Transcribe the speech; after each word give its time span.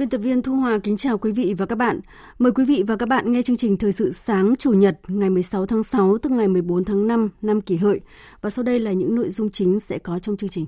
Biên 0.00 0.08
tập 0.08 0.18
viên 0.18 0.42
Thu 0.42 0.54
Hòa 0.54 0.78
kính 0.82 0.96
chào 0.96 1.18
quý 1.18 1.32
vị 1.32 1.54
và 1.58 1.66
các 1.66 1.76
bạn. 1.76 2.00
Mời 2.38 2.52
quý 2.52 2.64
vị 2.64 2.84
và 2.86 2.96
các 2.96 3.08
bạn 3.08 3.32
nghe 3.32 3.42
chương 3.42 3.56
trình 3.56 3.76
Thời 3.76 3.92
sự 3.92 4.10
sáng, 4.10 4.54
Chủ 4.58 4.72
nhật, 4.72 4.98
ngày 5.08 5.30
16 5.30 5.66
tháng 5.66 5.82
6 5.82 6.18
tức 6.18 6.32
ngày 6.32 6.48
14 6.48 6.84
tháng 6.84 7.06
5 7.06 7.28
năm 7.42 7.60
kỷ 7.60 7.76
hợi. 7.76 8.00
Và 8.40 8.50
sau 8.50 8.62
đây 8.62 8.80
là 8.80 8.92
những 8.92 9.14
nội 9.14 9.30
dung 9.30 9.50
chính 9.50 9.80
sẽ 9.80 9.98
có 9.98 10.18
trong 10.18 10.36
chương 10.36 10.50
trình. 10.50 10.66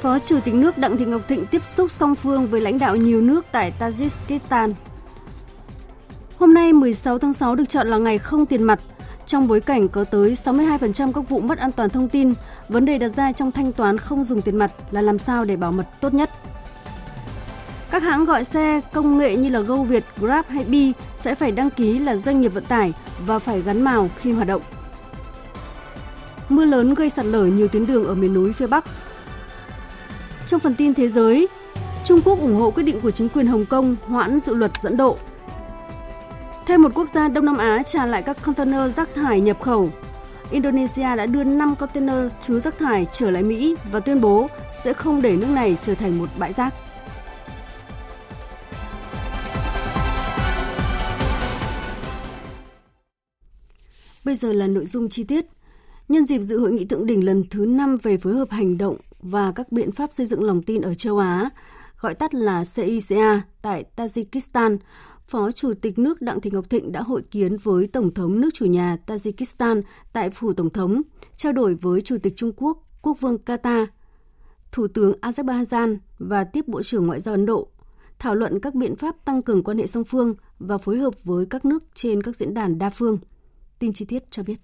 Phó 0.00 0.18
Chủ 0.18 0.38
tịch 0.44 0.54
nước 0.54 0.78
Đặng 0.78 0.96
Thị 0.96 1.04
Ngọc 1.04 1.28
Thịnh 1.28 1.46
tiếp 1.46 1.64
xúc 1.64 1.92
song 1.92 2.14
phương 2.14 2.46
với 2.46 2.60
lãnh 2.60 2.78
đạo 2.78 2.96
nhiều 2.96 3.20
nước 3.20 3.44
tại 3.52 3.72
Tajikistan. 3.78 4.72
Hôm 6.36 6.54
nay 6.54 6.72
16 6.72 7.18
tháng 7.18 7.32
6 7.32 7.54
được 7.54 7.68
chọn 7.68 7.88
là 7.88 7.98
ngày 7.98 8.18
không 8.18 8.46
tiền 8.46 8.62
mặt 8.62 8.80
trong 9.26 9.48
bối 9.48 9.60
cảnh 9.60 9.88
có 9.88 10.04
tới 10.04 10.34
62% 10.34 11.12
các 11.12 11.28
vụ 11.28 11.40
mất 11.40 11.58
an 11.58 11.72
toàn 11.72 11.90
thông 11.90 12.08
tin, 12.08 12.34
vấn 12.68 12.84
đề 12.84 12.98
đặt 12.98 13.08
ra 13.08 13.32
trong 13.32 13.52
thanh 13.52 13.72
toán 13.72 13.98
không 13.98 14.24
dùng 14.24 14.42
tiền 14.42 14.56
mặt 14.56 14.72
là 14.90 15.02
làm 15.02 15.18
sao 15.18 15.44
để 15.44 15.56
bảo 15.56 15.72
mật 15.72 15.86
tốt 16.00 16.14
nhất. 16.14 16.30
Các 17.90 18.02
hãng 18.02 18.24
gọi 18.24 18.44
xe 18.44 18.80
công 18.92 19.18
nghệ 19.18 19.36
như 19.36 19.48
là 19.48 19.60
Go 19.60 19.76
Việt, 19.76 20.04
Grab 20.16 20.44
hay 20.48 20.64
Bi 20.64 20.92
sẽ 21.14 21.34
phải 21.34 21.52
đăng 21.52 21.70
ký 21.70 21.98
là 21.98 22.16
doanh 22.16 22.40
nghiệp 22.40 22.54
vận 22.54 22.64
tải 22.64 22.92
và 23.26 23.38
phải 23.38 23.62
gắn 23.62 23.82
màu 23.82 24.10
khi 24.16 24.32
hoạt 24.32 24.48
động. 24.48 24.62
Mưa 26.48 26.64
lớn 26.64 26.94
gây 26.94 27.10
sạt 27.10 27.26
lở 27.26 27.44
nhiều 27.44 27.68
tuyến 27.68 27.86
đường 27.86 28.04
ở 28.04 28.14
miền 28.14 28.34
núi 28.34 28.52
phía 28.52 28.66
Bắc. 28.66 28.84
Trong 30.46 30.60
phần 30.60 30.74
tin 30.74 30.94
thế 30.94 31.08
giới, 31.08 31.48
Trung 32.04 32.20
Quốc 32.24 32.40
ủng 32.40 32.54
hộ 32.54 32.70
quyết 32.70 32.82
định 32.82 33.00
của 33.00 33.10
chính 33.10 33.28
quyền 33.28 33.46
Hồng 33.46 33.66
Kông 33.66 33.96
hoãn 34.06 34.38
dự 34.38 34.54
luật 34.54 34.72
dẫn 34.82 34.96
độ 34.96 35.18
Thêm 36.66 36.82
một 36.82 36.88
quốc 36.94 37.08
gia 37.08 37.28
Đông 37.28 37.44
Nam 37.44 37.58
Á 37.58 37.82
trả 37.82 38.06
lại 38.06 38.22
các 38.22 38.42
container 38.42 38.96
rác 38.96 39.14
thải 39.14 39.40
nhập 39.40 39.60
khẩu. 39.60 39.90
Indonesia 40.50 41.16
đã 41.16 41.26
đưa 41.26 41.44
5 41.44 41.74
container 41.76 42.32
chứa 42.42 42.60
rác 42.60 42.78
thải 42.78 43.06
trở 43.12 43.30
lại 43.30 43.42
Mỹ 43.42 43.76
và 43.92 44.00
tuyên 44.00 44.20
bố 44.20 44.48
sẽ 44.84 44.92
không 44.92 45.22
để 45.22 45.36
nước 45.36 45.48
này 45.48 45.76
trở 45.82 45.94
thành 45.94 46.18
một 46.18 46.28
bãi 46.38 46.52
rác. 46.52 46.74
Bây 54.24 54.34
giờ 54.34 54.52
là 54.52 54.66
nội 54.66 54.84
dung 54.86 55.08
chi 55.08 55.24
tiết. 55.24 55.46
Nhân 56.08 56.24
dịp 56.24 56.40
dự 56.40 56.58
hội 56.58 56.72
nghị 56.72 56.84
thượng 56.84 57.06
đỉnh 57.06 57.24
lần 57.24 57.44
thứ 57.50 57.66
5 57.66 57.96
về 58.02 58.16
phối 58.16 58.34
hợp 58.34 58.50
hành 58.50 58.78
động 58.78 58.96
và 59.22 59.52
các 59.52 59.72
biện 59.72 59.92
pháp 59.92 60.12
xây 60.12 60.26
dựng 60.26 60.42
lòng 60.42 60.62
tin 60.62 60.82
ở 60.82 60.94
châu 60.94 61.18
Á, 61.18 61.50
gọi 62.00 62.14
tắt 62.14 62.34
là 62.34 62.64
CICA 62.74 63.42
tại 63.62 63.84
Tajikistan, 63.96 64.78
Phó 65.28 65.50
Chủ 65.52 65.74
tịch 65.74 65.98
nước 65.98 66.22
Đặng 66.22 66.40
Thị 66.40 66.50
Ngọc 66.50 66.70
Thịnh 66.70 66.92
đã 66.92 67.02
hội 67.02 67.22
kiến 67.30 67.56
với 67.56 67.86
Tổng 67.86 68.14
thống 68.14 68.40
nước 68.40 68.50
chủ 68.54 68.66
nhà 68.66 68.96
Tajikistan 69.06 69.82
tại 70.12 70.30
Phủ 70.30 70.52
Tổng 70.52 70.70
thống, 70.70 71.02
trao 71.36 71.52
đổi 71.52 71.74
với 71.74 72.00
Chủ 72.00 72.16
tịch 72.22 72.32
Trung 72.36 72.52
Quốc, 72.56 72.78
Quốc 73.02 73.20
vương 73.20 73.38
Qatar, 73.46 73.86
Thủ 74.72 74.88
tướng 74.88 75.12
Azerbaijan 75.20 75.98
và 76.18 76.44
tiếp 76.44 76.68
Bộ 76.68 76.82
trưởng 76.82 77.06
Ngoại 77.06 77.20
giao 77.20 77.34
Ấn 77.34 77.46
Độ, 77.46 77.68
thảo 78.18 78.34
luận 78.34 78.60
các 78.60 78.74
biện 78.74 78.96
pháp 78.96 79.24
tăng 79.24 79.42
cường 79.42 79.64
quan 79.64 79.78
hệ 79.78 79.86
song 79.86 80.04
phương 80.04 80.34
và 80.58 80.78
phối 80.78 80.98
hợp 80.98 81.14
với 81.24 81.46
các 81.46 81.64
nước 81.64 81.84
trên 81.94 82.22
các 82.22 82.36
diễn 82.36 82.54
đàn 82.54 82.78
đa 82.78 82.90
phương. 82.90 83.18
Tin 83.78 83.92
chi 83.92 84.04
tiết 84.04 84.30
cho 84.30 84.42
biết. 84.42 84.60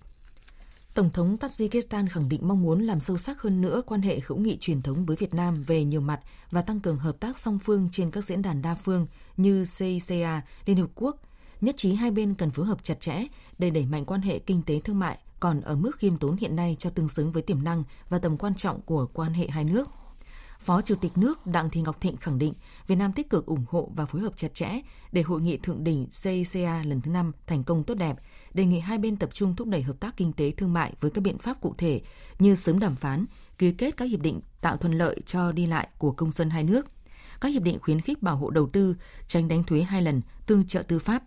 Tổng 0.95 1.11
thống 1.11 1.37
Tajikistan 1.41 2.07
khẳng 2.11 2.29
định 2.29 2.49
mong 2.49 2.63
muốn 2.63 2.83
làm 2.83 3.01
sâu 3.01 3.19
sắc 3.19 3.43
hơn 3.43 3.61
nữa 3.61 3.83
quan 3.87 4.03
hệ 4.03 4.21
hữu 4.27 4.39
nghị 4.39 4.57
truyền 4.61 4.83
thống 4.83 5.07
với 5.07 5.17
Việt 5.17 5.35
Nam 5.35 5.55
về 5.67 5.85
nhiều 5.85 6.01
mặt 6.01 6.21
và 6.51 6.63
tăng 6.63 6.81
cường 6.81 6.97
hợp 6.97 7.21
tác 7.21 7.39
song 7.39 7.59
phương 7.65 7.89
trên 7.93 8.11
các 8.11 8.25
diễn 8.25 8.43
đàn 8.43 8.63
đa 8.63 8.75
phương 8.75 9.07
như 9.37 9.65
CICA, 9.79 10.43
Liên 10.67 10.77
Hợp 10.77 10.91
Quốc, 10.95 11.17
nhất 11.61 11.77
trí 11.77 11.95
hai 11.95 12.11
bên 12.11 12.35
cần 12.35 12.51
phối 12.51 12.67
hợp 12.67 12.85
chặt 12.85 13.01
chẽ 13.01 13.27
để 13.59 13.71
đẩy 13.71 13.87
mạnh 13.87 14.05
quan 14.05 14.23
hệ 14.23 14.39
kinh 14.39 14.63
tế 14.63 14.81
thương 14.81 14.99
mại 14.99 15.19
còn 15.41 15.61
ở 15.61 15.77
mức 15.77 15.97
khiêm 15.99 16.17
tốn 16.17 16.37
hiện 16.37 16.57
nay 16.57 16.77
cho 16.79 16.91
tương 16.91 17.09
xứng 17.09 17.33
với 17.33 17.43
tiềm 17.43 17.65
năng 17.65 17.85
và 18.09 18.19
tầm 18.19 18.37
quan 18.37 18.55
trọng 18.55 18.81
của 18.81 19.07
quan 19.13 19.35
hệ 19.35 19.47
hai 19.49 19.65
nước. 19.65 19.89
Phó 20.61 20.83
Chủ 20.83 20.95
tịch 20.95 21.19
nước 21.19 21.47
Đặng 21.47 21.71
Thị 21.71 21.81
Ngọc 21.81 22.01
Thịnh 22.01 22.17
khẳng 22.17 22.39
định 22.39 22.55
Việt 22.87 22.97
Nam 22.97 23.13
tích 23.13 23.31
cực 23.31 23.47
ủng 23.47 23.65
hộ 23.69 23.91
và 23.95 24.07
phối 24.07 24.23
hợp 24.23 24.33
chặt 24.37 24.55
chẽ 24.55 24.81
để 25.13 25.23
hội 25.23 25.41
nghị 25.41 25.57
thượng 25.57 25.85
đỉnh 25.85 26.07
CICA 26.23 26.83
lần 26.83 27.01
thứ 27.01 27.11
năm 27.11 27.33
thành 27.47 27.65
công 27.65 27.85
tốt 27.85 27.95
đẹp, 27.95 28.17
đề 28.55 28.65
nghị 28.65 28.81
hai 28.81 28.99
bên 28.99 29.17
tập 29.17 29.31
trung 29.33 29.57
thúc 29.57 29.69
đẩy 29.69 29.83
hợp 29.83 30.01
tác 30.01 30.17
kinh 30.17 30.33
tế 30.33 30.51
thương 30.51 30.73
mại 30.73 30.93
với 31.01 31.11
các 31.11 31.21
biện 31.25 31.39
pháp 31.39 31.61
cụ 31.61 31.75
thể 31.79 32.01
như 32.39 32.57
sớm 32.57 32.79
đàm 32.79 32.97
phán, 32.97 33.27
ký 33.59 33.73
kết 33.73 33.97
các 33.97 34.05
hiệp 34.05 34.21
định 34.21 34.41
tạo 34.61 34.77
thuận 34.77 34.99
lợi 34.99 35.21
cho 35.27 35.53
đi 35.53 35.67
lại 35.67 35.89
của 35.99 36.13
công 36.13 36.33
dân 36.33 36.51
hai 36.51 36.65
nước, 36.65 36.87
các 37.43 37.49
hiệp 37.49 37.63
định 37.63 37.79
khuyến 37.81 38.01
khích 38.01 38.23
bảo 38.23 38.37
hộ 38.37 38.51
đầu 38.51 38.69
tư, 38.73 38.97
tránh 39.27 39.49
đánh 39.49 39.65
thuế 39.65 39.83
hai 39.83 40.03
lần, 40.03 40.21
tương 40.47 40.67
trợ 40.67 40.83
tư 40.83 40.99
pháp, 40.99 41.23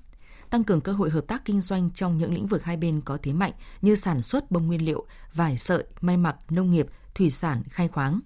tăng 0.49 0.63
cường 0.63 0.81
cơ 0.81 0.91
hội 0.91 1.09
hợp 1.09 1.27
tác 1.27 1.45
kinh 1.45 1.61
doanh 1.61 1.91
trong 1.91 2.17
những 2.17 2.33
lĩnh 2.33 2.47
vực 2.47 2.63
hai 2.63 2.77
bên 2.77 3.01
có 3.01 3.17
thế 3.23 3.33
mạnh 3.33 3.51
như 3.81 3.95
sản 3.95 4.23
xuất 4.23 4.51
bông 4.51 4.67
nguyên 4.67 4.85
liệu, 4.85 5.05
vải 5.33 5.57
sợi, 5.57 5.83
may 6.01 6.17
mặc, 6.17 6.35
nông 6.49 6.71
nghiệp, 6.71 6.87
thủy 7.15 7.31
sản, 7.31 7.63
khai 7.69 7.87
khoáng. 7.87 8.19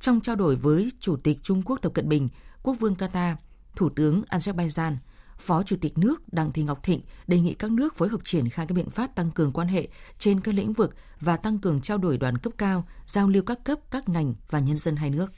Trong 0.00 0.20
trao 0.20 0.36
đổi 0.36 0.56
với 0.56 0.90
Chủ 1.00 1.16
tịch 1.16 1.42
Trung 1.42 1.62
Quốc 1.62 1.78
Tập 1.82 1.92
Cận 1.94 2.08
Bình, 2.08 2.28
Quốc 2.62 2.74
vương 2.74 2.94
Qatar, 2.94 3.34
Thủ 3.76 3.88
tướng 3.88 4.22
Azerbaijan, 4.30 4.96
Phó 5.38 5.62
Chủ 5.62 5.76
tịch 5.80 5.98
nước 5.98 6.32
Đặng 6.32 6.52
Thị 6.52 6.62
Ngọc 6.62 6.82
Thịnh 6.82 7.00
đề 7.26 7.40
nghị 7.40 7.54
các 7.54 7.70
nước 7.70 7.96
phối 7.96 8.08
hợp 8.08 8.20
triển 8.24 8.48
khai 8.48 8.66
các 8.66 8.74
biện 8.74 8.90
pháp 8.90 9.14
tăng 9.14 9.30
cường 9.30 9.52
quan 9.52 9.68
hệ 9.68 9.88
trên 10.18 10.40
các 10.40 10.54
lĩnh 10.54 10.72
vực 10.72 10.94
và 11.20 11.36
tăng 11.36 11.58
cường 11.58 11.80
trao 11.80 11.98
đổi 11.98 12.18
đoàn 12.18 12.38
cấp 12.38 12.52
cao, 12.58 12.84
giao 13.06 13.28
lưu 13.28 13.42
các 13.42 13.58
cấp, 13.64 13.78
các 13.90 14.08
ngành 14.08 14.34
và 14.50 14.58
nhân 14.60 14.76
dân 14.76 14.96
hai 14.96 15.10
nước. 15.10 15.32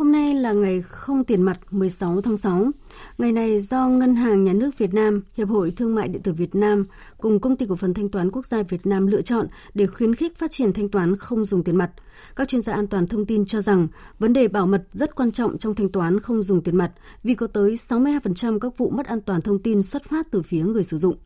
Hôm 0.00 0.12
nay 0.12 0.34
là 0.34 0.52
ngày 0.52 0.82
không 0.82 1.24
tiền 1.24 1.42
mặt 1.42 1.58
16 1.70 2.20
tháng 2.20 2.36
6. 2.36 2.70
Ngày 3.18 3.32
này 3.32 3.60
do 3.60 3.88
Ngân 3.88 4.16
hàng 4.16 4.44
Nhà 4.44 4.52
nước 4.52 4.78
Việt 4.78 4.94
Nam, 4.94 5.22
Hiệp 5.36 5.48
hội 5.48 5.72
Thương 5.76 5.94
mại 5.94 6.08
điện 6.08 6.22
tử 6.22 6.32
Việt 6.32 6.54
Nam 6.54 6.84
cùng 7.18 7.40
Công 7.40 7.56
ty 7.56 7.66
cổ 7.68 7.76
phần 7.76 7.94
thanh 7.94 8.08
toán 8.08 8.30
quốc 8.30 8.46
gia 8.46 8.62
Việt 8.62 8.86
Nam 8.86 9.06
lựa 9.06 9.22
chọn 9.22 9.46
để 9.74 9.86
khuyến 9.86 10.14
khích 10.14 10.38
phát 10.38 10.50
triển 10.50 10.72
thanh 10.72 10.88
toán 10.88 11.16
không 11.16 11.44
dùng 11.44 11.64
tiền 11.64 11.76
mặt. 11.76 11.90
Các 12.36 12.48
chuyên 12.48 12.62
gia 12.62 12.72
an 12.72 12.86
toàn 12.86 13.06
thông 13.06 13.26
tin 13.26 13.46
cho 13.46 13.60
rằng 13.60 13.88
vấn 14.18 14.32
đề 14.32 14.48
bảo 14.48 14.66
mật 14.66 14.82
rất 14.90 15.14
quan 15.14 15.32
trọng 15.32 15.58
trong 15.58 15.74
thanh 15.74 15.88
toán 15.88 16.20
không 16.20 16.42
dùng 16.42 16.62
tiền 16.62 16.76
mặt 16.76 16.92
vì 17.22 17.34
có 17.34 17.46
tới 17.46 17.74
62% 17.74 18.58
các 18.58 18.78
vụ 18.78 18.90
mất 18.90 19.06
an 19.06 19.20
toàn 19.20 19.40
thông 19.40 19.58
tin 19.58 19.82
xuất 19.82 20.04
phát 20.04 20.26
từ 20.30 20.42
phía 20.42 20.62
người 20.62 20.82
sử 20.82 20.96
dụng. 20.96 21.16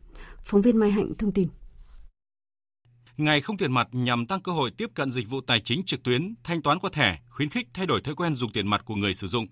Phóng 0.45 0.61
viên 0.61 0.77
Mai 0.77 0.91
Hạnh 0.91 1.11
thông 1.17 1.31
tin. 1.31 1.47
Ngày 3.17 3.41
không 3.41 3.57
tiền 3.57 3.71
mặt 3.71 3.87
nhằm 3.91 4.25
tăng 4.25 4.41
cơ 4.41 4.51
hội 4.51 4.71
tiếp 4.77 4.89
cận 4.93 5.11
dịch 5.11 5.29
vụ 5.29 5.41
tài 5.41 5.59
chính 5.59 5.83
trực 5.85 6.03
tuyến, 6.03 6.35
thanh 6.43 6.61
toán 6.61 6.79
qua 6.79 6.89
thẻ, 6.93 7.19
khuyến 7.29 7.49
khích 7.49 7.67
thay 7.73 7.85
đổi 7.85 8.01
thói 8.01 8.15
quen 8.15 8.35
dùng 8.35 8.51
tiền 8.51 8.67
mặt 8.67 8.81
của 8.85 8.95
người 8.95 9.13
sử 9.13 9.27
dụng. 9.27 9.47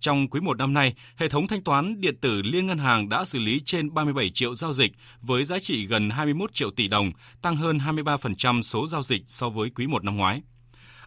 Trong 0.00 0.28
quý 0.28 0.40
1 0.40 0.56
năm 0.58 0.74
nay, 0.74 0.94
hệ 1.16 1.28
thống 1.28 1.48
thanh 1.48 1.62
toán 1.62 2.00
điện 2.00 2.16
tử 2.20 2.42
Liên 2.42 2.66
ngân 2.66 2.78
hàng 2.78 3.08
đã 3.08 3.24
xử 3.24 3.38
lý 3.38 3.60
trên 3.64 3.94
37 3.94 4.30
triệu 4.34 4.54
giao 4.54 4.72
dịch 4.72 4.92
với 5.20 5.44
giá 5.44 5.58
trị 5.58 5.86
gần 5.86 6.10
21 6.10 6.54
triệu 6.54 6.70
tỷ 6.70 6.88
đồng, 6.88 7.12
tăng 7.42 7.56
hơn 7.56 7.78
23% 7.78 8.62
số 8.62 8.86
giao 8.86 9.02
dịch 9.02 9.22
so 9.26 9.48
với 9.48 9.70
quý 9.70 9.86
1 9.86 10.04
năm 10.04 10.16
ngoái. 10.16 10.42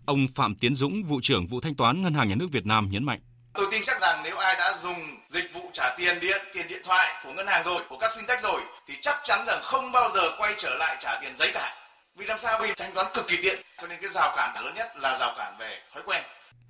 Ông 0.05 0.27
Phạm 0.35 0.55
Tiến 0.55 0.75
Dũng, 0.75 1.03
vụ 1.03 1.19
trưởng 1.23 1.45
vụ 1.45 1.61
thanh 1.61 1.75
toán 1.75 2.01
Ngân 2.01 2.13
hàng 2.13 2.27
Nhà 2.27 2.35
nước 2.35 2.47
Việt 2.51 2.65
Nam 2.65 2.89
nhấn 2.89 3.03
mạnh. 3.03 3.19
Tôi 3.53 3.67
tin 3.71 3.81
chắc 3.85 4.01
rằng 4.01 4.21
nếu 4.23 4.37
ai 4.37 4.55
đã 4.55 4.77
dùng 4.83 4.97
dịch 5.29 5.51
vụ 5.53 5.61
trả 5.73 5.95
tiền 5.97 6.17
điện, 6.21 6.41
tiền 6.53 6.67
điện 6.69 6.81
thoại 6.85 7.21
của 7.23 7.33
ngân 7.33 7.47
hàng 7.47 7.63
rồi, 7.65 7.81
của 7.89 7.97
các 7.97 8.11
fintech 8.17 8.41
rồi 8.41 8.61
thì 8.87 8.93
chắc 9.01 9.15
chắn 9.25 9.45
rằng 9.47 9.59
không 9.63 9.91
bao 9.91 10.11
giờ 10.15 10.21
quay 10.37 10.53
trở 10.57 10.75
lại 10.79 10.97
trả 11.01 11.19
tiền 11.21 11.33
giấy 11.37 11.51
cả 11.53 11.75
vì 12.17 12.25
làm 12.25 12.39
sao 12.41 12.59
vì 12.61 12.67
thanh 12.77 12.93
toán 12.93 13.11
cực 13.13 13.27
kỳ 13.27 13.37
tiện 13.43 13.59
cho 13.81 13.87
nên 13.87 13.97
cái 14.01 14.09
rào 14.13 14.33
cản 14.37 14.65
lớn 14.65 14.73
nhất 14.75 14.97
là 14.97 15.17
rào 15.19 15.33
cản 15.37 15.57
về 15.59 15.79
thói 15.93 16.03
quen 16.05 16.23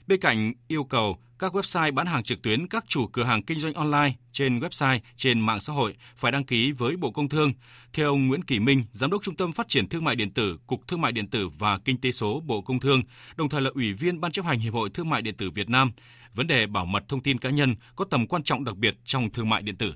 Bên 0.08 0.20
cạnh 0.20 0.54
yêu 0.68 0.84
cầu 0.84 1.18
các 1.40 1.56
website 1.56 1.94
bán 1.94 2.08
hàng 2.08 2.24
trực 2.24 2.42
tuyến, 2.42 2.68
các 2.68 2.86
chủ 2.88 3.08
cửa 3.08 3.24
hàng 3.24 3.44
kinh 3.44 3.60
doanh 3.60 3.74
online 3.74 4.12
trên 4.32 4.60
website, 4.60 5.00
trên 5.16 5.40
mạng 5.40 5.60
xã 5.60 5.74
hội 5.74 5.96
phải 6.16 6.32
đăng 6.32 6.46
ký 6.46 6.72
với 6.72 6.96
Bộ 6.98 7.12
Công 7.12 7.30
Thương. 7.30 7.54
Theo 7.94 8.10
ông 8.10 8.28
Nguyễn 8.28 8.44
Kỳ 8.44 8.60
Minh, 8.60 8.84
Giám 8.92 9.12
đốc 9.12 9.24
Trung 9.24 9.36
tâm 9.36 9.54
Phát 9.54 9.68
triển 9.68 9.90
Thương 9.90 10.04
mại 10.04 10.16
Điện 10.16 10.34
tử, 10.34 10.58
Cục 10.68 10.88
Thương 10.88 11.02
mại 11.02 11.12
Điện 11.12 11.30
tử 11.30 11.50
và 11.60 11.78
Kinh 11.86 12.02
tế 12.02 12.12
số 12.12 12.42
Bộ 12.46 12.62
Công 12.62 12.80
Thương, 12.80 13.02
đồng 13.36 13.50
thời 13.50 13.62
là 13.62 13.70
Ủy 13.74 13.94
viên 13.94 14.22
Ban 14.22 14.32
chấp 14.32 14.46
hành 14.46 14.60
Hiệp 14.60 14.74
hội 14.74 14.90
Thương 14.94 15.10
mại 15.10 15.22
Điện 15.22 15.38
tử 15.38 15.50
Việt 15.50 15.70
Nam, 15.70 15.92
vấn 16.34 16.48
đề 16.48 16.68
bảo 16.68 16.86
mật 16.86 17.04
thông 17.08 17.24
tin 17.24 17.40
cá 17.40 17.50
nhân 17.50 17.76
có 17.96 18.06
tầm 18.06 18.28
quan 18.28 18.44
trọng 18.44 18.64
đặc 18.64 18.76
biệt 18.76 18.96
trong 19.06 19.30
thương 19.30 19.50
mại 19.50 19.62
điện 19.62 19.78
tử 19.78 19.94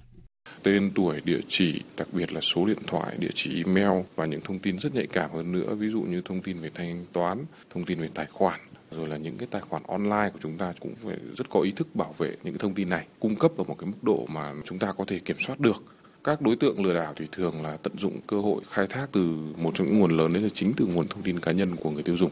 tên 0.64 0.92
tuổi, 0.96 1.22
địa 1.26 1.40
chỉ, 1.48 1.82
đặc 1.98 2.08
biệt 2.12 2.34
là 2.34 2.42
số 2.42 2.66
điện 2.66 2.78
thoại, 2.88 3.16
địa 3.20 3.32
chỉ 3.34 3.64
email 3.66 4.02
và 4.16 4.26
những 4.26 4.42
thông 4.42 4.60
tin 4.60 4.80
rất 4.80 4.96
nhạy 4.96 5.08
cảm 5.08 5.32
hơn 5.32 5.52
nữa, 5.52 5.76
ví 5.76 5.90
dụ 5.90 6.02
như 6.02 6.22
thông 6.22 6.42
tin 6.42 6.60
về 6.60 6.70
thanh 6.74 7.06
toán, 7.14 7.46
thông 7.70 7.86
tin 7.86 8.00
về 8.00 8.10
tài 8.14 8.26
khoản 8.26 8.60
rồi 8.92 9.08
là 9.08 9.18
những 9.18 9.38
cái 9.38 9.48
tài 9.52 9.62
khoản 9.62 9.84
online 9.88 10.30
của 10.34 10.40
chúng 10.42 10.58
ta 10.58 10.74
cũng 10.80 10.96
phải 10.96 11.18
rất 11.38 11.50
có 11.50 11.62
ý 11.62 11.72
thức 11.72 11.96
bảo 11.96 12.16
vệ 12.18 12.28
những 12.28 12.54
cái 12.54 12.60
thông 12.60 12.74
tin 12.74 12.90
này 12.90 13.06
cung 13.20 13.36
cấp 13.36 13.52
ở 13.58 13.64
một 13.64 13.76
cái 13.80 13.88
mức 13.88 14.04
độ 14.04 14.26
mà 14.30 14.54
chúng 14.66 14.80
ta 14.80 14.92
có 14.98 15.06
thể 15.08 15.20
kiểm 15.20 15.38
soát 15.40 15.60
được. 15.60 15.84
Các 16.24 16.42
đối 16.42 16.56
tượng 16.56 16.86
lừa 16.86 16.94
đảo 16.94 17.14
thì 17.16 17.26
thường 17.32 17.64
là 17.64 17.78
tận 17.78 17.94
dụng 17.98 18.20
cơ 18.28 18.40
hội 18.40 18.62
khai 18.70 18.88
thác 18.88 19.08
từ 19.12 19.38
một 19.58 19.72
trong 19.76 19.88
những 19.88 20.00
nguồn 20.00 20.18
lớn 20.18 20.34
đấy 20.34 20.44
là 20.44 20.50
chính 20.54 20.74
từ 20.78 20.86
nguồn 20.94 21.08
thông 21.08 21.22
tin 21.22 21.40
cá 21.40 21.52
nhân 21.52 21.76
của 21.76 21.92
người 21.92 22.04
tiêu 22.04 22.18
dùng 22.18 22.32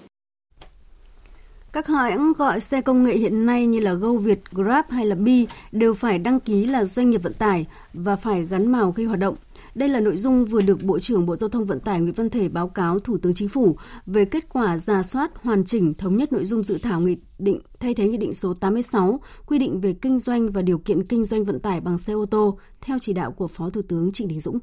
các 1.73 1.87
hãng 1.87 2.33
gọi 2.33 2.59
xe 2.59 2.81
công 2.81 3.03
nghệ 3.03 3.17
hiện 3.17 3.45
nay 3.45 3.67
như 3.67 3.79
là 3.79 3.93
GoViet, 3.93 4.39
Grab 4.51 4.85
hay 4.89 5.05
là 5.05 5.15
Bi 5.15 5.47
đều 5.71 5.93
phải 5.93 6.19
đăng 6.19 6.39
ký 6.39 6.65
là 6.65 6.85
doanh 6.85 7.09
nghiệp 7.09 7.23
vận 7.23 7.33
tải 7.33 7.65
và 7.93 8.15
phải 8.15 8.45
gắn 8.45 8.71
màu 8.71 8.91
khi 8.91 9.05
hoạt 9.05 9.19
động. 9.19 9.35
Đây 9.75 9.89
là 9.89 9.99
nội 9.99 10.17
dung 10.17 10.45
vừa 10.45 10.61
được 10.61 10.83
Bộ 10.83 10.99
trưởng 10.99 11.25
Bộ 11.25 11.35
Giao 11.35 11.49
thông 11.49 11.65
Vận 11.65 11.79
tải 11.79 12.01
Nguyễn 12.01 12.13
Văn 12.13 12.29
Thể 12.29 12.49
báo 12.49 12.67
cáo 12.67 12.99
Thủ 12.99 13.17
tướng 13.17 13.33
Chính 13.33 13.49
phủ 13.49 13.77
về 14.05 14.25
kết 14.25 14.49
quả 14.49 14.77
ra 14.77 15.03
soát 15.03 15.31
hoàn 15.43 15.65
chỉnh 15.65 15.93
thống 15.93 16.17
nhất 16.17 16.33
nội 16.33 16.45
dung 16.45 16.63
dự 16.63 16.77
thảo 16.77 16.99
nghị 17.01 17.17
định 17.39 17.59
thay 17.79 17.93
thế 17.93 18.07
nghị 18.07 18.17
định 18.17 18.33
số 18.33 18.53
86 18.53 19.19
quy 19.45 19.59
định 19.59 19.81
về 19.81 19.93
kinh 19.93 20.19
doanh 20.19 20.51
và 20.51 20.61
điều 20.61 20.77
kiện 20.77 21.03
kinh 21.07 21.23
doanh 21.23 21.45
vận 21.45 21.59
tải 21.59 21.81
bằng 21.81 21.97
xe 21.97 22.13
ô 22.13 22.25
tô 22.25 22.57
theo 22.81 22.97
chỉ 23.01 23.13
đạo 23.13 23.31
của 23.31 23.47
Phó 23.47 23.69
Thủ 23.69 23.81
tướng 23.81 24.11
Trịnh 24.11 24.27
Đình 24.27 24.39
Dũng. 24.39 24.59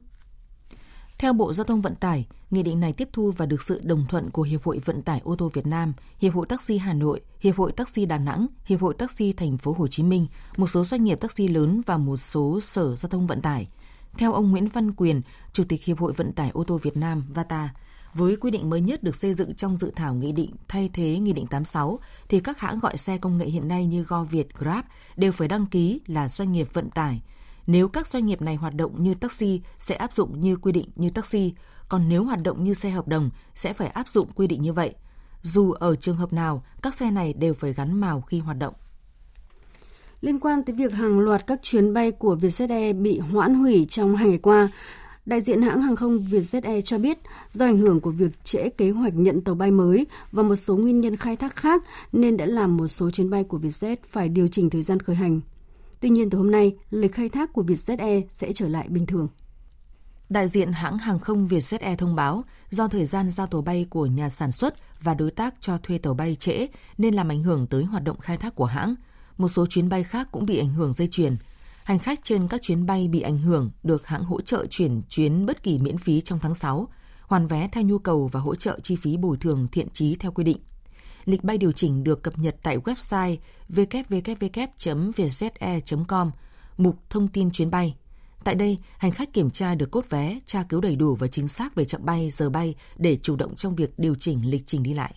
Theo 1.19 1.33
Bộ 1.33 1.53
Giao 1.53 1.65
thông 1.65 1.81
Vận 1.81 1.95
tải, 1.95 2.27
nghị 2.51 2.63
định 2.63 2.81
này 2.81 2.93
tiếp 2.93 3.09
thu 3.13 3.33
và 3.37 3.47
được 3.47 3.63
sự 3.63 3.81
đồng 3.85 4.07
thuận 4.09 4.31
của 4.31 4.43
Hiệp 4.43 4.65
hội 4.65 4.81
Vận 4.85 5.03
tải 5.03 5.21
ô 5.25 5.37
tô 5.37 5.51
Việt 5.55 5.67
Nam, 5.67 5.93
Hiệp 6.21 6.35
hội 6.35 6.47
Taxi 6.47 6.79
Hà 6.79 6.93
Nội, 6.93 7.21
Hiệp 7.41 7.57
hội 7.57 7.73
Taxi 7.73 8.07
Đà 8.07 8.19
Nẵng, 8.19 8.47
Hiệp 8.65 8.81
hội 8.81 8.95
Taxi 8.95 9.33
Thành 9.33 9.57
phố 9.57 9.75
Hồ 9.79 9.87
Chí 9.87 10.03
Minh, 10.03 10.27
một 10.57 10.67
số 10.67 10.85
doanh 10.85 11.05
nghiệp 11.05 11.21
taxi 11.21 11.49
lớn 11.49 11.81
và 11.87 11.97
một 11.97 12.17
số 12.17 12.61
sở 12.61 12.97
giao 12.97 13.09
thông 13.09 13.27
vận 13.27 13.41
tải. 13.41 13.69
Theo 14.19 14.33
ông 14.33 14.51
Nguyễn 14.51 14.69
Văn 14.69 14.93
Quyền, 14.93 15.23
Chủ 15.53 15.65
tịch 15.69 15.85
Hiệp 15.85 15.99
hội 15.99 16.13
Vận 16.13 16.33
tải 16.33 16.51
ô 16.51 16.65
tô 16.65 16.79
Việt 16.79 16.97
Nam 16.97 17.25
VATA, 17.35 17.75
với 18.15 18.37
quy 18.37 18.51
định 18.51 18.71
mới 18.71 18.81
nhất 18.81 19.03
được 19.03 19.17
xây 19.17 19.35
dựng 19.35 19.55
trong 19.55 19.77
dự 19.77 19.93
thảo 19.97 20.15
nghị 20.15 20.33
định 20.33 20.51
thay 20.69 20.91
thế 20.93 21.19
nghị 21.19 21.33
định 21.33 21.47
86 21.47 21.99
thì 22.29 22.41
các 22.41 22.61
hãng 22.61 22.79
gọi 22.79 22.97
xe 22.97 23.19
công 23.19 23.39
nghệ 23.39 23.47
hiện 23.47 23.69
nay 23.69 23.87
như 23.87 24.05
Go 24.05 24.25
Việt, 24.25 24.55
Grab 24.59 24.85
đều 25.17 25.33
phải 25.33 25.49
đăng 25.49 25.67
ký 25.67 26.01
là 26.07 26.29
doanh 26.29 26.53
nghiệp 26.53 26.69
vận 26.73 26.91
tải. 26.91 27.21
Nếu 27.69 27.89
các 27.89 28.09
doanh 28.09 28.27
nghiệp 28.27 28.43
này 28.43 28.57
hoạt 28.57 28.75
động 28.75 29.03
như 29.03 29.15
taxi 29.15 29.61
sẽ 29.79 29.95
áp 29.95 30.13
dụng 30.13 30.41
như 30.41 30.57
quy 30.57 30.73
định 30.73 30.89
như 30.97 31.11
taxi, 31.11 31.53
còn 31.89 32.09
nếu 32.09 32.25
hoạt 32.25 32.43
động 32.43 32.65
như 32.65 32.75
xe 32.75 32.91
hợp 32.91 33.09
đồng 33.09 33.31
sẽ 33.55 33.73
phải 33.73 33.89
áp 33.89 34.09
dụng 34.09 34.29
quy 34.35 34.47
định 34.47 34.63
như 34.63 34.73
vậy. 34.73 34.95
Dù 35.43 35.73
ở 35.73 35.97
trường 35.97 36.17
hợp 36.17 36.33
nào, 36.33 36.63
các 36.83 36.95
xe 36.95 37.11
này 37.11 37.33
đều 37.33 37.55
phải 37.55 37.73
gắn 37.73 38.01
màu 38.01 38.21
khi 38.21 38.39
hoạt 38.39 38.59
động. 38.59 38.75
Liên 40.21 40.41
quan 40.41 40.63
tới 40.63 40.77
việc 40.77 40.93
hàng 40.93 41.19
loạt 41.19 41.47
các 41.47 41.61
chuyến 41.63 41.95
bay 41.95 42.11
của 42.11 42.37
Vietjet 42.37 42.71
Air 42.71 42.97
bị 42.97 43.19
hoãn 43.19 43.55
hủy 43.55 43.87
trong 43.89 44.17
hai 44.17 44.29
ngày 44.29 44.39
qua, 44.39 44.69
đại 45.27 45.41
diện 45.41 45.63
hãng 45.63 45.83
hàng 45.83 45.97
không 45.97 46.19
Vietjet 46.31 46.63
Air 46.65 46.85
cho 46.85 46.99
biết 46.99 47.19
do 47.53 47.65
ảnh 47.65 47.79
hưởng 47.79 48.01
của 48.01 48.11
việc 48.11 48.45
trễ 48.45 48.69
kế 48.69 48.91
hoạch 48.91 49.15
nhận 49.15 49.41
tàu 49.41 49.55
bay 49.55 49.71
mới 49.71 50.07
và 50.33 50.43
một 50.43 50.57
số 50.57 50.77
nguyên 50.77 51.01
nhân 51.01 51.17
khai 51.17 51.37
thác 51.37 51.57
khác 51.57 51.83
nên 52.13 52.37
đã 52.37 52.47
làm 52.47 52.77
một 52.77 52.89
số 52.89 53.11
chuyến 53.11 53.31
bay 53.31 53.45
của 53.45 53.59
Vietjet 53.59 53.97
phải 54.11 54.29
điều 54.29 54.49
chỉnh 54.49 54.71
thời 54.71 54.83
gian 54.83 55.01
khởi 55.01 55.17
hành. 55.17 55.41
Tuy 56.01 56.11
nhiên 56.11 56.31
từ 56.31 56.39
hôm 56.39 56.51
nay, 56.51 56.77
lịch 56.91 57.15
khai 57.15 57.29
thác 57.29 57.53
của 57.53 57.63
Vietjet 57.63 57.99
Air 57.99 58.25
sẽ 58.33 58.53
trở 58.53 58.69
lại 58.69 58.89
bình 58.89 59.07
thường. 59.07 59.29
Đại 60.29 60.49
diện 60.49 60.73
hãng 60.73 60.99
hàng 60.99 61.19
không 61.19 61.49
Vietjet 61.49 61.79
Air 61.81 61.99
thông 61.99 62.15
báo 62.15 62.45
do 62.71 62.89
thời 62.89 63.07
gian 63.07 63.31
giao 63.31 63.47
tàu 63.47 63.63
bay 63.63 63.87
của 63.91 64.07
nhà 64.07 64.31
sản 64.31 64.53
xuất 64.53 64.75
và 65.01 65.15
đối 65.15 65.31
tác 65.31 65.55
cho 65.61 65.79
thuê 65.83 65.99
tàu 65.99 66.15
bay 66.15 66.37
trễ 66.37 66.67
nên 66.99 67.15
làm 67.15 67.29
ảnh 67.29 67.43
hưởng 67.43 67.67
tới 67.67 67.85
hoạt 67.85 68.05
động 68.05 68.19
khai 68.19 68.37
thác 68.37 68.55
của 68.55 68.65
hãng– 68.65 68.95
một 69.39 69.49
số 69.49 69.67
chuyến 69.67 69.89
bay 69.89 70.05
khác 70.05 70.29
cũng 70.33 70.47
bị 70.47 70.59
ảnh 70.59 70.75
hưởng 70.75 70.93
dây 70.93 71.09
chuyền. 71.09 71.37
Hành 71.85 71.99
khách 71.99 72.21
trên 72.23 72.49
các 72.49 72.63
chuyến 72.63 72.87
bay 72.87 73.09
bị 73.09 73.21
ảnh 73.21 73.39
hưởng 73.39 73.71
được 73.83 74.07
hãng 74.07 74.25
hỗ 74.25 74.41
trợ 74.41 74.67
chuyển 74.71 75.03
chuyến 75.09 75.47
bất 75.47 75.63
kỳ 75.63 75.79
miễn 75.79 75.99
phí 75.99 76.21
trong 76.21 76.39
tháng 76.39 76.55
6, 76.55 76.89
hoàn 77.27 77.47
vé 77.47 77.69
theo 77.73 77.85
nhu 77.85 77.99
cầu 77.99 78.29
và 78.33 78.41
hỗ 78.41 78.55
trợ 78.55 78.79
chi 78.83 78.97
phí 78.97 79.17
bồi 79.17 79.37
thường 79.37 79.69
thiện 79.73 79.89
chí 79.93 80.15
theo 80.15 80.33
quy 80.33 80.45
định. 80.45 80.59
Lịch 81.25 81.45
bay 81.45 81.59
điều 81.59 81.73
chỉnh 81.73 82.05
được 82.05 82.23
cập 82.23 82.39
nhật 82.39 82.57
tại 82.63 82.79
website 82.79 83.37
www.vietjetair.com, 83.69 86.31
mục 86.77 86.97
thông 87.11 87.29
tin 87.29 87.51
chuyến 87.51 87.71
bay. 87.71 87.97
Tại 88.45 88.55
đây, 88.55 88.79
hành 88.99 89.13
khách 89.13 89.33
kiểm 89.33 89.51
tra 89.51 89.75
được 89.75 89.91
cốt 89.91 90.11
vé, 90.11 90.39
tra 90.47 90.63
cứu 90.69 90.81
đầy 90.81 90.97
đủ 90.97 91.15
và 91.15 91.29
chính 91.29 91.49
xác 91.49 91.75
về 91.75 91.85
chặng 91.85 92.07
bay, 92.07 92.31
giờ 92.31 92.51
bay 92.51 92.75
để 92.97 93.17
chủ 93.17 93.37
động 93.37 93.57
trong 93.57 93.77
việc 93.77 93.99
điều 93.99 94.15
chỉnh 94.15 94.51
lịch 94.51 94.67
trình 94.67 94.83
đi 94.83 94.95
lại. 94.95 95.15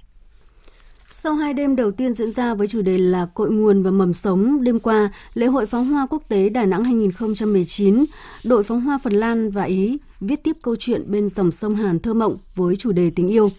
Sau 1.13 1.36
hai 1.36 1.53
đêm 1.53 1.75
đầu 1.75 1.92
tiên 1.92 2.13
diễn 2.13 2.31
ra 2.31 2.54
với 2.54 2.68
chủ 2.68 2.81
đề 2.81 2.97
là 2.97 3.25
cội 3.25 3.51
nguồn 3.51 3.83
và 3.83 3.92
mầm 3.92 4.13
sống, 4.13 4.63
đêm 4.63 4.80
qua, 4.80 5.12
lễ 5.33 5.47
hội 5.47 5.65
pháo 5.65 5.83
hoa 5.83 6.07
quốc 6.09 6.24
tế 6.27 6.50
Đà 6.50 6.65
Nẵng 6.65 6.83
2019, 6.83 8.06
đội 8.44 8.63
pháo 8.63 8.80
hoa 8.80 9.00
Phần 9.04 9.13
Lan 9.13 9.51
và 9.51 9.63
Ý 9.63 9.97
viết 10.19 10.44
tiếp 10.44 10.57
câu 10.62 10.75
chuyện 10.80 11.12
bên 11.12 11.30
dòng 11.30 11.51
sông 11.51 11.75
Hàn 11.75 12.00
thơ 12.00 12.13
mộng 12.13 12.38
với 12.56 12.75
chủ 12.75 12.92
đề 12.92 13.12
tình 13.15 13.27
yêu. 13.27 13.51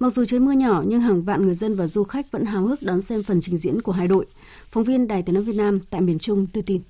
Mặc 0.00 0.12
dù 0.12 0.24
trời 0.24 0.40
mưa 0.40 0.52
nhỏ 0.52 0.82
nhưng 0.86 1.00
hàng 1.00 1.22
vạn 1.22 1.44
người 1.44 1.54
dân 1.54 1.74
và 1.74 1.86
du 1.86 2.04
khách 2.04 2.32
vẫn 2.32 2.44
háo 2.44 2.62
hức 2.62 2.82
đón 2.82 3.00
xem 3.00 3.22
phần 3.22 3.40
trình 3.40 3.56
diễn 3.56 3.82
của 3.82 3.92
hai 3.92 4.08
đội. 4.08 4.26
Phóng 4.70 4.84
viên 4.84 5.08
Đài 5.08 5.22
Tiếng 5.22 5.34
nói 5.34 5.44
Việt 5.44 5.56
Nam 5.56 5.80
tại 5.90 6.00
miền 6.00 6.18
Trung 6.18 6.46
đưa 6.54 6.62
tin. 6.62 6.82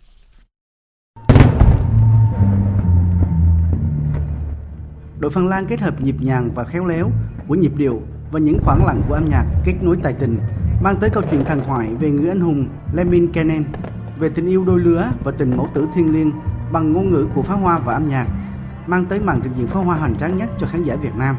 Đội 5.20 5.30
Phần 5.30 5.46
Lan 5.46 5.66
kết 5.66 5.80
hợp 5.80 6.00
nhịp 6.00 6.16
nhàng 6.20 6.50
và 6.54 6.64
khéo 6.64 6.84
léo 6.84 7.10
của 7.48 7.54
nhịp 7.54 7.72
điệu 7.76 8.00
và 8.32 8.40
những 8.40 8.58
khoảng 8.64 8.86
lặng 8.86 9.02
của 9.08 9.14
âm 9.14 9.28
nhạc 9.28 9.44
kết 9.64 9.74
nối 9.82 9.96
tài 10.02 10.12
tình, 10.12 10.38
mang 10.82 10.96
tới 11.00 11.10
câu 11.10 11.22
chuyện 11.30 11.44
thần 11.44 11.60
thoại 11.66 11.94
về 12.00 12.10
người 12.10 12.28
anh 12.28 12.40
hùng 12.40 12.68
Lemin 12.94 13.32
Kenen, 13.32 13.64
về 14.18 14.28
tình 14.28 14.46
yêu 14.46 14.64
đôi 14.64 14.80
lứa 14.80 15.12
và 15.24 15.32
tình 15.32 15.56
mẫu 15.56 15.68
tử 15.74 15.86
thiêng 15.94 16.12
liêng 16.12 16.32
bằng 16.72 16.92
ngôn 16.92 17.10
ngữ 17.10 17.26
của 17.34 17.42
pháo 17.42 17.58
hoa 17.58 17.78
và 17.78 17.94
âm 17.94 18.08
nhạc, 18.08 18.26
mang 18.86 19.04
tới 19.04 19.20
màn 19.20 19.40
trình 19.44 19.52
diễn 19.56 19.66
pháo 19.66 19.82
hoa 19.82 19.96
hoành 19.96 20.16
tráng 20.16 20.36
nhất 20.36 20.50
cho 20.58 20.66
khán 20.66 20.82
giả 20.82 20.96
Việt 20.96 21.14
Nam. 21.16 21.36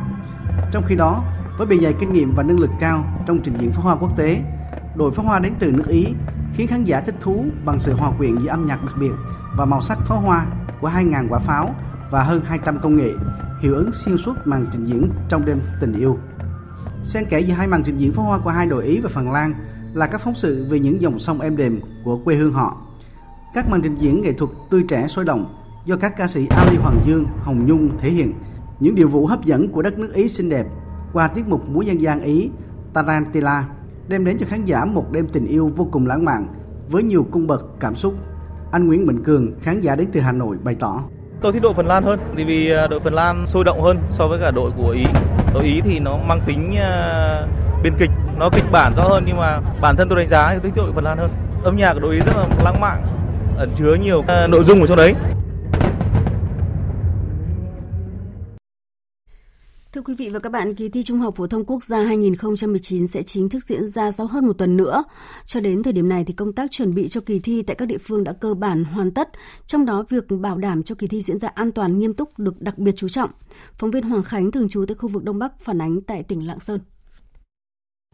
Trong 0.72 0.84
khi 0.88 0.96
đó, 0.96 1.24
với 1.58 1.68
bề 1.68 1.78
dày 1.78 1.94
kinh 1.94 2.14
nghiệm 2.14 2.36
và 2.36 2.44
năng 2.44 2.60
lực 2.60 2.70
cao 2.80 3.06
trong 3.26 3.40
trình 3.44 3.54
diễn 3.60 3.72
pháo 3.72 3.84
hoa 3.84 3.96
quốc 3.96 4.18
tế, 4.18 4.42
đội 4.96 5.12
pháo 5.12 5.26
hoa 5.26 5.40
đến 5.40 5.54
từ 5.60 5.72
nước 5.72 5.88
Ý 5.88 6.08
khiến 6.54 6.68
khán 6.68 6.84
giả 6.84 7.02
thích 7.02 7.16
thú 7.20 7.46
bằng 7.66 7.80
sự 7.80 7.94
hòa 7.94 8.12
quyện 8.18 8.38
giữa 8.38 8.50
âm 8.50 8.66
nhạc 8.66 8.84
đặc 8.84 8.96
biệt 9.00 9.12
và 9.58 9.66
màu 9.66 9.82
sắc 9.82 9.98
pháo 10.06 10.20
hoa 10.20 10.46
của 10.82 10.90
2.000 10.90 11.28
quả 11.30 11.40
pháo 11.40 11.76
và 12.12 12.24
hơn 12.24 12.42
200 12.46 12.80
công 12.80 12.98
nghệ 12.98 13.10
hiệu 13.62 13.76
ứng 13.76 13.92
xuyên 13.94 14.18
suốt 14.18 14.34
màn 14.46 14.68
trình 14.72 14.86
diễn 14.86 15.10
trong 15.30 15.46
đêm 15.46 15.62
tình 15.82 15.94
yêu. 15.94 16.18
Xen 17.04 17.26
kẽ 17.26 17.40
giữa 17.40 17.54
hai 17.54 17.68
màn 17.68 17.84
trình 17.84 17.98
diễn 17.98 18.14
pháo 18.14 18.26
hoa 18.26 18.40
của 18.40 18.50
hai 18.50 18.66
đội 18.66 18.86
Ý 18.86 19.00
và 19.02 19.10
Phần 19.14 19.32
Lan 19.32 19.54
là 19.94 20.08
các 20.08 20.22
phóng 20.22 20.36
sự 20.36 20.68
về 20.70 20.80
những 20.80 21.02
dòng 21.02 21.20
sông 21.20 21.42
êm 21.42 21.58
đềm 21.58 21.82
của 22.04 22.18
quê 22.18 22.36
hương 22.36 22.54
họ. 22.54 22.78
Các 23.54 23.70
màn 23.70 23.82
trình 23.82 23.96
diễn 23.96 24.22
nghệ 24.22 24.32
thuật 24.32 24.52
tươi 24.70 24.84
trẻ 24.88 25.08
sôi 25.08 25.26
động 25.26 25.54
do 25.86 25.96
các 25.96 26.18
ca 26.18 26.28
sĩ 26.28 26.48
Ali 26.48 26.78
Hoàng 26.78 27.00
Dương, 27.06 27.26
Hồng 27.42 27.66
Nhung 27.66 27.98
thể 28.00 28.10
hiện 28.10 28.34
những 28.80 28.96
điều 28.96 29.08
vụ 29.08 29.26
hấp 29.26 29.46
dẫn 29.46 29.72
của 29.72 29.82
đất 29.82 30.00
nước 30.00 30.14
Ý 30.14 30.30
xinh 30.30 30.50
đẹp 30.50 30.68
qua 31.14 31.28
tiết 31.28 31.48
mục 31.48 31.70
múa 31.70 31.82
dân 31.82 32.02
gian 32.02 32.22
Ý 32.22 32.50
Tarantella 32.94 33.66
đem 34.08 34.26
đến 34.26 34.38
cho 34.38 34.46
khán 34.50 34.66
giả 34.66 34.86
một 34.86 35.12
đêm 35.12 35.28
tình 35.28 35.48
yêu 35.48 35.72
vô 35.76 35.88
cùng 35.92 36.08
lãng 36.08 36.26
mạn 36.26 36.48
với 36.90 37.04
nhiều 37.04 37.26
cung 37.32 37.48
bậc 37.48 37.66
cảm 37.80 37.96
xúc. 37.96 38.14
Anh 38.72 38.88
Nguyễn 38.88 39.06
Mạnh 39.06 39.24
Cường, 39.24 39.60
khán 39.62 39.82
giả 39.82 39.96
đến 39.96 40.08
từ 40.12 40.20
Hà 40.20 40.32
Nội 40.32 40.58
bày 40.64 40.76
tỏ. 40.80 41.04
Tôi 41.42 41.54
thích 41.54 41.62
đội 41.62 41.74
Phần 41.74 41.88
Lan 41.88 42.04
hơn 42.04 42.20
vì 42.36 42.44
vì 42.44 42.72
à, 42.72 42.88
đội 42.88 43.00
Phần 43.00 43.14
Lan 43.14 43.46
sôi 43.46 43.64
động 43.64 43.82
hơn 43.82 43.98
so 44.10 44.28
với 44.28 44.40
cả 44.40 44.52
đội 44.52 44.72
của 44.78 44.90
Ý. 44.90 45.06
Đội 45.54 45.64
Ý 45.64 45.82
thì 45.82 46.00
nó 46.00 46.18
mang 46.18 46.42
tính 46.46 46.72
uh, 46.72 47.84
biên 47.84 47.94
kịch, 47.98 48.10
nó 48.38 48.50
kịch 48.50 48.66
bản 48.72 48.94
rõ 48.96 49.04
hơn 49.04 49.24
nhưng 49.28 49.38
mà 49.38 49.60
bản 49.82 49.96
thân 49.96 50.10
tôi 50.10 50.20
đánh 50.20 50.28
giá 50.28 50.50
thì 50.54 50.60
tôi 50.64 50.72
thích 50.72 50.82
đội 50.84 50.94
Phần 50.94 51.04
Lan 51.04 51.18
hơn. 51.18 51.32
Âm 51.64 51.78
nhạc 51.78 51.94
của 51.94 52.00
đội 52.00 52.16
Ý 52.16 52.20
rất 52.20 52.38
là 52.38 52.48
lãng 52.64 52.82
mạn, 52.82 53.04
ẩn 53.58 53.72
chứa 53.76 53.96
nhiều 54.04 54.20
uh, 54.20 54.50
nội 54.50 54.64
dung 54.64 54.82
ở 54.82 54.88
trong 54.88 54.98
đấy. 54.98 55.16
Thưa 59.98 60.02
quý 60.02 60.16
vị 60.16 60.30
và 60.30 60.40
các 60.40 60.50
bạn, 60.50 60.76
kỳ 60.76 60.90
thi 60.90 61.04
Trung 61.04 61.20
học 61.20 61.36
phổ 61.36 61.48
thông 61.48 61.66
quốc 61.66 61.84
gia 61.84 62.04
2019 62.04 63.08
sẽ 63.08 63.24
chính 63.24 63.50
thức 63.50 63.64
diễn 63.64 63.88
ra 63.88 64.12
sau 64.12 64.28
hơn 64.28 64.46
một 64.46 64.54
tuần 64.54 64.78
nữa. 64.78 65.04
Cho 65.46 65.60
đến 65.60 65.84
thời 65.84 65.94
điểm 65.94 66.10
này 66.10 66.24
thì 66.24 66.34
công 66.34 66.54
tác 66.54 66.72
chuẩn 66.72 66.96
bị 66.96 67.08
cho 67.08 67.22
kỳ 67.22 67.40
thi 67.40 67.62
tại 67.62 67.76
các 67.76 67.86
địa 67.86 67.98
phương 67.98 68.24
đã 68.24 68.34
cơ 68.34 68.54
bản 68.54 68.84
hoàn 68.84 69.12
tất, 69.12 69.30
trong 69.68 69.86
đó 69.86 70.06
việc 70.10 70.24
bảo 70.30 70.58
đảm 70.58 70.84
cho 70.84 70.96
kỳ 70.96 71.08
thi 71.08 71.22
diễn 71.22 71.38
ra 71.38 71.48
an 71.48 71.72
toàn 71.72 72.00
nghiêm 72.00 72.14
túc 72.14 72.40
được 72.40 72.62
đặc 72.62 72.78
biệt 72.78 72.92
chú 72.96 73.10
trọng. 73.10 73.30
Phóng 73.74 73.92
viên 73.92 74.04
Hoàng 74.04 74.24
Khánh 74.24 74.52
thường 74.52 74.70
trú 74.70 74.86
tại 74.88 74.96
khu 74.96 75.10
vực 75.10 75.24
Đông 75.24 75.40
Bắc 75.40 75.60
phản 75.60 75.82
ánh 75.82 76.02
tại 76.02 76.24
tỉnh 76.24 76.48
Lạng 76.48 76.60
Sơn. 76.60 76.80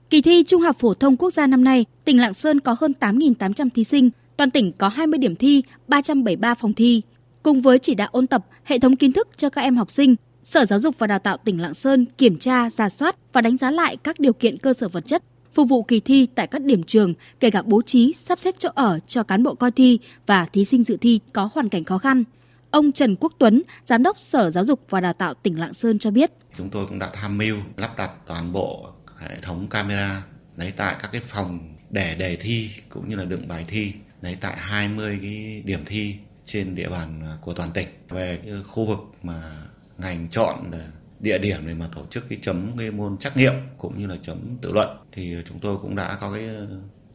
Kỳ 0.10 0.22
thi 0.22 0.44
Trung 0.44 0.62
học 0.62 0.76
phổ 0.80 0.94
thông 0.94 1.18
quốc 1.18 1.34
gia 1.34 1.48
năm 1.48 1.64
nay, 1.64 1.86
tỉnh 2.06 2.20
Lạng 2.20 2.34
Sơn 2.34 2.60
có 2.60 2.76
hơn 2.80 2.94
8.800 3.00 3.70
thí 3.76 3.84
sinh, 3.84 4.10
toàn 4.38 4.52
tỉnh 4.52 4.72
có 4.78 4.88
20 4.88 5.18
điểm 5.18 5.36
thi, 5.36 5.64
373 5.88 6.56
phòng 6.56 6.74
thi. 6.74 7.02
Cùng 7.44 7.62
với 7.62 7.80
chỉ 7.80 7.96
đạo 7.96 8.10
ôn 8.12 8.28
tập, 8.28 8.46
hệ 8.64 8.80
thống 8.80 8.96
kiến 8.96 9.14
thức 9.14 9.28
cho 9.38 9.50
các 9.50 9.62
em 9.62 9.76
học 9.76 9.92
sinh, 9.92 10.16
Sở 10.44 10.66
Giáo 10.66 10.80
dục 10.80 10.96
và 10.98 11.08
Đào 11.08 11.20
tạo 11.20 11.38
tỉnh 11.38 11.62
Lạng 11.62 11.74
Sơn 11.74 12.06
kiểm 12.18 12.40
tra, 12.40 12.70
ra 12.70 12.90
soát 12.90 13.16
và 13.34 13.42
đánh 13.42 13.58
giá 13.58 13.72
lại 13.72 13.98
các 14.04 14.20
điều 14.20 14.34
kiện 14.34 14.58
cơ 14.58 14.74
sở 14.74 14.88
vật 14.88 15.04
chất 15.08 15.24
phục 15.54 15.70
vụ 15.70 15.84
kỳ 15.84 16.00
thi 16.00 16.28
tại 16.36 16.48
các 16.48 16.62
điểm 16.62 16.84
trường, 16.84 17.14
kể 17.40 17.50
cả 17.50 17.62
bố 17.62 17.82
trí, 17.82 18.14
sắp 18.14 18.40
xếp 18.40 18.56
chỗ 18.58 18.70
ở 18.76 19.00
cho 19.08 19.24
cán 19.24 19.44
bộ 19.44 19.56
coi 19.56 19.72
thi 19.72 20.00
và 20.26 20.46
thí 20.54 20.66
sinh 20.66 20.84
dự 20.84 20.98
thi 20.98 21.20
có 21.34 21.50
hoàn 21.54 21.70
cảnh 21.70 21.84
khó 21.84 21.98
khăn. 21.98 22.24
Ông 22.72 22.92
Trần 22.92 23.16
Quốc 23.16 23.34
Tuấn, 23.40 23.64
Giám 23.86 24.04
đốc 24.04 24.20
Sở 24.20 24.50
Giáo 24.50 24.66
dục 24.66 24.80
và 24.90 25.02
Đào 25.02 25.14
tạo 25.14 25.34
tỉnh 25.34 25.60
Lạng 25.60 25.74
Sơn 25.74 26.00
cho 26.00 26.12
biết. 26.12 26.32
Chúng 26.58 26.70
tôi 26.70 26.86
cũng 26.88 27.00
đã 27.00 27.10
tham 27.14 27.38
mưu 27.38 27.58
lắp 27.78 27.98
đặt 27.98 28.12
toàn 28.28 28.54
bộ 28.54 28.90
hệ 29.20 29.36
thống 29.42 29.68
camera 29.70 30.24
lấy 30.58 30.72
tại 30.72 30.96
các 31.02 31.12
cái 31.12 31.22
phòng 31.22 31.60
để 31.90 32.16
đề 32.20 32.38
thi 32.42 32.70
cũng 32.90 33.10
như 33.10 33.16
là 33.16 33.26
đựng 33.26 33.48
bài 33.48 33.66
thi 33.68 33.94
lấy 34.22 34.38
tại 34.42 34.58
20 34.58 35.20
cái 35.22 35.62
điểm 35.66 35.80
thi 35.86 36.16
trên 36.46 36.76
địa 36.76 36.90
bàn 36.90 37.22
của 37.42 37.54
toàn 37.54 37.72
tỉnh 37.72 37.88
về 38.10 38.40
khu 38.64 38.86
vực 38.86 39.00
mà 39.24 39.52
ngành 39.98 40.30
chọn 40.30 40.72
địa 41.20 41.38
điểm 41.38 41.68
để 41.68 41.74
mà 41.74 41.88
tổ 41.96 42.06
chức 42.10 42.30
cái 42.30 42.40
chấm 42.42 42.78
cái 42.78 42.92
môn 42.92 43.18
trắc 43.18 43.38
nghiệm 43.38 43.54
cũng 43.78 44.00
như 44.00 44.08
là 44.08 44.16
chấm 44.22 44.58
tự 44.62 44.72
luận, 44.72 44.98
thì 45.12 45.36
chúng 45.50 45.60
tôi 45.60 45.78
cũng 45.78 45.96
đã 45.96 46.18
có 46.22 46.34
cái 46.34 46.50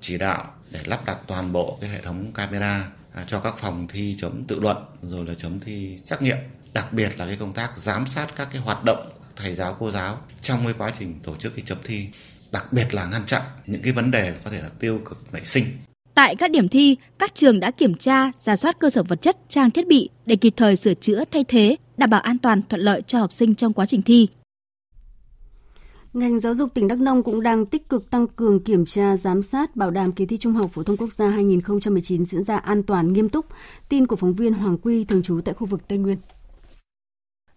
chỉ 0.00 0.18
đạo 0.18 0.54
để 0.70 0.80
lắp 0.84 1.04
đặt 1.06 1.18
toàn 1.26 1.52
bộ 1.52 1.78
cái 1.80 1.90
hệ 1.90 2.00
thống 2.02 2.32
camera 2.32 2.90
à, 3.12 3.24
cho 3.26 3.40
các 3.40 3.54
phòng 3.58 3.88
thi 3.88 4.16
chấm 4.20 4.44
tự 4.44 4.60
luận 4.60 4.76
rồi 5.02 5.26
là 5.26 5.34
chấm 5.34 5.60
thi 5.60 5.98
trắc 6.04 6.22
nghiệm. 6.22 6.36
Đặc 6.72 6.92
biệt 6.92 7.18
là 7.18 7.26
cái 7.26 7.36
công 7.36 7.52
tác 7.52 7.78
giám 7.78 8.06
sát 8.06 8.28
các 8.36 8.48
cái 8.52 8.60
hoạt 8.60 8.84
động 8.84 9.12
thầy 9.36 9.54
giáo, 9.54 9.76
cô 9.78 9.90
giáo 9.90 10.20
trong 10.42 10.64
cái 10.64 10.74
quá 10.78 10.90
trình 10.98 11.20
tổ 11.22 11.36
chức 11.36 11.56
cái 11.56 11.64
chấm 11.66 11.78
thi, 11.84 12.06
đặc 12.52 12.72
biệt 12.72 12.94
là 12.94 13.06
ngăn 13.06 13.26
chặn 13.26 13.42
những 13.66 13.82
cái 13.82 13.92
vấn 13.92 14.10
đề 14.10 14.34
có 14.44 14.50
thể 14.50 14.62
là 14.62 14.68
tiêu 14.78 15.00
cực 15.04 15.32
nảy 15.32 15.44
sinh. 15.44 15.64
Tại 16.18 16.36
các 16.36 16.50
điểm 16.50 16.68
thi, 16.68 16.96
các 17.18 17.34
trường 17.34 17.60
đã 17.60 17.70
kiểm 17.70 17.94
tra, 17.94 18.32
giả 18.40 18.56
soát 18.56 18.78
cơ 18.78 18.90
sở 18.90 19.02
vật 19.02 19.22
chất, 19.22 19.36
trang 19.48 19.70
thiết 19.70 19.88
bị 19.88 20.08
để 20.26 20.36
kịp 20.36 20.54
thời 20.56 20.76
sửa 20.76 20.94
chữa 20.94 21.24
thay 21.30 21.44
thế, 21.44 21.76
đảm 21.96 22.10
bảo 22.10 22.20
an 22.20 22.38
toàn 22.38 22.62
thuận 22.68 22.80
lợi 22.80 23.02
cho 23.06 23.18
học 23.18 23.32
sinh 23.32 23.54
trong 23.54 23.72
quá 23.72 23.86
trình 23.86 24.02
thi. 24.02 24.28
Ngành 26.12 26.38
giáo 26.38 26.54
dục 26.54 26.74
tỉnh 26.74 26.88
Đắk 26.88 26.98
Nông 26.98 27.22
cũng 27.22 27.42
đang 27.42 27.66
tích 27.66 27.88
cực 27.88 28.10
tăng 28.10 28.26
cường 28.26 28.60
kiểm 28.60 28.86
tra, 28.86 29.16
giám 29.16 29.42
sát, 29.42 29.76
bảo 29.76 29.90
đảm 29.90 30.12
kỳ 30.12 30.26
thi 30.26 30.36
Trung 30.36 30.52
học 30.52 30.70
phổ 30.72 30.82
thông 30.82 30.96
quốc 30.96 31.12
gia 31.12 31.30
2019 31.30 32.24
diễn 32.24 32.42
ra 32.42 32.56
an 32.56 32.82
toàn, 32.82 33.12
nghiêm 33.12 33.28
túc. 33.28 33.46
Tin 33.88 34.06
của 34.06 34.16
phóng 34.16 34.34
viên 34.34 34.52
Hoàng 34.52 34.78
Quy 34.78 35.04
thường 35.04 35.22
trú 35.22 35.40
tại 35.44 35.54
khu 35.54 35.66
vực 35.66 35.88
Tây 35.88 35.98
Nguyên. 35.98 36.18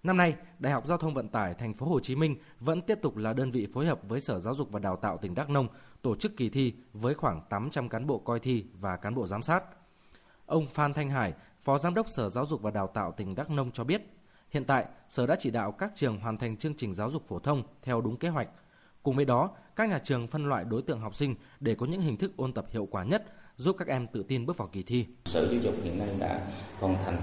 Năm 0.04 0.18
nay, 0.18 0.36
Đại 0.60 0.74
học 0.74 0.88
Giao 0.88 0.98
thông 0.98 1.14
Vận 1.14 1.30
tải 1.30 1.54
Thành 1.54 1.74
phố 1.74 1.86
Hồ 1.86 2.00
Chí 2.00 2.16
Minh 2.16 2.36
vẫn 2.60 2.82
tiếp 2.82 3.00
tục 3.02 3.18
là 3.18 3.34
đơn 3.34 3.52
vị 3.52 3.68
phối 3.74 3.86
hợp 3.86 4.00
với 4.08 4.22
Sở 4.22 4.40
Giáo 4.40 4.56
dục 4.56 4.72
và 4.72 4.80
Đào 4.80 4.96
tạo 4.96 5.18
tỉnh 5.18 5.36
Đắk 5.36 5.50
Nông 5.50 5.68
tổ 6.02 6.16
chức 6.16 6.38
kỳ 6.38 6.50
thi 6.50 6.74
với 6.94 7.14
khoảng 7.14 7.42
800 7.50 7.90
cán 7.90 8.08
bộ 8.08 8.20
coi 8.20 8.40
thi 8.40 8.66
và 8.80 8.98
cán 8.98 9.16
bộ 9.16 9.28
giám 9.28 9.44
sát. 9.44 9.64
Ông 10.46 10.66
Phan 10.66 10.94
Thanh 10.94 11.10
Hải, 11.10 11.34
Phó 11.64 11.78
Giám 11.78 11.94
đốc 11.94 12.10
Sở 12.10 12.30
Giáo 12.30 12.46
dục 12.46 12.62
và 12.62 12.72
Đào 12.72 12.88
tạo 12.88 13.12
tỉnh 13.12 13.36
Đắk 13.36 13.50
Nông 13.50 13.72
cho 13.72 13.84
biết, 13.84 14.02
hiện 14.50 14.66
tại 14.66 14.86
Sở 15.10 15.28
đã 15.28 15.36
chỉ 15.40 15.52
đạo 15.52 15.72
các 15.72 15.92
trường 15.96 16.20
hoàn 16.20 16.38
thành 16.38 16.58
chương 16.58 16.76
trình 16.78 16.94
giáo 16.94 17.12
dục 17.12 17.28
phổ 17.28 17.40
thông 17.40 17.64
theo 17.82 18.02
đúng 18.02 18.18
kế 18.18 18.30
hoạch. 18.30 18.50
Cùng 19.04 19.16
với 19.16 19.26
đó, 19.26 19.50
các 19.76 19.90
nhà 19.90 20.00
trường 20.00 20.28
phân 20.28 20.50
loại 20.50 20.66
đối 20.66 20.82
tượng 20.82 21.00
học 21.00 21.16
sinh 21.16 21.36
để 21.60 21.76
có 21.76 21.86
những 21.86 22.02
hình 22.02 22.18
thức 22.18 22.32
ôn 22.38 22.54
tập 22.54 22.66
hiệu 22.70 22.88
quả 22.92 23.04
nhất, 23.04 23.26
giúp 23.62 23.76
các 23.80 23.88
em 23.88 24.08
tự 24.08 24.24
tin 24.24 24.46
bước 24.46 24.58
vào 24.58 24.68
kỳ 24.72 24.84
thi. 24.84 25.06
Sở 25.26 25.46
Giáo 25.46 25.62
dục 25.62 25.74
hiện 25.84 26.00
nay 26.00 26.08
đã 26.20 26.42
hoàn 26.80 26.98
thành 27.06 27.18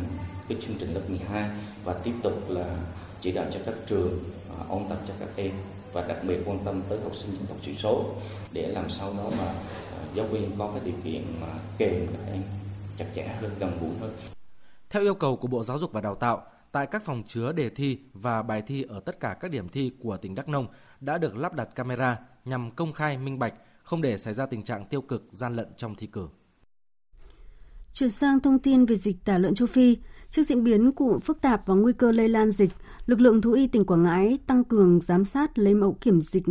cái 0.49 0.59
chương 0.61 0.77
trình 0.79 0.95
lớp 0.95 1.01
12 1.09 1.51
và 1.85 1.93
tiếp 1.93 2.13
tục 2.23 2.51
là 2.51 2.77
chỉ 3.21 3.33
đạo 3.33 3.45
cho 3.53 3.61
các 3.67 3.75
trường 3.87 4.19
à, 4.59 4.65
ôn 4.69 4.83
tập 4.89 4.99
cho 5.09 5.15
các 5.21 5.29
em 5.37 5.53
và 5.93 6.07
đặc 6.07 6.19
biệt 6.23 6.39
quan 6.47 6.59
tâm 6.65 6.83
tới 6.89 7.01
học 7.01 7.15
sinh 7.15 7.31
dân 7.31 7.47
tộc 7.47 7.57
thiểu 7.63 7.75
số 7.75 8.05
để 8.53 8.69
làm 8.69 8.91
sao 8.91 9.15
đó 9.17 9.31
mà 9.39 9.47
à, 9.47 10.01
giáo 10.15 10.27
viên 10.27 10.51
có 10.59 10.71
cái 10.73 10.81
điều 10.85 10.95
kiện 11.05 11.23
mà 11.41 11.47
kèm 11.79 12.07
các 12.07 12.33
em 12.33 12.43
chặt 12.99 13.07
chẽ 13.15 13.27
hơn 13.41 13.51
gần 13.59 13.79
gũi 13.81 13.91
hơn. 14.01 14.13
Theo 14.91 15.03
yêu 15.03 15.15
cầu 15.15 15.37
của 15.37 15.49
Bộ 15.49 15.65
Giáo 15.65 15.79
dục 15.79 15.93
và 15.93 16.01
Đào 16.01 16.15
tạo, 16.15 16.43
tại 16.73 16.87
các 16.87 17.05
phòng 17.05 17.23
chứa 17.27 17.53
đề 17.53 17.71
thi 17.71 17.99
và 18.13 18.43
bài 18.43 18.63
thi 18.67 18.85
ở 18.89 19.01
tất 19.01 19.21
cả 19.21 19.37
các 19.41 19.51
điểm 19.51 19.69
thi 19.69 19.93
của 20.01 20.17
tỉnh 20.17 20.35
Đắk 20.35 20.49
Nông 20.49 20.67
đã 21.01 21.19
được 21.19 21.37
lắp 21.37 21.55
đặt 21.55 21.69
camera 21.75 22.19
nhằm 22.45 22.71
công 22.71 22.93
khai 22.93 23.19
minh 23.19 23.39
bạch, 23.39 23.55
không 23.89 24.03
để 24.03 24.19
xảy 24.19 24.35
ra 24.35 24.47
tình 24.47 24.63
trạng 24.63 24.85
tiêu 24.87 25.01
cực 25.01 25.29
gian 25.33 25.57
lận 25.57 25.67
trong 25.77 25.95
thi 25.95 26.07
cử. 26.07 26.29
Chuyển 27.93 28.09
sang 28.09 28.41
thông 28.41 28.59
tin 28.59 28.85
về 28.85 28.97
dịch 28.97 29.17
tả 29.25 29.39
lợn 29.39 29.55
châu 29.55 29.67
Phi, 29.67 29.97
trước 30.31 30.43
diễn 30.43 30.65
biến 30.65 30.93
của 30.93 31.21
phức 31.25 31.41
tạp 31.41 31.67
và 31.67 31.75
nguy 31.75 31.93
cơ 31.93 32.13
lây 32.13 32.29
lan 32.29 32.51
dịch, 32.51 32.71
lực 33.07 33.21
lượng 33.21 33.41
thú 33.41 33.53
y 33.53 33.67
tỉnh 33.67 33.85
Quảng 33.85 34.03
Ngãi 34.03 34.39
tăng 34.47 34.65
cường 34.65 35.01
giám 35.01 35.25
sát 35.25 35.59
lấy 35.59 35.75
mẫu 35.75 35.97
kiểm 36.01 36.21
dịch 36.21 36.43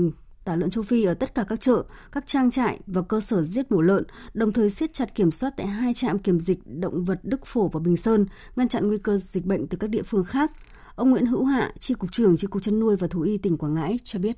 tả 0.46 0.56
lợn 0.56 0.70
châu 0.70 0.84
Phi 0.84 1.04
ở 1.04 1.14
tất 1.14 1.36
cả 1.36 1.46
các 1.50 1.62
chợ, 1.62 1.84
các 2.12 2.28
trang 2.28 2.52
trại 2.52 2.80
và 2.88 3.02
cơ 3.02 3.20
sở 3.20 3.44
giết 3.44 3.72
mổ 3.72 3.82
lợn, 3.82 4.04
đồng 4.34 4.54
thời 4.54 4.70
siết 4.70 4.94
chặt 4.94 5.16
kiểm 5.16 5.32
soát 5.32 5.54
tại 5.58 5.68
hai 5.68 5.94
trạm 5.94 6.20
kiểm 6.20 6.40
dịch 6.40 6.60
động 6.66 7.04
vật 7.04 7.20
Đức 7.24 7.46
Phổ 7.46 7.68
và 7.68 7.80
Bình 7.80 7.98
Sơn, 7.98 8.26
ngăn 8.56 8.68
chặn 8.68 8.88
nguy 8.88 8.98
cơ 8.98 9.18
dịch 9.18 9.46
bệnh 9.46 9.68
từ 9.68 9.78
các 9.78 9.90
địa 9.90 10.04
phương 10.04 10.24
khác. 10.24 10.52
Ông 10.96 11.10
Nguyễn 11.10 11.26
Hữu 11.26 11.44
Hạ, 11.44 11.74
Chi 11.80 11.94
cục 11.94 12.12
trưởng 12.12 12.38
Chi 12.38 12.48
cục 12.48 12.62
chăn 12.62 12.80
nuôi 12.80 12.96
và 12.96 13.08
thú 13.08 13.22
y 13.22 13.38
tỉnh 13.38 13.58
Quảng 13.58 13.74
Ngãi 13.74 14.00
cho 14.04 14.20
biết. 14.20 14.38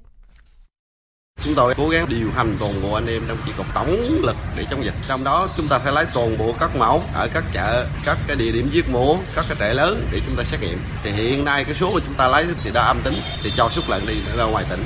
Chúng 1.44 1.56
tôi 1.56 1.74
cố 1.78 1.90
gắng 1.90 2.10
điều 2.10 2.32
hành 2.32 2.56
toàn 2.60 2.82
bộ 2.84 2.94
anh 2.94 3.06
em 3.06 3.22
trong 3.28 3.38
chỉ 3.46 3.52
cục 3.58 3.66
tổng 3.74 3.88
lực 4.22 4.36
để 4.58 4.66
chống 4.70 4.84
dịch. 4.86 4.94
Trong 5.08 5.24
đó 5.24 5.50
chúng 5.58 5.68
ta 5.68 5.80
phải 5.80 5.94
lấy 5.94 6.06
toàn 6.14 6.38
bộ 6.38 6.54
các 6.60 6.76
mẫu 6.76 7.02
ở 7.14 7.30
các 7.34 7.44
chợ, 7.54 7.88
các 8.06 8.18
cái 8.28 8.36
địa 8.36 8.52
điểm 8.52 8.70
giết 8.72 8.90
mổ, 8.90 9.18
các 9.36 9.46
cái 9.48 9.58
trại 9.60 9.76
lớn 9.76 10.08
để 10.12 10.22
chúng 10.28 10.36
ta 10.36 10.44
xét 10.44 10.62
nghiệm. 10.62 10.80
Thì 11.04 11.12
hiện 11.12 11.46
nay 11.46 11.64
cái 11.64 11.76
số 11.76 11.92
mà 11.94 12.00
chúng 12.06 12.16
ta 12.18 12.28
lấy 12.28 12.46
thì 12.64 12.72
đã 12.74 12.84
âm 12.84 13.02
tính 13.04 13.14
thì 13.44 13.52
cho 13.58 13.70
xuất 13.70 13.90
lợn 13.90 14.02
đi 14.08 14.14
ra 14.38 14.44
ngoài 14.44 14.66
tỉnh. 14.70 14.80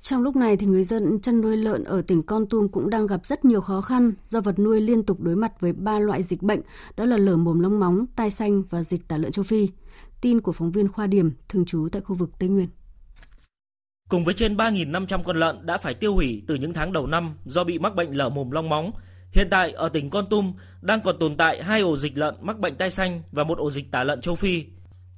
Trong 0.00 0.22
lúc 0.22 0.36
này 0.36 0.56
thì 0.56 0.66
người 0.66 0.84
dân 0.84 1.20
chăn 1.20 1.40
nuôi 1.40 1.56
lợn 1.56 1.84
ở 1.84 2.02
tỉnh 2.02 2.22
Con 2.22 2.46
Tum 2.46 2.68
cũng 2.68 2.90
đang 2.90 3.06
gặp 3.06 3.26
rất 3.26 3.44
nhiều 3.44 3.60
khó 3.60 3.80
khăn 3.80 4.12
do 4.28 4.40
vật 4.40 4.58
nuôi 4.58 4.80
liên 4.80 5.02
tục 5.02 5.20
đối 5.20 5.36
mặt 5.36 5.52
với 5.60 5.72
ba 5.72 5.98
loại 5.98 6.22
dịch 6.22 6.42
bệnh, 6.42 6.60
đó 6.96 7.04
là 7.04 7.16
lở 7.16 7.36
mồm 7.36 7.60
long 7.60 7.80
móng, 7.80 8.06
tai 8.16 8.30
xanh 8.30 8.62
và 8.70 8.82
dịch 8.82 9.08
tả 9.08 9.16
lợn 9.16 9.32
châu 9.32 9.42
Phi. 9.42 9.68
Tin 10.20 10.40
của 10.40 10.52
phóng 10.52 10.72
viên 10.72 10.88
Khoa 10.88 11.06
Điểm, 11.06 11.32
thường 11.48 11.64
trú 11.64 11.88
tại 11.92 12.02
khu 12.02 12.14
vực 12.14 12.30
Tây 12.38 12.48
Nguyên. 12.48 12.68
Cùng 14.08 14.24
với 14.24 14.34
trên 14.34 14.56
3.500 14.56 15.22
con 15.22 15.36
lợn 15.36 15.66
đã 15.66 15.78
phải 15.78 15.94
tiêu 15.94 16.14
hủy 16.14 16.42
từ 16.46 16.54
những 16.54 16.72
tháng 16.72 16.92
đầu 16.92 17.06
năm 17.06 17.34
do 17.44 17.64
bị 17.64 17.78
mắc 17.78 17.94
bệnh 17.94 18.10
lở 18.12 18.28
mồm 18.28 18.50
long 18.50 18.68
móng, 18.68 18.90
hiện 19.32 19.48
tại 19.50 19.72
ở 19.72 19.88
tỉnh 19.88 20.10
Con 20.10 20.26
Tum 20.30 20.52
đang 20.80 21.00
còn 21.00 21.18
tồn 21.18 21.36
tại 21.36 21.62
hai 21.62 21.80
ổ 21.80 21.96
dịch 21.96 22.18
lợn 22.18 22.34
mắc 22.40 22.58
bệnh 22.58 22.76
tai 22.76 22.90
xanh 22.90 23.22
và 23.32 23.44
một 23.44 23.58
ổ 23.58 23.70
dịch 23.70 23.90
tả 23.90 24.04
lợn 24.04 24.20
châu 24.20 24.34
Phi. 24.34 24.64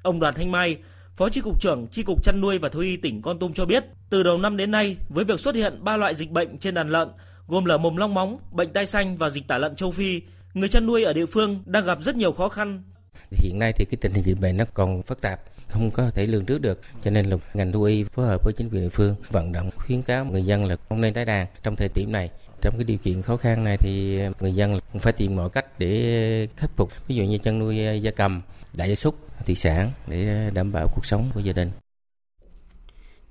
Ông 0.02 0.20
Đoàn 0.20 0.34
Thanh 0.34 0.52
Mai, 0.52 0.76
Phó 1.16 1.28
Chi 1.28 1.40
cục 1.40 1.60
trưởng 1.60 1.86
Chi 1.92 2.02
cục 2.02 2.24
chăn 2.24 2.40
nuôi 2.40 2.58
và 2.58 2.68
thú 2.68 2.80
y 2.80 2.96
tỉnh 2.96 3.22
Con 3.22 3.38
Tum 3.38 3.52
cho 3.52 3.66
biết, 3.66 3.84
từ 4.10 4.22
đầu 4.22 4.38
năm 4.38 4.56
đến 4.56 4.70
nay, 4.70 4.96
với 5.08 5.24
việc 5.24 5.40
xuất 5.40 5.54
hiện 5.54 5.84
ba 5.84 5.96
loại 5.96 6.14
dịch 6.14 6.30
bệnh 6.30 6.58
trên 6.58 6.74
đàn 6.74 6.88
lợn, 6.88 7.08
gồm 7.46 7.64
lở 7.64 7.78
mồm 7.78 7.96
long 7.96 8.14
móng, 8.14 8.38
bệnh 8.52 8.72
tai 8.72 8.86
xanh 8.86 9.16
và 9.16 9.30
dịch 9.30 9.48
tả 9.48 9.58
lợn 9.58 9.76
châu 9.76 9.90
Phi, 9.90 10.20
người 10.54 10.68
chăn 10.68 10.86
nuôi 10.86 11.04
ở 11.04 11.12
địa 11.12 11.26
phương 11.26 11.62
đang 11.66 11.86
gặp 11.86 11.98
rất 12.02 12.16
nhiều 12.16 12.32
khó 12.32 12.48
khăn. 12.48 12.82
Hiện 13.30 13.58
nay 13.58 13.72
thì 13.76 13.84
cái 13.84 13.98
tình 14.00 14.12
hình 14.12 14.24
dịch 14.24 14.40
bệnh 14.40 14.56
nó 14.56 14.64
còn 14.74 15.02
phức 15.02 15.20
tạp, 15.20 15.40
không 15.68 15.90
có 15.90 16.11
thể 16.11 16.26
lường 16.26 16.44
trước 16.44 16.61
được. 16.61 16.80
Cho 17.04 17.11
nên 17.11 17.26
là 17.26 17.37
ngành 17.54 17.73
thú 17.73 17.82
y 17.82 18.04
phối 18.04 18.26
hợp 18.26 18.44
với 18.44 18.52
chính 18.56 18.68
quyền 18.68 18.82
địa 18.82 18.88
phương 18.88 19.14
vận 19.30 19.52
động, 19.52 19.70
khuyến 19.76 20.02
cáo 20.02 20.25
người 20.25 20.42
dân 20.42 20.64
là 20.64 20.76
không 20.88 21.00
nên 21.00 21.14
tái 21.14 21.25
đàn 21.25 21.46
trong 21.62 21.76
thời 21.76 21.88
điểm 21.94 22.12
này. 22.12 22.30
Trong 22.61 22.75
cái 22.76 22.85
điều 22.85 22.99
kiện 22.99 23.23
khó 23.23 23.37
khăn 23.37 23.64
này 23.64 23.76
thì 23.76 24.20
người 24.40 24.54
dân 24.54 24.80
phải 24.99 25.12
tìm 25.12 25.37
mọi 25.37 25.50
cách 25.50 25.78
để 25.78 26.49
khắc 26.56 26.70
phục. 26.76 26.90
Ví 27.08 27.14
dụ 27.14 27.25
như 27.25 27.38
chăn 27.38 27.58
nuôi 27.58 28.00
gia 28.02 28.11
cầm, 28.11 28.42
đại 28.76 28.88
gia 28.88 28.94
súc, 28.94 29.14
thủy 29.46 29.54
sản 29.54 29.90
để 30.06 30.50
đảm 30.54 30.73
bảo 30.73 30.88
cuộc 30.94 31.06
sống 31.06 31.30
của 31.35 31.40
gia 31.40 31.52
đình. 31.52 31.70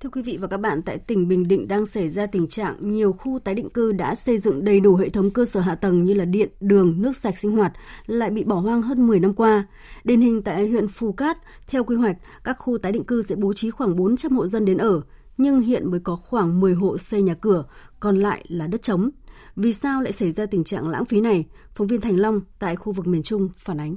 Thưa 0.06 0.10
quý 0.10 0.22
vị 0.22 0.38
và 0.42 0.48
các 0.48 0.58
bạn, 0.58 0.82
tại 0.82 0.98
tỉnh 0.98 1.28
Bình 1.28 1.48
Định 1.48 1.68
đang 1.68 1.86
xảy 1.86 2.10
ra 2.10 2.26
tình 2.26 2.48
trạng 2.48 2.92
nhiều 2.92 3.14
khu 3.14 3.40
tái 3.40 3.56
định 3.56 3.70
cư 3.70 3.92
đã 3.92 4.16
xây 4.16 4.38
dựng 4.38 4.66
đầy 4.66 4.80
đủ 4.80 4.96
hệ 4.96 5.10
thống 5.10 5.32
cơ 5.32 5.46
sở 5.46 5.60
hạ 5.60 5.76
tầng 5.76 6.04
như 6.04 6.14
là 6.14 6.26
điện, 6.26 6.50
đường, 6.60 7.02
nước 7.02 7.16
sạch 7.16 7.38
sinh 7.38 7.52
hoạt 7.52 7.74
lại 8.06 8.30
bị 8.30 8.44
bỏ 8.44 8.56
hoang 8.56 8.82
hơn 8.82 9.08
10 9.08 9.20
năm 9.20 9.34
qua. 9.34 9.68
Điển 10.04 10.22
hình 10.22 10.42
tại 10.42 10.68
huyện 10.68 10.88
Phù 10.88 11.12
Cát, 11.12 11.38
theo 11.68 11.84
quy 11.84 11.96
hoạch, 11.96 12.18
các 12.44 12.54
khu 12.54 12.78
tái 12.78 12.92
định 12.92 13.04
cư 13.04 13.22
sẽ 13.22 13.36
bố 13.36 13.54
trí 13.54 13.70
khoảng 13.70 13.96
400 13.96 14.32
hộ 14.32 14.48
dân 14.48 14.66
đến 14.66 14.78
ở, 14.78 15.02
nhưng 15.38 15.62
hiện 15.62 15.92
mới 15.92 16.00
có 16.00 16.16
khoảng 16.16 16.60
10 16.60 16.74
hộ 16.74 16.98
xây 16.98 17.22
nhà 17.22 17.34
cửa, 17.34 17.66
còn 18.00 18.20
lại 18.20 18.46
là 18.48 18.68
đất 18.68 18.82
trống. 18.82 19.10
Vì 19.56 19.74
sao 19.74 20.02
lại 20.02 20.12
xảy 20.12 20.32
ra 20.32 20.46
tình 20.46 20.64
trạng 20.64 20.90
lãng 20.90 21.06
phí 21.06 21.22
này? 21.22 21.46
Phóng 21.76 21.88
viên 21.88 22.02
Thành 22.02 22.20
Long 22.20 22.42
tại 22.60 22.76
khu 22.76 22.94
vực 22.94 23.08
miền 23.08 23.24
Trung 23.24 23.50
phản 23.58 23.78
ánh. 23.78 23.96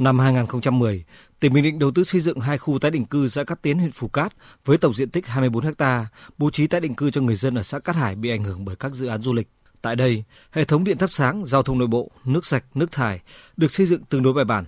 Năm 0.00 0.18
2010, 0.18 1.04
tỉnh 1.40 1.52
Bình 1.52 1.64
Định 1.64 1.78
đầu 1.78 1.90
tư 1.90 2.04
xây 2.04 2.20
dựng 2.20 2.40
hai 2.40 2.58
khu 2.58 2.78
tái 2.78 2.90
định 2.90 3.04
cư 3.04 3.28
xã 3.28 3.44
Cát 3.44 3.62
Tiến 3.62 3.78
huyện 3.78 3.90
Phú 3.92 4.08
Cát 4.08 4.32
với 4.64 4.78
tổng 4.78 4.94
diện 4.94 5.10
tích 5.10 5.26
24 5.26 5.64
ha, 5.78 6.06
bố 6.38 6.50
trí 6.50 6.66
tái 6.66 6.80
định 6.80 6.94
cư 6.94 7.10
cho 7.10 7.20
người 7.20 7.36
dân 7.36 7.54
ở 7.54 7.62
xã 7.62 7.78
Cát 7.78 7.96
Hải 7.96 8.14
bị 8.14 8.30
ảnh 8.30 8.44
hưởng 8.44 8.64
bởi 8.64 8.76
các 8.76 8.94
dự 8.94 9.06
án 9.06 9.22
du 9.22 9.32
lịch. 9.32 9.48
Tại 9.82 9.96
đây, 9.96 10.24
hệ 10.52 10.64
thống 10.64 10.84
điện 10.84 10.98
thắp 10.98 11.12
sáng, 11.12 11.44
giao 11.44 11.62
thông 11.62 11.78
nội 11.78 11.88
bộ, 11.88 12.10
nước 12.24 12.46
sạch, 12.46 12.64
nước 12.74 12.92
thải 12.92 13.20
được 13.56 13.70
xây 13.70 13.86
dựng 13.86 14.02
tương 14.02 14.22
đối 14.22 14.32
bài 14.32 14.44
bản. 14.44 14.64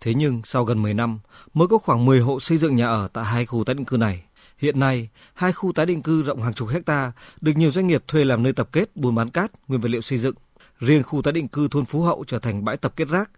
Thế 0.00 0.14
nhưng 0.14 0.40
sau 0.44 0.64
gần 0.64 0.82
10 0.82 0.94
năm, 0.94 1.18
mới 1.54 1.68
có 1.68 1.78
khoảng 1.78 2.04
10 2.04 2.20
hộ 2.20 2.40
xây 2.40 2.58
dựng 2.58 2.76
nhà 2.76 2.86
ở 2.86 3.08
tại 3.12 3.24
hai 3.24 3.46
khu 3.46 3.64
tái 3.64 3.74
định 3.74 3.86
cư 3.86 3.96
này. 3.96 4.24
Hiện 4.58 4.80
nay, 4.80 5.08
hai 5.34 5.52
khu 5.52 5.72
tái 5.72 5.86
định 5.86 6.02
cư 6.02 6.22
rộng 6.22 6.42
hàng 6.42 6.54
chục 6.54 6.68
hecta 6.68 7.12
được 7.40 7.52
nhiều 7.56 7.70
doanh 7.70 7.86
nghiệp 7.86 8.04
thuê 8.08 8.24
làm 8.24 8.42
nơi 8.42 8.52
tập 8.52 8.68
kết 8.72 8.96
buôn 8.96 9.14
bán 9.14 9.30
cát, 9.30 9.50
nguyên 9.68 9.80
vật 9.80 9.88
liệu 9.88 10.00
xây 10.00 10.18
dựng. 10.18 10.34
Riêng 10.80 11.02
khu 11.02 11.22
tái 11.22 11.32
định 11.32 11.48
cư 11.48 11.68
thôn 11.68 11.84
Phú 11.84 12.02
Hậu 12.02 12.24
trở 12.26 12.38
thành 12.38 12.64
bãi 12.64 12.76
tập 12.76 12.92
kết 12.96 13.08
rác, 13.08 13.30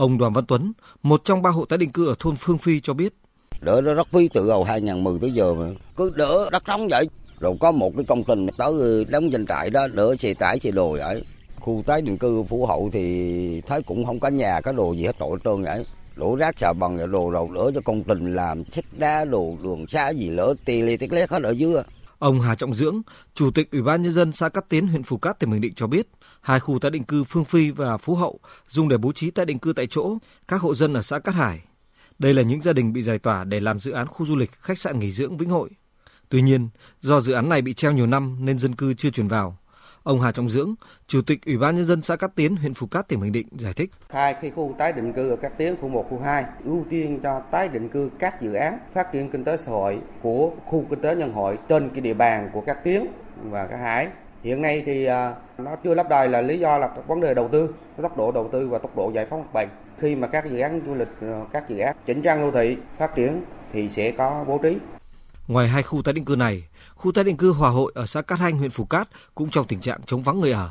Ông 0.00 0.18
Đoàn 0.18 0.32
Văn 0.32 0.44
Tuấn, 0.48 0.72
một 1.02 1.20
trong 1.24 1.42
ba 1.42 1.50
hộ 1.50 1.64
tái 1.64 1.78
định 1.78 1.92
cư 1.92 2.08
ở 2.08 2.14
thôn 2.18 2.36
Phương 2.36 2.58
Phi 2.58 2.80
cho 2.80 2.94
biết. 2.94 3.14
Đỡ 3.60 3.80
nó 3.84 3.94
rất 3.94 4.08
phí 4.12 4.28
từ 4.28 4.48
đầu 4.48 4.64
2010 4.64 5.18
tới 5.20 5.32
giờ 5.32 5.54
mà. 5.54 5.66
Cứ 5.96 6.10
đỡ 6.10 6.48
đất 6.52 6.62
trống 6.64 6.88
vậy. 6.90 7.08
Rồi 7.40 7.56
có 7.60 7.72
một 7.72 7.92
cái 7.96 8.04
công 8.04 8.24
trình 8.24 8.46
tới 8.58 9.04
đóng 9.04 9.32
danh 9.32 9.46
trại 9.46 9.70
đó, 9.70 9.86
đỡ 9.86 10.16
xe 10.18 10.34
tải 10.34 10.60
xe 10.60 10.70
đồ 10.70 10.92
vậy. 10.92 11.24
Khu 11.60 11.82
tái 11.86 12.02
định 12.02 12.18
cư 12.18 12.42
Phú 12.42 12.66
Hậu 12.66 12.90
thì 12.92 13.60
thấy 13.60 13.82
cũng 13.82 14.06
không 14.06 14.20
có 14.20 14.28
nhà, 14.28 14.60
có 14.60 14.72
đồ 14.72 14.92
gì 14.92 15.04
hết 15.04 15.16
trội 15.18 15.38
trơn 15.44 15.62
vậy 15.62 15.84
đổ 16.16 16.36
rác 16.36 16.58
xà 16.58 16.72
bằng 16.72 16.96
rồi 16.96 17.06
đồ 17.06 17.30
rồi 17.30 17.48
đỡ 17.54 17.70
cho 17.74 17.80
công 17.80 18.02
trình 18.02 18.34
làm 18.34 18.64
xích 18.64 18.84
đá 18.98 19.24
đồ 19.24 19.56
đường 19.62 19.86
xá 19.86 20.10
gì 20.10 20.30
lỡ 20.30 20.54
tì 20.64 20.82
lì 20.82 20.96
tít 20.96 21.12
lét 21.12 21.30
hết 21.30 21.42
ở 21.42 21.50
dưới 21.50 21.82
Ông 22.20 22.40
Hà 22.40 22.54
Trọng 22.54 22.74
Dưỡng, 22.74 23.02
Chủ 23.34 23.50
tịch 23.50 23.70
Ủy 23.72 23.82
ban 23.82 24.02
Nhân 24.02 24.12
dân 24.12 24.32
xã 24.32 24.48
Cát 24.48 24.68
Tiến, 24.68 24.86
huyện 24.86 25.02
Phù 25.02 25.18
Cát, 25.18 25.38
tỉnh 25.38 25.50
Bình 25.50 25.60
Định 25.60 25.74
cho 25.74 25.86
biết, 25.86 26.08
hai 26.40 26.60
khu 26.60 26.78
tái 26.78 26.90
định 26.90 27.04
cư 27.04 27.24
Phương 27.24 27.44
Phi 27.44 27.70
và 27.70 27.96
Phú 27.96 28.14
Hậu 28.14 28.40
dùng 28.66 28.88
để 28.88 28.98
bố 28.98 29.12
trí 29.12 29.30
tái 29.30 29.46
định 29.46 29.58
cư 29.58 29.72
tại 29.72 29.86
chỗ 29.90 30.18
các 30.48 30.60
hộ 30.60 30.74
dân 30.74 30.94
ở 30.94 31.02
xã 31.02 31.18
Cát 31.18 31.34
Hải. 31.34 31.60
Đây 32.18 32.34
là 32.34 32.42
những 32.42 32.60
gia 32.60 32.72
đình 32.72 32.92
bị 32.92 33.02
giải 33.02 33.18
tỏa 33.18 33.44
để 33.44 33.60
làm 33.60 33.80
dự 33.80 33.92
án 33.92 34.06
khu 34.06 34.26
du 34.26 34.36
lịch, 34.36 34.52
khách 34.52 34.78
sạn 34.78 34.98
nghỉ 34.98 35.10
dưỡng 35.10 35.36
Vĩnh 35.36 35.50
Hội. 35.50 35.70
Tuy 36.28 36.42
nhiên, 36.42 36.68
do 37.00 37.20
dự 37.20 37.32
án 37.32 37.48
này 37.48 37.62
bị 37.62 37.72
treo 37.72 37.92
nhiều 37.92 38.06
năm 38.06 38.36
nên 38.40 38.58
dân 38.58 38.74
cư 38.74 38.94
chưa 38.94 39.10
chuyển 39.10 39.28
vào. 39.28 39.58
Ông 40.02 40.20
Hà 40.20 40.32
Trọng 40.32 40.48
Dưỡng, 40.48 40.74
Chủ 41.06 41.20
tịch 41.26 41.38
Ủy 41.46 41.58
ban 41.58 41.76
nhân 41.76 41.84
dân 41.84 42.02
xã 42.02 42.16
Cát 42.16 42.34
Tiến, 42.34 42.56
huyện 42.56 42.74
Phú 42.74 42.86
Cát, 42.86 43.08
tỉnh 43.08 43.20
Bình 43.20 43.32
Định 43.32 43.46
giải 43.52 43.72
thích. 43.72 43.90
Hai 44.08 44.36
khi 44.40 44.50
khu 44.50 44.74
tái 44.78 44.92
định 44.92 45.12
cư 45.12 45.30
ở 45.30 45.36
Cát 45.36 45.58
Tiến 45.58 45.76
khu 45.80 45.88
1, 45.88 46.06
khu 46.10 46.18
2 46.18 46.44
ưu 46.64 46.84
tiên 46.90 47.20
cho 47.22 47.40
tái 47.50 47.68
định 47.68 47.88
cư 47.88 48.10
các 48.18 48.42
dự 48.42 48.52
án 48.52 48.78
phát 48.94 49.12
triển 49.12 49.30
kinh 49.30 49.44
tế 49.44 49.56
xã 49.56 49.70
hội 49.70 49.98
của 50.22 50.50
khu 50.66 50.84
kinh 50.90 51.00
tế 51.00 51.16
nhân 51.16 51.32
hội 51.32 51.58
trên 51.68 51.88
cái 51.90 52.00
địa 52.00 52.14
bàn 52.14 52.50
của 52.52 52.60
Cát 52.60 52.84
Tiến 52.84 53.06
và 53.42 53.66
Cát 53.66 53.80
Hải. 53.80 54.08
Hiện 54.42 54.62
nay 54.62 54.82
thì 54.86 55.04
à, 55.04 55.34
nó 55.58 55.76
chưa 55.84 55.94
lắp 55.94 56.08
đầy 56.08 56.28
là 56.28 56.40
lý 56.40 56.58
do 56.58 56.78
là 56.78 56.88
các 56.88 57.08
vấn 57.08 57.20
đề 57.20 57.34
đầu 57.34 57.48
tư, 57.48 57.74
tốc 58.02 58.16
độ 58.16 58.32
đầu 58.32 58.48
tư 58.52 58.68
và 58.68 58.78
tốc 58.78 58.96
độ 58.96 59.10
giải 59.14 59.26
phóng 59.30 59.40
mặt 59.40 59.52
bằng. 59.52 59.68
Khi 59.98 60.14
mà 60.14 60.26
các 60.26 60.50
dự 60.50 60.58
án 60.58 60.80
du 60.86 60.94
lịch, 60.94 61.20
à, 61.20 61.40
các 61.52 61.68
dự 61.68 61.78
án 61.78 61.96
chỉnh 62.06 62.22
trang 62.22 62.40
đô 62.40 62.50
thị 62.50 62.76
phát 62.98 63.14
triển 63.14 63.42
thì 63.72 63.88
sẽ 63.88 64.10
có 64.10 64.44
bố 64.48 64.58
trí. 64.58 64.78
Ngoài 65.50 65.68
hai 65.68 65.82
khu 65.82 66.02
tái 66.02 66.12
định 66.12 66.24
cư 66.24 66.36
này, 66.36 66.68
khu 66.94 67.12
tái 67.12 67.24
định 67.24 67.36
cư 67.36 67.52
Hòa 67.52 67.70
Hội 67.70 67.92
ở 67.94 68.06
xã 68.06 68.22
Cát 68.22 68.38
Hanh, 68.38 68.58
huyện 68.58 68.70
Phú 68.70 68.84
Cát 68.84 69.08
cũng 69.34 69.50
trong 69.50 69.66
tình 69.66 69.80
trạng 69.80 70.00
chống 70.06 70.22
vắng 70.22 70.40
người 70.40 70.52
ở. 70.52 70.70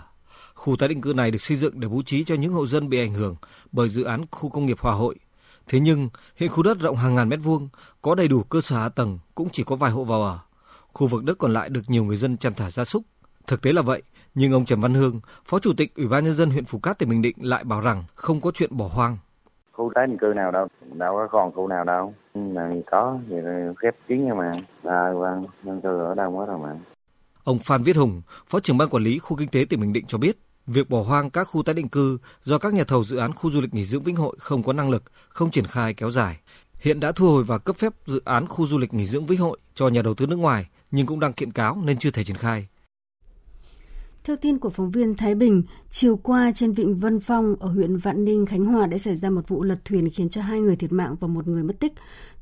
Khu 0.54 0.76
tái 0.76 0.90
định 0.90 1.02
cư 1.02 1.14
này 1.14 1.32
được 1.32 1.42
xây 1.42 1.58
dựng 1.58 1.80
để 1.80 1.88
bố 1.88 2.02
trí 2.06 2.24
cho 2.24 2.36
những 2.36 2.54
hộ 2.54 2.68
dân 2.68 2.90
bị 2.90 3.00
ảnh 3.00 3.14
hưởng 3.14 3.36
bởi 3.72 3.90
dự 3.90 4.04
án 4.04 4.26
khu 4.32 4.50
công 4.50 4.66
nghiệp 4.66 4.78
Hòa 4.80 4.94
Hội. 4.94 5.16
Thế 5.68 5.80
nhưng, 5.80 6.10
hiện 6.36 6.50
khu 6.50 6.64
đất 6.64 6.80
rộng 6.80 6.96
hàng 6.96 7.16
ngàn 7.16 7.30
mét 7.30 7.40
vuông, 7.44 7.70
có 8.02 8.16
đầy 8.16 8.28
đủ 8.28 8.44
cơ 8.44 8.62
sở 8.62 8.78
hạ 8.78 8.90
tầng 8.90 9.20
cũng 9.36 9.50
chỉ 9.54 9.64
có 9.64 9.76
vài 9.76 9.92
hộ 9.92 10.04
vào 10.04 10.24
ở. 10.24 10.40
Khu 10.94 11.08
vực 11.08 11.24
đất 11.24 11.38
còn 11.38 11.54
lại 11.54 11.70
được 11.70 11.82
nhiều 11.88 12.04
người 12.04 12.18
dân 12.18 12.38
chăn 12.38 12.54
thả 12.54 12.72
gia 12.72 12.86
súc. 12.86 13.04
Thực 13.48 13.62
tế 13.62 13.74
là 13.74 13.82
vậy, 13.82 14.04
nhưng 14.36 14.52
ông 14.52 14.66
Trần 14.66 14.82
Văn 14.82 14.94
Hương, 14.94 15.20
Phó 15.46 15.60
Chủ 15.60 15.74
tịch 15.74 15.96
Ủy 15.96 16.08
ban 16.08 16.26
nhân 16.26 16.36
dân 16.36 16.52
huyện 16.52 16.66
Phú 16.66 16.80
Cát 16.80 17.00
tỉnh 17.00 17.10
Bình 17.10 17.22
Định 17.22 17.36
lại 17.40 17.64
bảo 17.64 17.82
rằng 17.82 18.04
không 18.16 18.42
có 18.42 18.52
chuyện 18.54 18.78
bỏ 18.78 18.88
hoang. 18.88 19.18
Khu 19.80 19.92
tái 19.96 20.08
định 20.08 20.18
cư 20.18 20.34
nào 20.36 20.52
đâu, 20.52 20.68
đâu 20.94 21.16
có 21.16 21.28
còn 21.32 21.52
khu 21.52 21.68
nào 21.68 21.84
đâu. 21.84 22.14
Là 22.34 22.70
có 22.92 23.18
thì 23.30 23.36
khép 23.78 23.96
kín 24.08 24.26
nhưng 24.26 24.38
mà. 24.38 24.56
À, 24.84 25.14
vâng, 25.14 25.46
dân 25.64 25.82
cư 25.82 26.00
ở 26.00 26.16
đâu 26.16 26.40
hết 26.40 26.46
rồi 26.46 26.60
mà. 26.60 26.80
Ông 27.44 27.60
Phan 27.60 27.84
Viết 27.84 27.96
Hùng, 27.96 28.22
Phó 28.48 28.60
trưởng 28.60 28.78
ban 28.78 28.90
quản 28.90 29.04
lý 29.04 29.20
khu 29.20 29.38
kinh 29.38 29.48
tế 29.48 29.66
tỉnh 29.70 29.82
Bình 29.82 29.94
Định 29.94 30.06
cho 30.08 30.18
biết, 30.18 30.38
việc 30.68 30.90
bỏ 30.90 31.02
hoang 31.02 31.30
các 31.30 31.44
khu 31.44 31.64
tái 31.64 31.74
định 31.74 31.90
cư 31.90 32.18
do 32.44 32.58
các 32.58 32.74
nhà 32.74 32.84
thầu 32.84 33.04
dự 33.04 33.18
án 33.18 33.34
khu 33.34 33.52
du 33.52 33.62
lịch 33.62 33.74
nghỉ 33.74 33.84
dưỡng 33.84 34.04
Vĩnh 34.04 34.16
Hội 34.16 34.36
không 34.40 34.64
có 34.64 34.74
năng 34.74 34.90
lực, 34.90 35.04
không 35.30 35.52
triển 35.52 35.66
khai 35.66 35.94
kéo 35.94 36.12
dài. 36.12 36.38
Hiện 36.80 37.00
đã 37.00 37.12
thu 37.12 37.28
hồi 37.28 37.44
và 37.44 37.58
cấp 37.58 37.76
phép 37.76 37.94
dự 38.06 38.22
án 38.26 38.48
khu 38.48 38.68
du 38.68 38.78
lịch 38.78 38.94
nghỉ 38.94 39.06
dưỡng 39.06 39.26
Vĩnh 39.26 39.40
Hội 39.40 39.58
cho 39.76 39.88
nhà 39.88 40.02
đầu 40.02 40.14
tư 40.14 40.28
nước 40.28 40.40
ngoài, 40.40 40.70
nhưng 40.92 41.06
cũng 41.06 41.20
đang 41.20 41.34
kiện 41.34 41.52
cáo 41.52 41.78
nên 41.84 41.98
chưa 41.98 42.12
thể 42.12 42.24
triển 42.24 42.38
khai. 42.38 42.68
Theo 44.24 44.36
tin 44.36 44.58
của 44.58 44.70
phóng 44.70 44.92
viên 44.92 45.14
Thái 45.14 45.36
Bình, 45.36 45.64
chiều 45.90 46.18
qua 46.18 46.52
trên 46.56 46.72
vịnh 46.72 47.00
Vân 47.00 47.20
Phong 47.20 47.56
ở 47.60 47.70
huyện 47.70 47.98
Vạn 47.98 48.26
Ninh, 48.26 48.46
Khánh 48.46 48.66
Hòa 48.66 48.88
đã 48.88 48.98
xảy 48.98 49.16
ra 49.16 49.30
một 49.30 49.48
vụ 49.48 49.64
lật 49.64 49.86
thuyền 49.86 50.10
khiến 50.10 50.30
cho 50.30 50.42
hai 50.42 50.62
người 50.62 50.76
thiệt 50.76 50.92
mạng 50.92 51.16
và 51.20 51.28
một 51.28 51.48
người 51.48 51.64
mất 51.64 51.80
tích. 51.80 51.94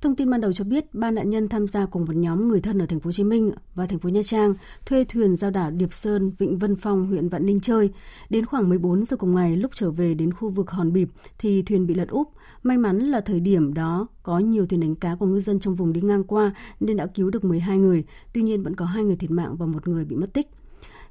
Thông 0.01 0.15
tin 0.15 0.29
ban 0.29 0.41
đầu 0.41 0.53
cho 0.53 0.63
biết 0.63 0.93
ba 0.93 1.12
nạn 1.12 1.29
nhân 1.29 1.50
tham 1.50 1.67
gia 1.67 1.86
cùng 1.86 2.05
một 2.05 2.15
nhóm 2.15 2.48
người 2.48 2.62
thân 2.62 2.81
ở 2.81 2.86
thành 2.86 3.00
phố 3.00 3.07
Hồ 3.07 3.12
Chí 3.12 3.24
Minh 3.24 3.51
và 3.75 3.86
thành 3.86 4.00
phố 4.00 4.10
Nha 4.10 4.24
Trang 4.24 4.53
thuê 4.86 5.03
thuyền 5.03 5.36
giao 5.36 5.51
đảo 5.51 5.72
Điệp 5.72 5.93
Sơn, 5.93 6.31
vịnh 6.38 6.57
Vân 6.57 6.75
Phong, 6.75 7.07
huyện 7.07 7.29
Vạn 7.29 7.46
Ninh 7.46 7.60
chơi. 7.60 7.89
Đến 8.29 8.46
khoảng 8.46 8.69
14 8.69 9.05
giờ 9.05 9.17
cùng 9.17 9.36
ngày 9.36 9.57
lúc 9.57 9.72
trở 9.75 9.91
về 9.91 10.13
đến 10.13 10.34
khu 10.34 10.50
vực 10.50 10.72
Hòn 10.72 10.93
Bịp 10.93 11.10
thì 11.38 11.62
thuyền 11.62 11.88
bị 11.88 11.93
lật 11.93 12.10
úp. 12.10 12.31
May 12.63 12.77
mắn 12.77 13.00
là 13.00 13.22
thời 13.22 13.39
điểm 13.39 13.74
đó 13.74 14.07
có 14.24 14.39
nhiều 14.39 14.65
thuyền 14.65 14.79
đánh 14.79 14.96
cá 14.96 15.15
của 15.15 15.25
ngư 15.25 15.39
dân 15.39 15.60
trong 15.60 15.75
vùng 15.75 15.93
đi 15.93 16.01
ngang 16.01 16.24
qua 16.24 16.53
nên 16.79 16.98
đã 16.98 17.05
cứu 17.05 17.29
được 17.29 17.46
12 17.46 17.77
người. 17.77 18.03
Tuy 18.34 18.41
nhiên 18.41 18.63
vẫn 18.63 18.75
có 18.75 18.86
hai 18.86 19.03
người 19.03 19.15
thiệt 19.15 19.31
mạng 19.31 19.55
và 19.55 19.65
một 19.65 19.88
người 19.88 20.05
bị 20.05 20.15
mất 20.15 20.34
tích. 20.34 20.48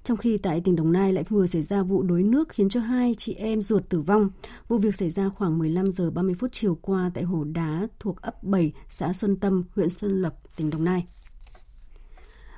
Trong 0.06 0.16
khi 0.16 0.38
tại 0.38 0.60
tỉnh 0.60 0.76
Đồng 0.76 0.92
Nai 0.92 1.12
lại 1.12 1.25
vừa 1.28 1.46
xảy 1.46 1.62
ra 1.62 1.82
vụ 1.82 2.02
đuối 2.02 2.22
nước 2.22 2.48
khiến 2.48 2.68
cho 2.68 2.80
hai 2.80 3.14
chị 3.18 3.34
em 3.34 3.62
ruột 3.62 3.82
tử 3.88 4.00
vong. 4.00 4.30
Vụ 4.68 4.78
việc 4.78 4.94
xảy 4.94 5.10
ra 5.10 5.28
khoảng 5.28 5.58
15 5.58 5.90
giờ 5.90 6.10
30 6.10 6.34
phút 6.38 6.50
chiều 6.52 6.78
qua 6.82 7.10
tại 7.14 7.25
hồ 7.25 7.44
đá 7.44 7.86
thuộc 8.00 8.22
ấp 8.22 8.42
7, 8.42 8.72
xã 8.88 9.12
Xuân 9.12 9.36
Tâm, 9.36 9.64
huyện 9.75 9.90
Xuân 9.90 10.22
Lập, 10.22 10.34
tỉnh 10.56 10.70
Đồng 10.70 10.84
Nai. 10.84 11.06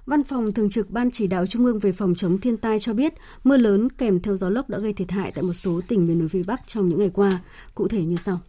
Văn 0.06 0.24
phòng 0.24 0.52
Thường 0.52 0.70
trực 0.70 0.90
Ban 0.90 1.10
Chỉ 1.10 1.26
đạo 1.26 1.46
Trung 1.46 1.64
ương 1.64 1.78
về 1.78 1.92
phòng 1.92 2.14
chống 2.14 2.38
thiên 2.38 2.56
tai 2.56 2.78
cho 2.78 2.94
biết 2.94 3.14
mưa 3.44 3.56
lớn 3.56 3.88
kèm 3.90 4.20
theo 4.20 4.36
gió 4.36 4.48
lốc 4.48 4.70
đã 4.70 4.78
gây 4.78 4.92
thiệt 4.92 5.10
hại 5.10 5.32
tại 5.32 5.42
một 5.42 5.52
số 5.52 5.80
tỉnh 5.88 6.06
miền 6.06 6.18
núi 6.18 6.28
phía 6.28 6.42
Bắc 6.46 6.60
trong 6.66 6.88
những 6.88 6.98
ngày 6.98 7.10
qua. 7.14 7.40
Cụ 7.74 7.88
thể 7.88 8.04
như 8.04 8.16
sau. 8.16 8.40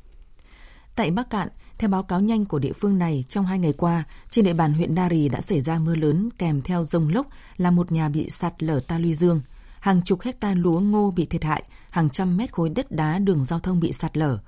Tại 0.96 1.12
Bắc 1.12 1.29
Cạn, 1.29 1.48
theo 1.80 1.90
báo 1.90 2.04
cáo 2.04 2.22
nhanh 2.22 2.46
của 2.46 2.60
địa 2.60 2.74
phương 2.74 3.00
này, 3.00 3.26
trong 3.30 3.46
hai 3.46 3.60
ngày 3.60 3.74
qua, 3.74 4.04
trên 4.30 4.46
địa 4.46 4.54
bàn 4.54 4.74
huyện 4.74 4.96
Nari 4.96 5.30
đã 5.30 5.42
xảy 5.42 5.62
ra 5.62 5.80
mưa 5.80 5.96
lớn 5.96 6.30
kèm 6.38 6.62
theo 6.62 6.86
rông 6.86 7.10
lốc 7.10 7.28
là 7.58 7.72
một 7.72 7.92
nhà 7.92 8.10
bị 8.10 8.30
sạt 8.30 8.63
lở 8.63 8.80
ta 8.80 8.98
luy 8.98 9.15
dương. 9.15 9.42
Hàng 9.80 10.02
chục 10.06 10.22
hecta 10.22 10.54
lúa 10.54 10.80
ngô 10.80 11.12
bị 11.12 11.26
thiệt 11.26 11.44
hại, 11.44 11.63
hàng 11.89 12.10
trăm 12.10 12.38
mét 12.38 12.54
khối 12.54 12.70
đất 12.70 12.92
đá 12.92 13.20
đường 13.20 13.46
giao 13.46 13.60
thông 13.60 13.80
bị 13.80 13.94
sạt 13.94 14.18
lở. 14.18 14.39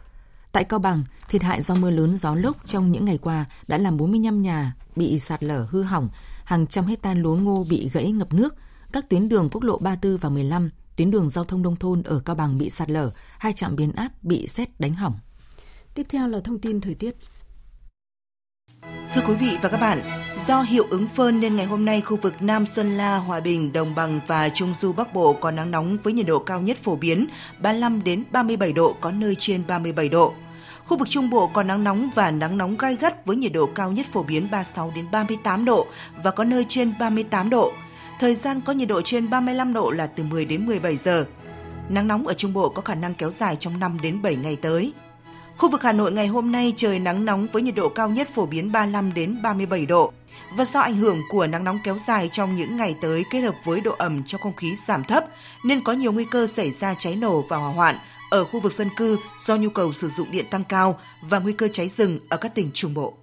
Tại 0.52 0.64
Cao 0.64 0.80
Bằng, 0.80 1.04
thiệt 1.30 1.44
hại 1.44 1.62
do 1.62 1.76
mưa 1.76 1.90
lớn 1.90 2.18
gió 2.18 2.36
lốc 2.36 2.58
trong 2.66 2.92
những 2.92 3.06
ngày 3.06 3.18
qua 3.18 3.46
đã 3.68 3.78
làm 3.78 3.98
45 3.98 4.42
nhà 4.42 4.76
bị 4.96 5.20
sạt 5.20 5.44
lở 5.44 5.68
hư 5.70 5.84
hỏng, 5.84 6.10
hàng 6.44 6.68
trăm 6.68 6.86
hecta 6.86 7.14
lúa 7.14 7.36
ngô 7.36 7.66
bị 7.70 7.90
gãy 7.94 8.12
ngập 8.12 8.34
nước, 8.34 8.56
các 8.94 9.10
tuyến 9.10 9.30
đường 9.30 9.50
quốc 9.52 9.64
lộ 9.64 9.78
34 9.78 10.18
và 10.18 10.30
15, 10.30 10.70
tuyến 10.96 11.12
đường 11.12 11.30
giao 11.30 11.46
thông 11.46 11.62
nông 11.62 11.76
thôn 11.76 12.04
ở 12.04 12.20
Cao 12.20 12.36
Bằng 12.36 12.58
bị 12.58 12.70
sạt 12.70 12.90
lở, 12.90 13.12
hai 13.38 13.54
trạm 13.54 13.76
biến 13.76 13.92
áp 13.92 14.24
bị 14.24 14.48
xét 14.48 14.80
đánh 14.80 14.94
hỏng. 14.94 15.20
Tiếp 15.94 16.06
theo 16.10 16.28
là 16.28 16.40
thông 16.44 16.60
tin 16.60 16.82
thời 16.82 16.96
tiết. 16.96 17.16
Thưa 19.16 19.22
quý 19.28 19.34
vị 19.34 19.58
và 19.62 19.70
các 19.70 19.78
bạn, 19.78 20.02
do 20.48 20.62
hiệu 20.62 20.88
ứng 20.90 21.08
phơn 21.16 21.40
nên 21.40 21.56
ngày 21.56 21.66
hôm 21.66 21.86
nay 21.86 22.02
khu 22.02 22.18
vực 22.18 22.34
Nam 22.42 22.68
Sơn 22.68 22.98
La, 22.98 23.18
Hòa 23.18 23.40
Bình, 23.40 23.74
Đồng 23.74 23.96
Bằng 23.96 24.20
và 24.28 24.50
Trung 24.50 24.74
Du 24.80 24.94
Bắc 24.94 25.14
Bộ 25.14 25.34
có 25.34 25.52
nắng 25.52 25.72
nóng 25.72 25.98
với 26.04 26.14
nhiệt 26.14 26.26
độ 26.26 26.40
cao 26.40 26.62
nhất 26.62 26.78
phổ 26.84 26.96
biến 26.96 27.28
35 27.60 28.04
đến 28.04 28.24
37 28.32 28.74
độ, 28.74 28.96
có 29.02 29.12
nơi 29.12 29.36
trên 29.36 29.64
37 29.68 30.10
độ. 30.10 30.34
Khu 30.86 30.98
vực 30.98 31.10
Trung 31.10 31.30
Bộ 31.30 31.48
có 31.48 31.64
nắng 31.64 31.84
nóng 31.84 32.10
và 32.16 32.32
nắng 32.32 32.58
nóng 32.58 32.78
gai 32.78 32.96
gắt 32.96 33.26
với 33.26 33.36
nhiệt 33.36 33.54
độ 33.54 33.70
cao 33.76 33.92
nhất 33.92 34.06
phổ 34.12 34.24
biến 34.24 34.48
36 34.52 34.92
đến 34.96 35.06
38 35.12 35.66
độ 35.66 35.88
và 36.24 36.32
có 36.32 36.44
nơi 36.44 36.66
trên 36.70 36.94
38 37.00 37.50
độ. 37.50 37.74
Thời 38.20 38.36
gian 38.36 38.62
có 38.62 38.74
nhiệt 38.74 38.88
độ 38.88 39.02
trên 39.02 39.30
35 39.30 39.74
độ 39.74 39.92
là 39.92 40.08
từ 40.08 40.24
10 40.24 40.46
đến 40.46 40.66
17 40.66 40.98
giờ. 40.98 41.26
Nắng 41.90 42.08
nóng 42.08 42.28
ở 42.28 42.34
Trung 42.34 42.54
Bộ 42.54 42.70
có 42.70 42.82
khả 42.82 42.96
năng 42.96 43.16
kéo 43.16 43.32
dài 43.32 43.56
trong 43.56 43.80
5 43.80 43.98
đến 44.02 44.22
7 44.22 44.36
ngày 44.36 44.56
tới. 44.56 44.94
Khu 45.58 45.70
vực 45.70 45.84
Hà 45.84 45.94
Nội 45.94 46.12
ngày 46.12 46.28
hôm 46.28 46.52
nay 46.52 46.74
trời 46.78 47.00
nắng 47.00 47.26
nóng 47.26 47.48
với 47.52 47.62
nhiệt 47.62 47.76
độ 47.76 47.90
cao 47.90 48.10
nhất 48.10 48.30
phổ 48.36 48.46
biến 48.46 48.72
35 48.72 49.14
đến 49.14 49.42
37 49.44 49.86
độ. 49.86 50.14
Và 50.58 50.66
do 50.66 50.80
ảnh 50.80 50.96
hưởng 50.96 51.22
của 51.30 51.48
nắng 51.48 51.64
nóng 51.64 51.80
kéo 51.84 51.98
dài 52.08 52.30
trong 52.32 52.56
những 52.56 52.78
ngày 52.78 52.96
tới 53.02 53.26
kết 53.32 53.42
hợp 53.42 53.56
với 53.66 53.82
độ 53.82 53.96
ẩm 53.98 54.24
trong 54.26 54.42
không 54.42 54.56
khí 54.56 54.76
giảm 54.88 55.04
thấp 55.04 55.26
nên 55.66 55.84
có 55.84 55.94
nhiều 55.94 56.12
nguy 56.12 56.26
cơ 56.26 56.48
xảy 56.48 56.72
ra 56.72 56.96
cháy 57.00 57.16
nổ 57.16 57.42
và 57.42 57.58
hỏa 57.58 57.70
hoạn 57.70 57.96
ở 58.30 58.44
khu 58.44 58.60
vực 58.60 58.74
dân 58.74 58.90
cư 58.98 59.18
do 59.46 59.56
nhu 59.56 59.70
cầu 59.70 59.94
sử 59.94 60.10
dụng 60.10 60.32
điện 60.32 60.46
tăng 60.52 60.64
cao 60.64 61.00
và 61.22 61.40
nguy 61.40 61.54
cơ 61.54 61.68
cháy 61.68 61.92
rừng 61.98 62.20
ở 62.30 62.38
các 62.38 62.56
tỉnh 62.56 62.70
Trung 62.74 62.94
Bộ. 62.94 63.14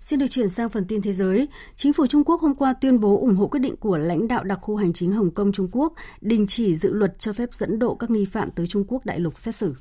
Xin 0.00 0.18
được 0.18 0.26
chuyển 0.30 0.48
sang 0.48 0.68
phần 0.68 0.84
tin 0.88 1.02
thế 1.02 1.12
giới. 1.12 1.48
Chính 1.76 1.92
phủ 1.92 2.06
Trung 2.06 2.24
Quốc 2.24 2.40
hôm 2.40 2.54
qua 2.54 2.74
tuyên 2.80 3.00
bố 3.00 3.20
ủng 3.20 3.36
hộ 3.36 3.46
quyết 3.46 3.60
định 3.60 3.76
của 3.76 3.96
lãnh 3.96 4.28
đạo 4.28 4.44
đặc 4.44 4.58
khu 4.62 4.76
hành 4.76 4.92
chính 4.92 5.12
Hồng 5.12 5.30
Kông 5.30 5.52
Trung 5.52 5.68
Quốc 5.72 5.92
đình 6.20 6.46
chỉ 6.46 6.74
dự 6.74 6.92
luật 6.92 7.18
cho 7.18 7.32
phép 7.32 7.48
dẫn 7.52 7.78
độ 7.78 7.94
các 7.94 8.10
nghi 8.10 8.24
phạm 8.24 8.50
tới 8.50 8.66
Trung 8.66 8.84
Quốc 8.88 9.04
đại 9.04 9.20
lục 9.20 9.38
xét 9.38 9.54
xử. 9.54 9.74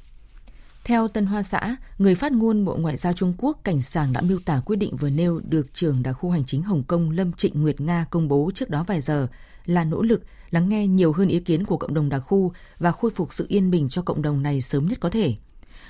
Theo 0.83 1.07
Tân 1.07 1.25
Hoa 1.25 1.43
Xã, 1.43 1.75
người 1.97 2.15
phát 2.15 2.31
ngôn 2.31 2.65
Bộ 2.65 2.75
Ngoại 2.75 2.97
giao 2.97 3.13
Trung 3.13 3.33
Quốc 3.37 3.59
Cảnh 3.63 3.81
sảng 3.81 4.13
đã 4.13 4.21
miêu 4.21 4.39
tả 4.45 4.61
quyết 4.65 4.75
định 4.75 4.95
vừa 4.95 5.09
nêu 5.09 5.41
được 5.43 5.73
trưởng 5.73 6.03
đặc 6.03 6.15
khu 6.19 6.29
hành 6.29 6.45
chính 6.45 6.61
Hồng 6.61 6.83
Kông 6.83 7.11
Lâm 7.11 7.33
Trịnh 7.33 7.61
Nguyệt 7.61 7.81
Nga 7.81 8.05
công 8.09 8.27
bố 8.27 8.51
trước 8.55 8.69
đó 8.69 8.83
vài 8.87 9.01
giờ 9.01 9.27
là 9.65 9.83
nỗ 9.83 10.01
lực 10.01 10.23
lắng 10.49 10.69
nghe 10.69 10.87
nhiều 10.87 11.13
hơn 11.13 11.27
ý 11.27 11.39
kiến 11.39 11.65
của 11.65 11.77
cộng 11.77 11.93
đồng 11.93 12.09
đặc 12.09 12.19
khu 12.19 12.53
và 12.79 12.91
khôi 12.91 13.11
phục 13.11 13.33
sự 13.33 13.45
yên 13.49 13.71
bình 13.71 13.89
cho 13.89 14.01
cộng 14.01 14.21
đồng 14.21 14.43
này 14.43 14.61
sớm 14.61 14.85
nhất 14.87 14.99
có 14.99 15.09
thể. 15.09 15.33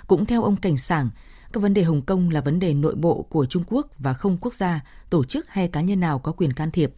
Cũng 0.08 0.26
theo 0.26 0.44
ông 0.44 0.56
Cảnh 0.56 0.78
sảng, 0.78 1.10
các 1.54 1.64
vấn 1.64 1.74
đề 1.74 1.84
Hồng 1.84 2.02
Kông 2.02 2.30
là 2.30 2.42
vấn 2.42 2.60
đề 2.60 2.74
nội 2.74 2.96
bộ 2.96 3.26
của 3.30 3.46
Trung 3.46 3.64
Quốc 3.68 3.88
và 4.00 4.14
không 4.14 4.38
quốc 4.38 4.54
gia, 4.54 4.84
tổ 5.10 5.24
chức 5.24 5.46
hay 5.50 5.68
cá 5.68 5.82
nhân 5.82 6.00
nào 6.00 6.20
có 6.20 6.32
quyền 6.32 6.54
can 6.54 6.72
thiệp. 6.72 6.94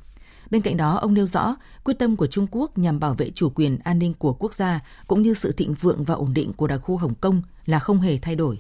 Bên 0.53 0.61
cạnh 0.61 0.77
đó, 0.77 0.97
ông 1.01 1.13
nêu 1.13 1.27
rõ 1.27 1.55
quyết 1.83 1.99
tâm 1.99 2.15
của 2.15 2.27
Trung 2.27 2.47
Quốc 2.51 2.77
nhằm 2.77 2.99
bảo 2.99 3.13
vệ 3.13 3.29
chủ 3.35 3.49
quyền 3.49 3.77
an 3.83 3.99
ninh 3.99 4.13
của 4.19 4.33
quốc 4.33 4.53
gia 4.53 4.79
cũng 5.07 5.21
như 5.21 5.33
sự 5.33 5.51
thịnh 5.51 5.73
vượng 5.73 6.03
và 6.03 6.15
ổn 6.15 6.33
định 6.33 6.53
của 6.53 6.67
đặc 6.67 6.79
khu 6.83 6.97
Hồng 6.97 7.13
Kông 7.21 7.41
là 7.65 7.79
không 7.79 8.01
hề 8.01 8.17
thay 8.17 8.35
đổi. 8.35 8.57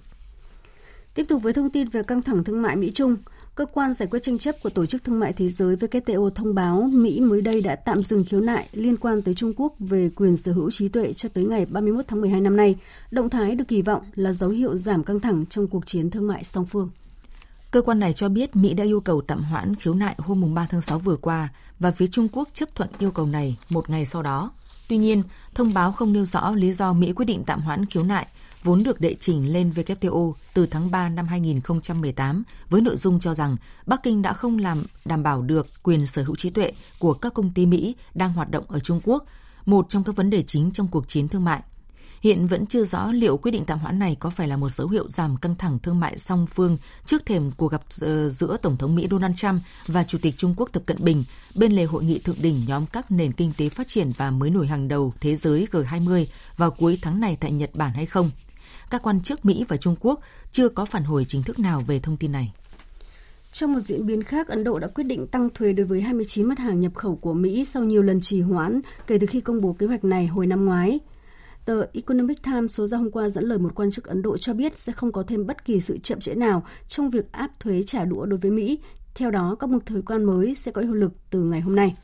Tiếp 1.13 1.25
tục 1.29 1.43
với 1.43 1.53
thông 1.53 1.69
tin 1.69 1.87
về 1.87 2.03
căng 2.03 2.21
thẳng 2.21 2.43
thương 2.43 2.61
mại 2.61 2.75
Mỹ-Trung, 2.75 3.15
Cơ 3.55 3.65
quan 3.65 3.93
giải 3.93 4.07
quyết 4.11 4.23
tranh 4.23 4.37
chấp 4.37 4.55
của 4.63 4.69
Tổ 4.69 4.85
chức 4.85 5.03
Thương 5.03 5.19
mại 5.19 5.33
Thế 5.33 5.49
giới 5.49 5.75
WTO 5.75 6.29
thông 6.29 6.55
báo 6.55 6.89
Mỹ 6.93 7.19
mới 7.19 7.41
đây 7.41 7.61
đã 7.61 7.75
tạm 7.75 7.97
dừng 8.01 8.23
khiếu 8.23 8.41
nại 8.41 8.67
liên 8.73 8.97
quan 8.97 9.21
tới 9.21 9.33
Trung 9.33 9.53
Quốc 9.57 9.73
về 9.79 10.09
quyền 10.15 10.37
sở 10.37 10.51
hữu 10.51 10.71
trí 10.71 10.87
tuệ 10.87 11.13
cho 11.13 11.29
tới 11.29 11.43
ngày 11.43 11.65
31 11.71 12.05
tháng 12.07 12.21
12 12.21 12.41
năm 12.41 12.57
nay. 12.57 12.75
Động 13.11 13.29
thái 13.29 13.55
được 13.55 13.67
kỳ 13.67 13.81
vọng 13.81 14.03
là 14.15 14.33
dấu 14.33 14.49
hiệu 14.49 14.77
giảm 14.77 15.03
căng 15.03 15.19
thẳng 15.19 15.45
trong 15.49 15.67
cuộc 15.67 15.87
chiến 15.87 16.09
thương 16.09 16.27
mại 16.27 16.43
song 16.43 16.65
phương. 16.65 16.89
Cơ 17.73 17.81
quan 17.81 17.99
này 17.99 18.13
cho 18.13 18.29
biết 18.29 18.55
Mỹ 18.55 18.73
đã 18.73 18.83
yêu 18.83 19.01
cầu 19.01 19.21
tạm 19.21 19.43
hoãn 19.43 19.75
khiếu 19.75 19.93
nại 19.93 20.15
hôm 20.17 20.53
3 20.53 20.67
tháng 20.69 20.81
6 20.81 20.99
vừa 20.99 21.15
qua 21.15 21.49
và 21.79 21.91
phía 21.91 22.07
Trung 22.07 22.27
Quốc 22.31 22.49
chấp 22.53 22.75
thuận 22.75 22.89
yêu 22.99 23.11
cầu 23.11 23.25
này 23.25 23.57
một 23.69 23.89
ngày 23.89 24.05
sau 24.05 24.21
đó. 24.21 24.51
Tuy 24.87 24.97
nhiên, 24.97 25.23
thông 25.53 25.73
báo 25.73 25.91
không 25.91 26.13
nêu 26.13 26.25
rõ 26.25 26.51
lý 26.51 26.71
do 26.71 26.93
Mỹ 26.93 27.13
quyết 27.13 27.25
định 27.25 27.43
tạm 27.45 27.61
hoãn 27.61 27.85
khiếu 27.85 28.03
nại 28.03 28.27
vốn 28.63 28.83
được 28.83 29.01
đệ 29.01 29.15
trình 29.19 29.53
lên 29.53 29.71
WTO 29.75 30.33
từ 30.53 30.65
tháng 30.65 30.91
3 30.91 31.09
năm 31.09 31.27
2018 31.27 32.43
với 32.69 32.81
nội 32.81 32.97
dung 32.97 33.19
cho 33.19 33.35
rằng 33.35 33.57
Bắc 33.85 34.03
Kinh 34.03 34.21
đã 34.21 34.33
không 34.33 34.57
làm 34.57 34.83
đảm 35.05 35.23
bảo 35.23 35.41
được 35.41 35.67
quyền 35.83 36.07
sở 36.07 36.23
hữu 36.23 36.35
trí 36.35 36.49
tuệ 36.49 36.71
của 36.99 37.13
các 37.13 37.33
công 37.33 37.49
ty 37.49 37.65
Mỹ 37.65 37.95
đang 38.13 38.33
hoạt 38.33 38.49
động 38.51 38.65
ở 38.67 38.79
Trung 38.79 39.01
Quốc, 39.03 39.25
một 39.65 39.85
trong 39.89 40.03
các 40.03 40.15
vấn 40.15 40.29
đề 40.29 40.43
chính 40.43 40.71
trong 40.71 40.87
cuộc 40.87 41.07
chiến 41.07 41.27
thương 41.27 41.45
mại. 41.45 41.61
Hiện 42.23 42.47
vẫn 42.47 42.65
chưa 42.65 42.85
rõ 42.85 43.11
liệu 43.11 43.37
quyết 43.37 43.51
định 43.51 43.65
tạm 43.65 43.79
hoãn 43.79 43.99
này 43.99 44.17
có 44.19 44.29
phải 44.29 44.47
là 44.47 44.57
một 44.57 44.69
dấu 44.69 44.87
hiệu 44.87 45.09
giảm 45.09 45.37
căng 45.37 45.55
thẳng 45.55 45.79
thương 45.79 45.99
mại 45.99 46.19
song 46.19 46.47
phương 46.55 46.77
trước 47.05 47.25
thềm 47.25 47.51
cuộc 47.57 47.71
gặp 47.71 47.81
ờ, 48.01 48.29
giữa 48.29 48.57
Tổng 48.61 48.77
thống 48.77 48.95
Mỹ 48.95 49.07
Donald 49.11 49.35
Trump 49.35 49.61
và 49.87 50.03
Chủ 50.03 50.17
tịch 50.21 50.33
Trung 50.37 50.53
Quốc 50.57 50.69
Tập 50.71 50.83
Cận 50.85 50.97
Bình 51.01 51.23
bên 51.55 51.71
lề 51.71 51.83
hội 51.83 52.03
nghị 52.03 52.19
thượng 52.19 52.35
đỉnh 52.41 52.65
nhóm 52.67 52.85
các 52.85 53.11
nền 53.11 53.31
kinh 53.31 53.53
tế 53.57 53.69
phát 53.69 53.87
triển 53.87 54.11
và 54.17 54.31
mới 54.31 54.49
nổi 54.49 54.67
hàng 54.67 54.87
đầu 54.87 55.13
thế 55.19 55.35
giới 55.35 55.67
G20 55.71 56.25
vào 56.57 56.71
cuối 56.71 56.99
tháng 57.01 57.19
này 57.19 57.37
tại 57.39 57.51
Nhật 57.51 57.69
Bản 57.73 57.93
hay 57.93 58.05
không. 58.05 58.31
Các 58.89 59.01
quan 59.03 59.21
chức 59.21 59.45
Mỹ 59.45 59.65
và 59.67 59.77
Trung 59.77 59.95
Quốc 59.99 60.19
chưa 60.51 60.69
có 60.69 60.85
phản 60.85 61.03
hồi 61.03 61.25
chính 61.25 61.43
thức 61.43 61.59
nào 61.59 61.83
về 61.87 61.99
thông 61.99 62.17
tin 62.17 62.31
này. 62.31 62.53
Trong 63.51 63.73
một 63.73 63.79
diễn 63.79 64.05
biến 64.05 64.23
khác, 64.23 64.47
Ấn 64.47 64.63
Độ 64.63 64.79
đã 64.79 64.87
quyết 64.87 65.03
định 65.03 65.27
tăng 65.27 65.49
thuế 65.49 65.73
đối 65.73 65.85
với 65.85 66.01
29 66.01 66.45
mặt 66.45 66.59
hàng 66.59 66.79
nhập 66.79 66.95
khẩu 66.95 67.15
của 67.15 67.33
Mỹ 67.33 67.65
sau 67.65 67.83
nhiều 67.83 68.01
lần 68.01 68.21
trì 68.21 68.41
hoãn 68.41 68.81
kể 69.07 69.17
từ 69.17 69.27
khi 69.27 69.41
công 69.41 69.61
bố 69.61 69.73
kế 69.73 69.87
hoạch 69.87 70.03
này 70.03 70.27
hồi 70.27 70.47
năm 70.47 70.65
ngoái. 70.65 70.99
Tờ 71.65 71.85
Economic 71.93 72.43
Times 72.43 72.75
số 72.75 72.87
ra 72.87 72.97
hôm 72.97 73.11
qua 73.11 73.29
dẫn 73.29 73.43
lời 73.43 73.57
một 73.57 73.75
quan 73.75 73.91
chức 73.91 74.05
Ấn 74.05 74.21
Độ 74.21 74.37
cho 74.37 74.53
biết 74.53 74.77
sẽ 74.77 74.93
không 74.93 75.11
có 75.11 75.23
thêm 75.27 75.47
bất 75.47 75.65
kỳ 75.65 75.79
sự 75.79 75.97
chậm 75.97 76.19
trễ 76.19 76.33
nào 76.33 76.63
trong 76.87 77.09
việc 77.09 77.31
áp 77.31 77.59
thuế 77.59 77.83
trả 77.83 78.05
đũa 78.05 78.25
đối 78.25 78.39
với 78.39 78.51
Mỹ. 78.51 78.79
Theo 79.15 79.31
đó, 79.31 79.55
các 79.59 79.69
mức 79.69 79.85
thuế 79.85 80.01
quan 80.05 80.23
mới 80.23 80.55
sẽ 80.55 80.71
có 80.71 80.81
hiệu 80.81 80.93
lực 80.93 81.11
từ 81.29 81.43
ngày 81.43 81.61
hôm 81.61 81.75
nay. 81.75 81.95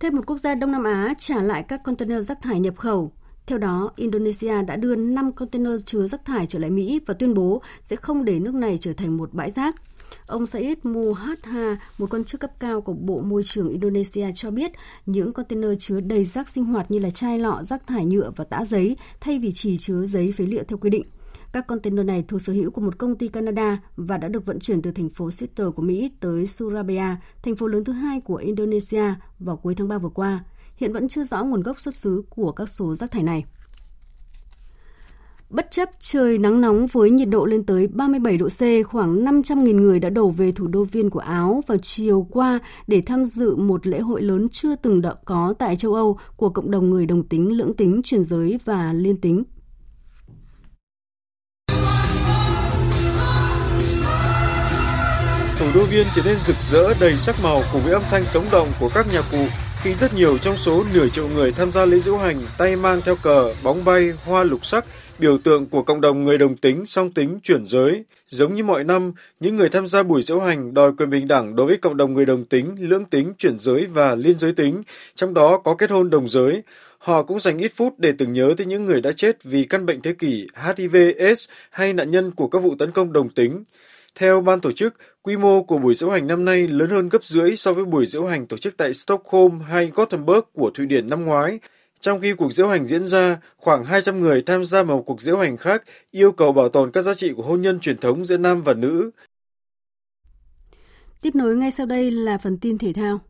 Thêm 0.00 0.16
một 0.16 0.26
quốc 0.26 0.38
gia 0.38 0.54
Đông 0.54 0.72
Nam 0.72 0.84
Á 0.84 1.14
trả 1.18 1.42
lại 1.42 1.62
các 1.62 1.82
container 1.84 2.28
rác 2.28 2.42
thải 2.42 2.60
nhập 2.60 2.76
khẩu. 2.76 3.12
Theo 3.46 3.58
đó, 3.58 3.92
Indonesia 3.96 4.62
đã 4.62 4.76
đưa 4.76 4.94
5 4.96 5.32
container 5.32 5.84
chứa 5.86 6.06
rác 6.06 6.24
thải 6.24 6.46
trở 6.46 6.58
lại 6.58 6.70
Mỹ 6.70 7.00
và 7.06 7.14
tuyên 7.14 7.34
bố 7.34 7.62
sẽ 7.82 7.96
không 7.96 8.24
để 8.24 8.38
nước 8.38 8.54
này 8.54 8.78
trở 8.80 8.92
thành 8.92 9.16
một 9.16 9.34
bãi 9.34 9.50
rác. 9.50 9.74
Ông 10.26 10.46
Said 10.46 10.78
Muhadha, 10.82 11.78
một 11.98 12.10
quan 12.10 12.24
chức 12.24 12.40
cấp 12.40 12.50
cao 12.58 12.80
của 12.80 12.92
Bộ 12.92 13.20
Môi 13.20 13.42
trường 13.44 13.68
Indonesia 13.68 14.26
cho 14.34 14.50
biết 14.50 14.72
những 15.06 15.32
container 15.32 15.70
chứa 15.78 16.00
đầy 16.00 16.24
rác 16.24 16.48
sinh 16.48 16.64
hoạt 16.64 16.90
như 16.90 16.98
là 16.98 17.10
chai 17.10 17.38
lọ, 17.38 17.62
rác 17.62 17.86
thải 17.86 18.04
nhựa 18.04 18.32
và 18.36 18.44
tã 18.44 18.64
giấy 18.64 18.96
thay 19.20 19.38
vì 19.38 19.52
chỉ 19.52 19.78
chứa 19.78 20.06
giấy 20.06 20.32
phế 20.32 20.44
liệu 20.44 20.64
theo 20.68 20.78
quy 20.78 20.90
định. 20.90 21.04
Các 21.52 21.66
container 21.66 22.06
này 22.06 22.24
thuộc 22.28 22.42
sở 22.42 22.52
hữu 22.52 22.70
của 22.70 22.80
một 22.80 22.98
công 22.98 23.16
ty 23.16 23.28
Canada 23.28 23.82
và 23.96 24.18
đã 24.18 24.28
được 24.28 24.46
vận 24.46 24.60
chuyển 24.60 24.82
từ 24.82 24.90
thành 24.90 25.08
phố 25.08 25.30
Seattle 25.30 25.70
của 25.76 25.82
Mỹ 25.82 26.10
tới 26.20 26.46
Surabaya, 26.46 27.16
thành 27.42 27.56
phố 27.56 27.66
lớn 27.66 27.84
thứ 27.84 27.92
hai 27.92 28.20
của 28.20 28.36
Indonesia 28.36 29.14
vào 29.38 29.56
cuối 29.56 29.74
tháng 29.74 29.88
3 29.88 29.98
vừa 29.98 30.08
qua. 30.08 30.44
Hiện 30.76 30.92
vẫn 30.92 31.08
chưa 31.08 31.24
rõ 31.24 31.44
nguồn 31.44 31.62
gốc 31.62 31.80
xuất 31.80 31.94
xứ 31.94 32.22
của 32.30 32.52
các 32.52 32.68
số 32.68 32.94
rác 32.94 33.10
thải 33.10 33.22
này. 33.22 33.44
Bất 35.50 35.70
chấp 35.70 35.90
trời 36.00 36.38
nắng 36.38 36.60
nóng 36.60 36.86
với 36.86 37.10
nhiệt 37.10 37.28
độ 37.28 37.44
lên 37.44 37.64
tới 37.64 37.86
37 37.86 38.36
độ 38.36 38.48
C, 38.48 38.86
khoảng 38.86 39.24
500.000 39.24 39.80
người 39.80 39.98
đã 39.98 40.10
đổ 40.10 40.28
về 40.28 40.52
thủ 40.52 40.66
đô 40.66 40.84
Viên 40.84 41.10
của 41.10 41.20
Áo 41.20 41.60
vào 41.66 41.78
chiều 41.78 42.26
qua 42.30 42.58
để 42.86 43.02
tham 43.06 43.24
dự 43.24 43.56
một 43.56 43.86
lễ 43.86 43.98
hội 43.98 44.22
lớn 44.22 44.48
chưa 44.48 44.76
từng 44.76 45.02
đã 45.02 45.14
có 45.24 45.54
tại 45.58 45.76
châu 45.76 45.94
Âu 45.94 46.18
của 46.36 46.48
cộng 46.48 46.70
đồng 46.70 46.90
người 46.90 47.06
đồng 47.06 47.22
tính, 47.22 47.56
lưỡng 47.56 47.74
tính, 47.74 48.00
chuyển 48.04 48.24
giới 48.24 48.58
và 48.64 48.92
liên 48.92 49.16
tính. 49.16 49.44
Thủ 55.58 55.66
đô 55.74 55.84
Viên 55.84 56.06
trở 56.14 56.22
nên 56.24 56.36
rực 56.44 56.56
rỡ 56.56 56.94
đầy 57.00 57.16
sắc 57.16 57.36
màu 57.42 57.62
cùng 57.72 57.82
với 57.82 57.92
âm 57.92 58.02
thanh 58.10 58.24
sống 58.24 58.44
động 58.52 58.68
của 58.80 58.88
các 58.94 59.06
nhạc 59.12 59.24
cụ 59.32 59.44
khi 59.82 59.94
rất 59.94 60.14
nhiều 60.14 60.38
trong 60.38 60.56
số 60.56 60.84
nửa 60.94 61.08
triệu 61.08 61.28
người 61.28 61.52
tham 61.52 61.72
gia 61.72 61.84
lễ 61.84 61.98
diễu 61.98 62.18
hành 62.18 62.36
tay 62.58 62.76
mang 62.76 63.00
theo 63.04 63.16
cờ, 63.16 63.54
bóng 63.62 63.84
bay, 63.84 64.12
hoa 64.24 64.44
lục 64.44 64.64
sắc 64.64 64.84
biểu 65.20 65.38
tượng 65.38 65.66
của 65.66 65.82
cộng 65.82 66.00
đồng 66.00 66.24
người 66.24 66.38
đồng 66.38 66.56
tính, 66.56 66.86
song 66.86 67.10
tính, 67.10 67.38
chuyển 67.42 67.64
giới. 67.64 68.04
Giống 68.28 68.54
như 68.54 68.64
mọi 68.64 68.84
năm, 68.84 69.12
những 69.40 69.56
người 69.56 69.68
tham 69.68 69.86
gia 69.86 70.02
buổi 70.02 70.22
diễu 70.22 70.40
hành 70.40 70.74
đòi 70.74 70.92
quyền 70.98 71.10
bình 71.10 71.28
đẳng 71.28 71.56
đối 71.56 71.66
với 71.66 71.76
cộng 71.76 71.96
đồng 71.96 72.14
người 72.14 72.26
đồng 72.26 72.44
tính, 72.44 72.76
lưỡng 72.78 73.04
tính, 73.04 73.32
chuyển 73.38 73.58
giới 73.58 73.86
và 73.86 74.14
liên 74.14 74.38
giới 74.38 74.52
tính, 74.52 74.82
trong 75.14 75.34
đó 75.34 75.58
có 75.64 75.74
kết 75.74 75.90
hôn 75.90 76.10
đồng 76.10 76.28
giới. 76.28 76.62
Họ 76.98 77.22
cũng 77.22 77.40
dành 77.40 77.58
ít 77.58 77.72
phút 77.74 77.94
để 77.98 78.12
tưởng 78.18 78.32
nhớ 78.32 78.54
tới 78.56 78.66
những 78.66 78.84
người 78.84 79.00
đã 79.00 79.12
chết 79.12 79.44
vì 79.44 79.64
căn 79.64 79.86
bệnh 79.86 80.00
thế 80.00 80.12
kỷ 80.12 80.46
HIV/AIDS 80.54 81.48
hay 81.70 81.92
nạn 81.92 82.10
nhân 82.10 82.30
của 82.30 82.48
các 82.48 82.58
vụ 82.58 82.74
tấn 82.78 82.90
công 82.90 83.12
đồng 83.12 83.28
tính. 83.28 83.64
Theo 84.14 84.40
ban 84.40 84.60
tổ 84.60 84.72
chức, 84.72 84.94
quy 85.22 85.36
mô 85.36 85.62
của 85.62 85.78
buổi 85.78 85.94
diễu 85.94 86.10
hành 86.10 86.26
năm 86.26 86.44
nay 86.44 86.68
lớn 86.68 86.90
hơn 86.90 87.08
gấp 87.08 87.24
rưỡi 87.24 87.56
so 87.56 87.72
với 87.72 87.84
buổi 87.84 88.06
diễu 88.06 88.26
hành 88.26 88.46
tổ 88.46 88.56
chức 88.56 88.76
tại 88.76 88.94
Stockholm 88.94 89.60
hay 89.60 89.90
Gothenburg 89.94 90.40
của 90.54 90.70
Thụy 90.74 90.86
Điển 90.86 91.08
năm 91.08 91.24
ngoái. 91.24 91.58
Trong 92.00 92.20
khi 92.20 92.32
cuộc 92.32 92.52
diễu 92.52 92.68
hành 92.68 92.86
diễn 92.86 93.04
ra, 93.04 93.38
khoảng 93.56 93.84
200 93.84 94.20
người 94.20 94.42
tham 94.42 94.64
gia 94.64 94.82
vào 94.82 94.96
một 94.96 95.02
cuộc 95.06 95.20
diễu 95.20 95.38
hành 95.38 95.56
khác 95.56 95.82
yêu 96.10 96.32
cầu 96.32 96.52
bảo 96.52 96.68
tồn 96.68 96.90
các 96.90 97.02
giá 97.02 97.14
trị 97.14 97.32
của 97.36 97.42
hôn 97.42 97.62
nhân 97.62 97.80
truyền 97.80 97.98
thống 97.98 98.24
giữa 98.24 98.36
nam 98.36 98.62
và 98.62 98.74
nữ. 98.74 99.10
Tiếp 101.20 101.34
nối 101.34 101.56
ngay 101.56 101.70
sau 101.70 101.86
đây 101.86 102.10
là 102.10 102.38
phần 102.38 102.58
tin 102.58 102.78
thể 102.78 102.92
thao. 102.92 103.20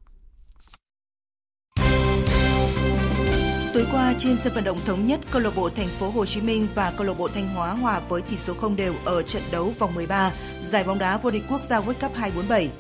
Tối 3.75 3.87
qua 3.93 4.15
trên 4.19 4.37
sân 4.45 4.53
vận 4.55 4.65
động 4.65 4.79
thống 4.85 5.07
nhất, 5.07 5.21
câu 5.31 5.43
lạc 5.43 5.57
bộ 5.57 5.71
Thành 5.71 5.89
phố 5.89 6.11
Hồ 6.11 6.27
Chí 6.27 6.41
Minh 6.41 6.67
và 6.75 6.93
câu 6.97 7.07
lạc 7.07 7.15
bộ 7.19 7.29
Thanh 7.29 7.49
Hóa 7.49 7.73
hòa 7.73 8.01
với 8.09 8.23
tỷ 8.23 8.37
số 8.37 8.55
không 8.55 8.77
đều 8.77 8.95
ở 9.05 9.23
trận 9.23 9.43
đấu 9.53 9.73
vòng 9.79 9.95
13 9.95 10.33
giải 10.65 10.85
bóng 10.85 10.99
đá 10.99 11.17
vô 11.17 11.31
địch 11.31 11.43
quốc 11.51 11.61
gia 11.69 11.81
World 11.81 12.01
Cup 12.01 12.15
2047. 12.15 12.71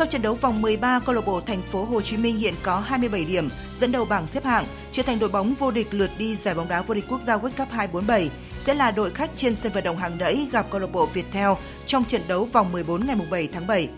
Sau 0.00 0.06
trận 0.06 0.22
đấu 0.22 0.34
vòng 0.34 0.62
13, 0.62 1.00
câu 1.06 1.14
lạc 1.14 1.26
bộ 1.26 1.40
Thành 1.40 1.62
phố 1.62 1.84
Hồ 1.84 2.00
Chí 2.00 2.16
Minh 2.16 2.38
hiện 2.38 2.54
có 2.62 2.78
27 2.78 3.24
điểm, 3.24 3.48
dẫn 3.80 3.92
đầu 3.92 4.04
bảng 4.04 4.26
xếp 4.26 4.44
hạng, 4.44 4.64
trở 4.92 5.02
thành 5.02 5.18
đội 5.18 5.28
bóng 5.28 5.54
vô 5.58 5.70
địch 5.70 5.86
lượt 5.90 6.10
đi 6.18 6.36
giải 6.36 6.54
bóng 6.54 6.68
đá 6.68 6.82
vô 6.82 6.94
địch 6.94 7.04
quốc 7.08 7.20
gia 7.26 7.36
World 7.36 7.50
Cup 7.58 7.68
247 7.70 8.30
sẽ 8.66 8.74
là 8.74 8.90
đội 8.90 9.10
khách 9.10 9.30
trên 9.36 9.56
sân 9.56 9.72
vận 9.72 9.84
động 9.84 9.96
hàng 9.96 10.18
đẫy 10.18 10.48
gặp 10.52 10.66
câu 10.70 10.80
lạc 10.80 10.92
bộ 10.92 11.06
Viettel 11.06 11.50
trong 11.86 12.04
trận 12.04 12.20
đấu 12.28 12.44
vòng 12.44 12.72
14 12.72 13.06
ngày 13.06 13.16
7 13.30 13.48
tháng 13.52 13.66
7. 13.66 13.88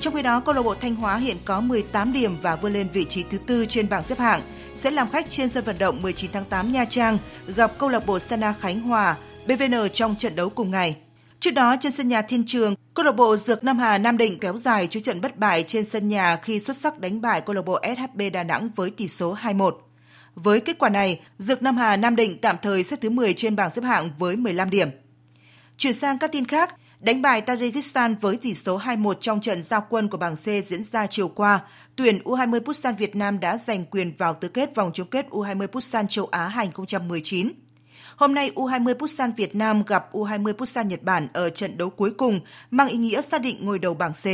Trong 0.00 0.14
khi 0.14 0.22
đó, 0.22 0.40
câu 0.40 0.54
lạc 0.54 0.62
bộ 0.62 0.74
Thanh 0.74 0.94
Hóa 0.94 1.16
hiện 1.16 1.36
có 1.44 1.60
18 1.60 2.12
điểm 2.12 2.36
và 2.42 2.56
vươn 2.56 2.72
lên 2.72 2.88
vị 2.92 3.04
trí 3.04 3.24
thứ 3.30 3.38
tư 3.46 3.66
trên 3.66 3.88
bảng 3.88 4.02
xếp 4.02 4.18
hạng, 4.18 4.40
sẽ 4.76 4.90
làm 4.90 5.10
khách 5.10 5.30
trên 5.30 5.50
sân 5.50 5.64
vận 5.64 5.78
động 5.78 6.02
19 6.02 6.30
tháng 6.32 6.44
8 6.44 6.72
Nha 6.72 6.84
Trang 6.84 7.18
gặp 7.46 7.72
câu 7.78 7.88
lạc 7.88 8.06
bộ 8.06 8.18
Sana 8.18 8.54
Khánh 8.60 8.80
Hòa 8.80 9.16
BVN 9.46 9.88
trong 9.92 10.14
trận 10.18 10.36
đấu 10.36 10.48
cùng 10.50 10.70
ngày. 10.70 10.96
Trước 11.40 11.50
đó 11.50 11.76
trên 11.80 11.92
sân 11.92 12.08
nhà 12.08 12.22
Thiên 12.22 12.44
Trường, 12.46 12.74
câu 12.94 13.04
lạc 13.04 13.12
bộ 13.12 13.36
Dược 13.36 13.64
Nam 13.64 13.78
Hà 13.78 13.98
Nam 13.98 14.16
Định 14.16 14.38
kéo 14.38 14.58
dài 14.58 14.86
chuỗi 14.86 15.02
trận 15.02 15.20
bất 15.20 15.38
bại 15.38 15.64
trên 15.66 15.84
sân 15.84 16.08
nhà 16.08 16.36
khi 16.36 16.60
xuất 16.60 16.76
sắc 16.76 16.98
đánh 16.98 17.20
bại 17.20 17.40
câu 17.40 17.54
lạc 17.54 17.62
bộ 17.62 17.80
SHB 17.82 18.20
Đà 18.32 18.42
Nẵng 18.42 18.70
với 18.76 18.90
tỷ 18.90 19.08
số 19.08 19.34
2-1. 19.34 19.72
Với 20.34 20.60
kết 20.60 20.78
quả 20.78 20.88
này, 20.88 21.20
Dược 21.38 21.62
Nam 21.62 21.76
Hà 21.76 21.96
Nam 21.96 22.16
Định 22.16 22.38
tạm 22.40 22.56
thời 22.62 22.84
xếp 22.84 22.98
thứ 23.00 23.10
10 23.10 23.34
trên 23.34 23.56
bảng 23.56 23.70
xếp 23.70 23.84
hạng 23.84 24.10
với 24.18 24.36
15 24.36 24.70
điểm. 24.70 24.88
Chuyển 25.76 25.94
sang 25.94 26.18
các 26.18 26.32
tin 26.32 26.44
khác, 26.44 26.74
đánh 27.00 27.22
bại 27.22 27.42
Tajikistan 27.46 28.14
với 28.20 28.36
tỷ 28.36 28.54
số 28.54 28.78
2-1 28.78 29.14
trong 29.14 29.40
trận 29.40 29.62
giao 29.62 29.86
quân 29.90 30.08
của 30.08 30.18
bảng 30.18 30.36
C 30.36 30.46
diễn 30.66 30.84
ra 30.92 31.06
chiều 31.06 31.28
qua, 31.28 31.60
tuyển 31.96 32.20
U20 32.24 32.60
Busan 32.64 32.96
Việt 32.96 33.16
Nam 33.16 33.40
đã 33.40 33.58
giành 33.66 33.84
quyền 33.84 34.16
vào 34.16 34.34
tứ 34.34 34.48
kết 34.48 34.74
vòng 34.74 34.90
chung 34.94 35.08
kết 35.10 35.26
U20 35.30 35.66
Busan 35.72 36.08
châu 36.08 36.26
Á 36.26 36.48
2019. 36.48 37.52
Hôm 38.18 38.34
nay 38.34 38.52
U20 38.54 38.94
Busan 38.98 39.32
Việt 39.32 39.54
Nam 39.54 39.82
gặp 39.86 40.12
U20 40.12 40.54
Busan 40.58 40.88
Nhật 40.88 41.02
Bản 41.02 41.28
ở 41.32 41.50
trận 41.50 41.78
đấu 41.78 41.90
cuối 41.90 42.10
cùng 42.10 42.40
mang 42.70 42.88
ý 42.88 42.96
nghĩa 42.96 43.22
xác 43.22 43.40
định 43.40 43.66
ngôi 43.66 43.78
đầu 43.78 43.94
bảng 43.94 44.12
C. 44.12 44.24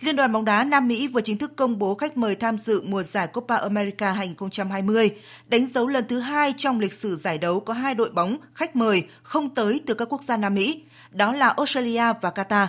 Liên 0.00 0.16
đoàn 0.16 0.32
bóng 0.32 0.44
đá 0.44 0.64
Nam 0.64 0.88
Mỹ 0.88 1.08
vừa 1.08 1.20
chính 1.20 1.38
thức 1.38 1.56
công 1.56 1.78
bố 1.78 1.94
khách 1.94 2.16
mời 2.16 2.36
tham 2.36 2.58
dự 2.58 2.82
mùa 2.82 3.02
giải 3.02 3.26
Copa 3.26 3.56
America 3.56 4.12
2020, 4.12 5.10
đánh 5.46 5.66
dấu 5.66 5.86
lần 5.86 6.08
thứ 6.08 6.18
hai 6.18 6.54
trong 6.56 6.80
lịch 6.80 6.92
sử 6.92 7.16
giải 7.16 7.38
đấu 7.38 7.60
có 7.60 7.74
hai 7.74 7.94
đội 7.94 8.10
bóng 8.10 8.38
khách 8.54 8.76
mời 8.76 9.06
không 9.22 9.54
tới 9.54 9.80
từ 9.86 9.94
các 9.94 10.08
quốc 10.12 10.22
gia 10.28 10.36
Nam 10.36 10.54
Mỹ, 10.54 10.82
đó 11.10 11.32
là 11.32 11.48
Australia 11.48 12.12
và 12.20 12.30
Qatar. 12.34 12.66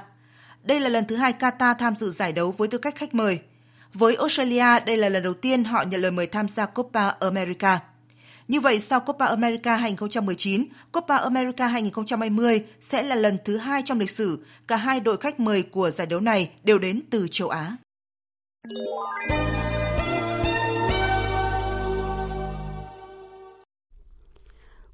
Đây 0.63 0.80
là 0.80 0.89
lần 0.89 1.06
thứ 1.08 1.15
hai 1.15 1.34
Qatar 1.39 1.76
tham 1.76 1.95
dự 1.95 2.12
giải 2.12 2.32
đấu 2.32 2.52
với 2.52 2.67
tư 2.67 2.78
cách 2.78 2.95
khách 2.95 3.15
mời. 3.15 3.39
Với 3.93 4.15
Australia, 4.15 4.80
đây 4.86 4.98
là 4.98 5.10
lần 5.10 5.24
đầu 5.24 5.34
tiên 5.34 5.63
họ 5.63 5.84
nhận 5.84 6.02
lời 6.02 6.12
mời 6.12 6.28
tham 6.28 6.48
gia 6.48 6.65
Copa 6.65 7.10
America. 7.10 7.80
Như 8.47 8.60
vậy, 8.60 8.79
sau 8.79 8.99
Copa 8.99 9.25
America 9.25 9.75
2019, 9.75 10.65
Copa 10.91 11.17
America 11.17 11.67
2020 11.67 12.63
sẽ 12.81 13.03
là 13.03 13.15
lần 13.15 13.38
thứ 13.45 13.58
hai 13.58 13.81
trong 13.86 13.99
lịch 13.99 14.10
sử 14.10 14.45
cả 14.67 14.75
hai 14.75 14.99
đội 14.99 15.17
khách 15.17 15.39
mời 15.39 15.63
của 15.63 15.91
giải 15.91 16.08
đấu 16.08 16.19
này 16.19 16.49
đều 16.63 16.79
đến 16.79 17.01
từ 17.10 17.27
châu 17.31 17.49
Á. 17.49 17.77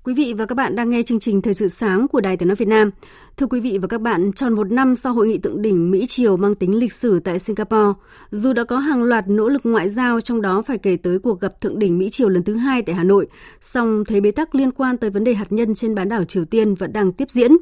Quý 0.04 0.14
vị 0.14 0.34
và 0.38 0.46
các 0.46 0.56
bạn 0.56 0.76
đang 0.76 0.90
nghe 0.90 1.04
chương 1.04 1.20
trình 1.20 1.42
Thời 1.42 1.54
sự 1.54 1.68
sáng 1.68 2.08
của 2.08 2.22
Đài 2.22 2.38
Tiếng 2.38 2.48
Nói 2.48 2.56
Việt 2.56 2.68
Nam. 2.68 2.92
Thưa 3.38 3.46
quý 3.46 3.60
vị 3.60 3.78
và 3.82 3.88
các 3.88 4.02
bạn, 4.02 4.34
tròn 4.34 4.54
một 4.54 4.72
năm 4.72 4.96
sau 4.96 5.14
hội 5.14 5.28
nghị 5.28 5.38
thượng 5.38 5.62
đỉnh 5.62 5.92
Mỹ-Triều 5.92 6.38
mang 6.38 6.56
tính 6.56 6.76
lịch 6.76 6.94
sử 6.94 7.20
tại 7.20 7.40
Singapore, 7.40 8.00
dù 8.32 8.54
đã 8.54 8.64
có 8.64 8.78
hàng 8.78 9.04
loạt 9.04 9.28
nỗ 9.28 9.50
lực 9.50 9.62
ngoại 9.64 9.90
giao 9.90 10.22
trong 10.22 10.42
đó 10.42 10.62
phải 10.62 10.78
kể 10.78 10.98
tới 10.98 11.20
cuộc 11.20 11.42
gặp 11.42 11.62
thượng 11.62 11.80
đỉnh 11.80 11.98
Mỹ-Triều 11.98 12.30
lần 12.30 12.44
thứ 12.44 12.56
hai 12.56 12.82
tại 12.82 12.96
Hà 12.96 13.04
Nội, 13.04 13.28
song 13.60 14.04
thế 14.08 14.20
bế 14.20 14.32
tắc 14.32 14.56
liên 14.56 14.72
quan 14.72 14.98
tới 14.98 15.10
vấn 15.10 15.24
đề 15.24 15.34
hạt 15.34 15.52
nhân 15.52 15.76
trên 15.76 15.96
bán 15.96 16.10
đảo 16.10 16.26
Triều 16.26 16.46
Tiên 16.46 16.76
vẫn 16.76 16.94
đang 16.94 17.12
tiếp 17.12 17.30
diễn 17.30 17.58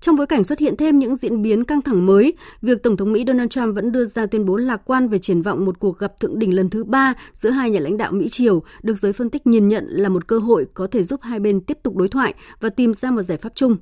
trong 0.00 0.16
bối 0.16 0.26
cảnh 0.26 0.44
xuất 0.44 0.58
hiện 0.58 0.76
thêm 0.76 0.98
những 0.98 1.16
diễn 1.16 1.42
biến 1.42 1.64
căng 1.64 1.82
thẳng 1.82 2.06
mới, 2.06 2.34
việc 2.62 2.82
Tổng 2.82 2.96
thống 2.96 3.12
Mỹ 3.12 3.24
Donald 3.26 3.48
Trump 3.50 3.74
vẫn 3.74 3.92
đưa 3.92 4.04
ra 4.04 4.26
tuyên 4.26 4.46
bố 4.46 4.56
lạc 4.56 4.82
quan 4.84 5.08
về 5.08 5.18
triển 5.18 5.42
vọng 5.42 5.64
một 5.64 5.78
cuộc 5.78 5.98
gặp 5.98 6.20
thượng 6.20 6.38
đỉnh 6.38 6.54
lần 6.54 6.70
thứ 6.70 6.84
ba 6.84 7.14
giữa 7.34 7.50
hai 7.50 7.70
nhà 7.70 7.80
lãnh 7.80 7.96
đạo 7.96 8.12
Mỹ-Triều 8.12 8.62
được 8.82 8.94
giới 8.94 9.12
phân 9.12 9.30
tích 9.30 9.46
nhìn 9.46 9.68
nhận 9.68 9.84
là 9.88 10.08
một 10.08 10.26
cơ 10.26 10.38
hội 10.38 10.66
có 10.74 10.86
thể 10.86 11.02
giúp 11.02 11.20
hai 11.22 11.40
bên 11.40 11.60
tiếp 11.60 11.78
tục 11.82 11.96
đối 11.96 12.08
thoại 12.08 12.34
và 12.60 12.68
tìm 12.68 12.94
ra 12.94 13.10
một 13.10 13.22
giải 13.22 13.38
pháp 13.38 13.52
chung. 13.54 13.76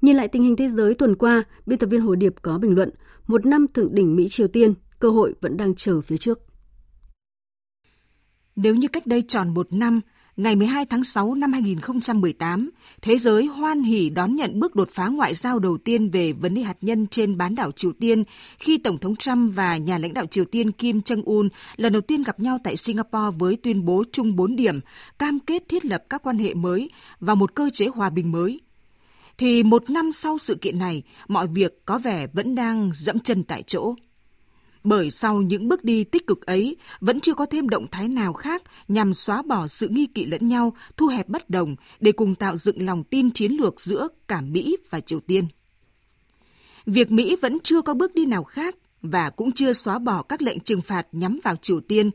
Nhìn 0.00 0.16
lại 0.16 0.28
tình 0.28 0.42
hình 0.42 0.56
thế 0.56 0.68
giới 0.68 0.94
tuần 0.94 1.16
qua, 1.16 1.44
biên 1.66 1.78
tập 1.78 1.86
viên 1.86 2.00
Hồ 2.00 2.14
Điệp 2.14 2.34
có 2.42 2.58
bình 2.58 2.74
luận, 2.74 2.90
một 3.26 3.46
năm 3.46 3.66
thượng 3.74 3.94
đỉnh 3.94 4.16
Mỹ-Triều 4.16 4.48
Tiên, 4.48 4.74
cơ 4.98 5.10
hội 5.10 5.34
vẫn 5.40 5.56
đang 5.56 5.74
chờ 5.74 6.00
phía 6.00 6.16
trước. 6.16 6.38
Nếu 8.56 8.74
như 8.74 8.88
cách 8.88 9.06
đây 9.06 9.22
tròn 9.28 9.54
một 9.54 9.72
năm, 9.72 10.00
ngày 10.38 10.56
12 10.56 10.86
tháng 10.86 11.04
6 11.04 11.34
năm 11.34 11.52
2018, 11.52 12.70
thế 13.02 13.18
giới 13.18 13.46
hoan 13.46 13.82
hỉ 13.82 14.10
đón 14.10 14.36
nhận 14.36 14.60
bước 14.60 14.74
đột 14.74 14.88
phá 14.90 15.06
ngoại 15.06 15.34
giao 15.34 15.58
đầu 15.58 15.78
tiên 15.78 16.10
về 16.10 16.32
vấn 16.32 16.54
đề 16.54 16.62
hạt 16.62 16.76
nhân 16.80 17.06
trên 17.06 17.38
bán 17.38 17.54
đảo 17.54 17.72
Triều 17.72 17.92
Tiên 17.92 18.24
khi 18.58 18.78
Tổng 18.78 18.98
thống 18.98 19.16
Trump 19.16 19.54
và 19.54 19.76
nhà 19.76 19.98
lãnh 19.98 20.14
đạo 20.14 20.26
Triều 20.26 20.44
Tiên 20.44 20.72
Kim 20.72 21.00
Jong-un 21.00 21.48
lần 21.76 21.92
đầu 21.92 22.02
tiên 22.02 22.22
gặp 22.22 22.40
nhau 22.40 22.58
tại 22.64 22.76
Singapore 22.76 23.36
với 23.38 23.56
tuyên 23.62 23.84
bố 23.84 24.04
chung 24.12 24.36
4 24.36 24.56
điểm, 24.56 24.80
cam 25.18 25.40
kết 25.40 25.62
thiết 25.68 25.84
lập 25.84 26.04
các 26.10 26.22
quan 26.22 26.38
hệ 26.38 26.54
mới 26.54 26.90
và 27.20 27.34
một 27.34 27.54
cơ 27.54 27.70
chế 27.72 27.86
hòa 27.86 28.10
bình 28.10 28.32
mới. 28.32 28.60
Thì 29.38 29.62
một 29.62 29.90
năm 29.90 30.12
sau 30.12 30.38
sự 30.38 30.54
kiện 30.54 30.78
này, 30.78 31.02
mọi 31.28 31.46
việc 31.46 31.86
có 31.86 31.98
vẻ 31.98 32.26
vẫn 32.32 32.54
đang 32.54 32.90
dẫm 32.94 33.18
chân 33.18 33.44
tại 33.44 33.62
chỗ 33.62 33.94
bởi 34.88 35.10
sau 35.10 35.42
những 35.42 35.68
bước 35.68 35.84
đi 35.84 36.04
tích 36.04 36.26
cực 36.26 36.46
ấy 36.46 36.76
vẫn 37.00 37.20
chưa 37.20 37.34
có 37.34 37.46
thêm 37.46 37.68
động 37.68 37.86
thái 37.90 38.08
nào 38.08 38.32
khác 38.32 38.62
nhằm 38.88 39.14
xóa 39.14 39.42
bỏ 39.42 39.66
sự 39.66 39.88
nghi 39.88 40.06
kỵ 40.06 40.24
lẫn 40.24 40.48
nhau, 40.48 40.76
thu 40.96 41.06
hẹp 41.06 41.28
bất 41.28 41.50
đồng 41.50 41.76
để 42.00 42.12
cùng 42.12 42.34
tạo 42.34 42.56
dựng 42.56 42.86
lòng 42.86 43.04
tin 43.04 43.30
chiến 43.30 43.52
lược 43.52 43.80
giữa 43.80 44.08
cả 44.28 44.40
Mỹ 44.40 44.76
và 44.90 45.00
Triều 45.00 45.20
Tiên. 45.20 45.44
Việc 46.86 47.10
Mỹ 47.10 47.36
vẫn 47.42 47.58
chưa 47.62 47.82
có 47.82 47.94
bước 47.94 48.14
đi 48.14 48.26
nào 48.26 48.44
khác 48.44 48.76
và 49.02 49.30
cũng 49.30 49.52
chưa 49.52 49.72
xóa 49.72 49.98
bỏ 49.98 50.22
các 50.22 50.42
lệnh 50.42 50.60
trừng 50.60 50.82
phạt 50.82 51.06
nhắm 51.12 51.38
vào 51.44 51.56
Triều 51.56 51.80
Tiên. 51.80 52.10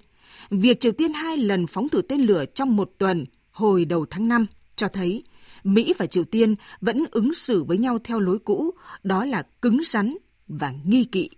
Việc 0.49 0.79
Triều 0.79 0.91
Tiên 0.91 1.13
hai 1.13 1.37
lần 1.37 1.67
phóng 1.67 1.89
thử 1.89 2.01
tên 2.01 2.21
lửa 2.21 2.45
trong 2.45 2.75
một 2.75 2.91
tuần 2.97 3.25
hồi 3.51 3.85
đầu 3.85 4.05
tháng 4.09 4.27
5 4.27 4.45
cho 4.75 4.87
thấy 4.87 5.23
Mỹ 5.63 5.93
và 5.97 6.05
Triều 6.05 6.23
Tiên 6.23 6.55
vẫn 6.81 7.05
ứng 7.11 7.33
xử 7.33 7.63
với 7.63 7.77
nhau 7.77 7.99
theo 8.03 8.19
lối 8.19 8.39
cũ, 8.39 8.71
đó 9.03 9.25
là 9.25 9.43
cứng 9.61 9.81
rắn 9.85 10.17
và 10.47 10.73
nghi 10.85 11.03
kỵ. 11.03 11.29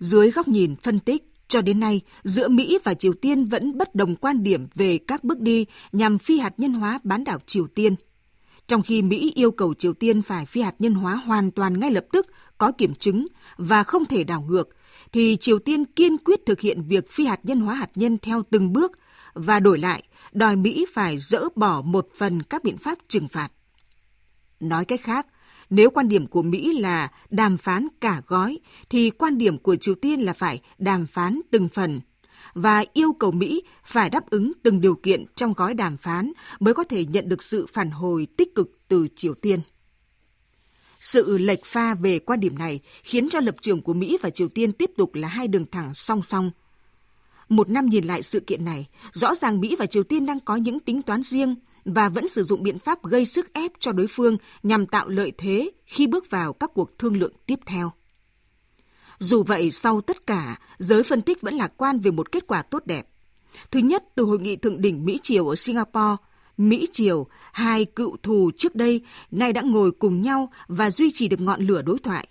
Dưới 0.00 0.30
góc 0.30 0.48
nhìn 0.48 0.76
phân 0.76 0.98
tích, 0.98 1.22
cho 1.48 1.62
đến 1.62 1.80
nay, 1.80 2.00
giữa 2.24 2.48
Mỹ 2.48 2.78
và 2.84 2.94
Triều 2.94 3.12
Tiên 3.12 3.44
vẫn 3.44 3.78
bất 3.78 3.94
đồng 3.94 4.16
quan 4.16 4.42
điểm 4.42 4.66
về 4.74 4.98
các 4.98 5.24
bước 5.24 5.40
đi 5.40 5.66
nhằm 5.92 6.18
phi 6.18 6.38
hạt 6.38 6.54
nhân 6.56 6.72
hóa 6.72 7.00
bán 7.04 7.24
đảo 7.24 7.38
Triều 7.46 7.66
Tiên. 7.66 7.94
Trong 8.66 8.82
khi 8.82 9.02
Mỹ 9.02 9.32
yêu 9.34 9.50
cầu 9.50 9.74
Triều 9.74 9.92
Tiên 9.92 10.22
phải 10.22 10.46
phi 10.46 10.62
hạt 10.62 10.74
nhân 10.78 10.94
hóa 10.94 11.14
hoàn 11.14 11.50
toàn 11.50 11.80
ngay 11.80 11.90
lập 11.90 12.04
tức, 12.12 12.26
có 12.58 12.72
kiểm 12.72 12.94
chứng 12.94 13.26
và 13.56 13.82
không 13.84 14.04
thể 14.04 14.24
đảo 14.24 14.44
ngược, 14.48 14.68
thì 15.12 15.36
Triều 15.36 15.58
Tiên 15.58 15.84
kiên 15.84 16.18
quyết 16.18 16.46
thực 16.46 16.60
hiện 16.60 16.82
việc 16.82 17.10
phi 17.10 17.26
hạt 17.26 17.40
nhân 17.42 17.60
hóa 17.60 17.74
hạt 17.74 17.90
nhân 17.94 18.18
theo 18.18 18.42
từng 18.50 18.72
bước 18.72 18.92
và 19.34 19.60
đổi 19.60 19.78
lại 19.78 20.02
đòi 20.32 20.56
Mỹ 20.56 20.86
phải 20.94 21.18
dỡ 21.18 21.44
bỏ 21.56 21.82
một 21.82 22.08
phần 22.16 22.42
các 22.42 22.64
biện 22.64 22.76
pháp 22.76 22.98
trừng 23.08 23.28
phạt. 23.28 23.48
Nói 24.60 24.84
cách 24.84 25.00
khác, 25.02 25.26
nếu 25.70 25.90
quan 25.90 26.08
điểm 26.08 26.26
của 26.26 26.42
Mỹ 26.42 26.78
là 26.78 27.10
đàm 27.30 27.56
phán 27.56 27.88
cả 28.00 28.22
gói, 28.26 28.58
thì 28.88 29.10
quan 29.10 29.38
điểm 29.38 29.58
của 29.58 29.76
Triều 29.76 29.94
Tiên 29.94 30.20
là 30.20 30.32
phải 30.32 30.60
đàm 30.78 31.06
phán 31.06 31.40
từng 31.50 31.68
phần 31.68 32.00
và 32.54 32.84
yêu 32.92 33.12
cầu 33.12 33.32
Mỹ 33.32 33.62
phải 33.84 34.10
đáp 34.10 34.30
ứng 34.30 34.52
từng 34.62 34.80
điều 34.80 34.94
kiện 34.94 35.24
trong 35.34 35.52
gói 35.52 35.74
đàm 35.74 35.96
phán 35.96 36.32
mới 36.60 36.74
có 36.74 36.84
thể 36.84 37.04
nhận 37.04 37.28
được 37.28 37.42
sự 37.42 37.66
phản 37.66 37.90
hồi 37.90 38.26
tích 38.36 38.54
cực 38.54 38.78
từ 38.88 39.08
Triều 39.16 39.34
Tiên. 39.34 39.60
Sự 41.00 41.38
lệch 41.38 41.64
pha 41.64 41.94
về 41.94 42.18
quan 42.18 42.40
điểm 42.40 42.58
này 42.58 42.80
khiến 43.02 43.28
cho 43.28 43.40
lập 43.40 43.54
trường 43.60 43.82
của 43.82 43.94
Mỹ 43.94 44.18
và 44.22 44.30
Triều 44.30 44.48
Tiên 44.48 44.72
tiếp 44.72 44.90
tục 44.96 45.14
là 45.14 45.28
hai 45.28 45.48
đường 45.48 45.66
thẳng 45.66 45.94
song 45.94 46.22
song. 46.22 46.50
Một 47.48 47.70
năm 47.70 47.86
nhìn 47.86 48.04
lại 48.04 48.22
sự 48.22 48.40
kiện 48.40 48.64
này, 48.64 48.88
rõ 49.12 49.34
ràng 49.34 49.60
Mỹ 49.60 49.76
và 49.78 49.86
Triều 49.86 50.02
Tiên 50.02 50.26
đang 50.26 50.40
có 50.40 50.56
những 50.56 50.80
tính 50.80 51.02
toán 51.02 51.22
riêng 51.22 51.54
và 51.84 52.08
vẫn 52.08 52.28
sử 52.28 52.42
dụng 52.42 52.62
biện 52.62 52.78
pháp 52.78 53.04
gây 53.04 53.26
sức 53.26 53.52
ép 53.52 53.72
cho 53.78 53.92
đối 53.92 54.06
phương 54.06 54.36
nhằm 54.62 54.86
tạo 54.86 55.08
lợi 55.08 55.32
thế 55.38 55.70
khi 55.86 56.06
bước 56.06 56.30
vào 56.30 56.52
các 56.52 56.70
cuộc 56.74 56.98
thương 56.98 57.16
lượng 57.16 57.32
tiếp 57.46 57.58
theo. 57.66 57.92
Dù 59.18 59.42
vậy, 59.42 59.70
sau 59.70 60.00
tất 60.00 60.26
cả, 60.26 60.58
giới 60.78 61.02
phân 61.02 61.20
tích 61.20 61.40
vẫn 61.40 61.54
lạc 61.54 61.72
quan 61.76 62.00
về 62.00 62.10
một 62.10 62.32
kết 62.32 62.46
quả 62.46 62.62
tốt 62.62 62.86
đẹp. 62.86 63.08
Thứ 63.70 63.80
nhất, 63.80 64.04
từ 64.14 64.24
hội 64.24 64.38
nghị 64.38 64.56
thượng 64.56 64.80
đỉnh 64.80 65.04
Mỹ-Triều 65.04 65.48
ở 65.48 65.56
Singapore, 65.56 66.16
Mỹ-Triều, 66.56 67.26
hai 67.52 67.84
cựu 67.84 68.16
thù 68.22 68.50
trước 68.56 68.74
đây 68.74 69.00
nay 69.30 69.52
đã 69.52 69.62
ngồi 69.62 69.92
cùng 69.92 70.22
nhau 70.22 70.52
và 70.68 70.90
duy 70.90 71.10
trì 71.10 71.28
được 71.28 71.40
ngọn 71.40 71.62
lửa 71.62 71.82
đối 71.82 71.98
thoại. 71.98 72.28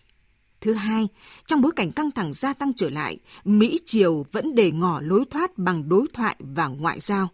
Thứ 0.62 0.74
hai, 0.74 1.08
trong 1.46 1.62
bối 1.62 1.72
cảnh 1.76 1.92
căng 1.92 2.12
thẳng 2.12 2.34
gia 2.34 2.54
tăng 2.54 2.74
trở 2.74 2.90
lại, 2.90 3.18
Mỹ-Triều 3.44 4.26
vẫn 4.32 4.56
để 4.56 4.72
ngỏ 4.72 5.02
lối 5.04 5.26
thoát 5.30 5.58
bằng 5.58 5.90
đối 5.90 6.06
thoại 6.14 6.36
và 6.40 6.68
ngoại 6.68 7.00
giao. 7.00 7.30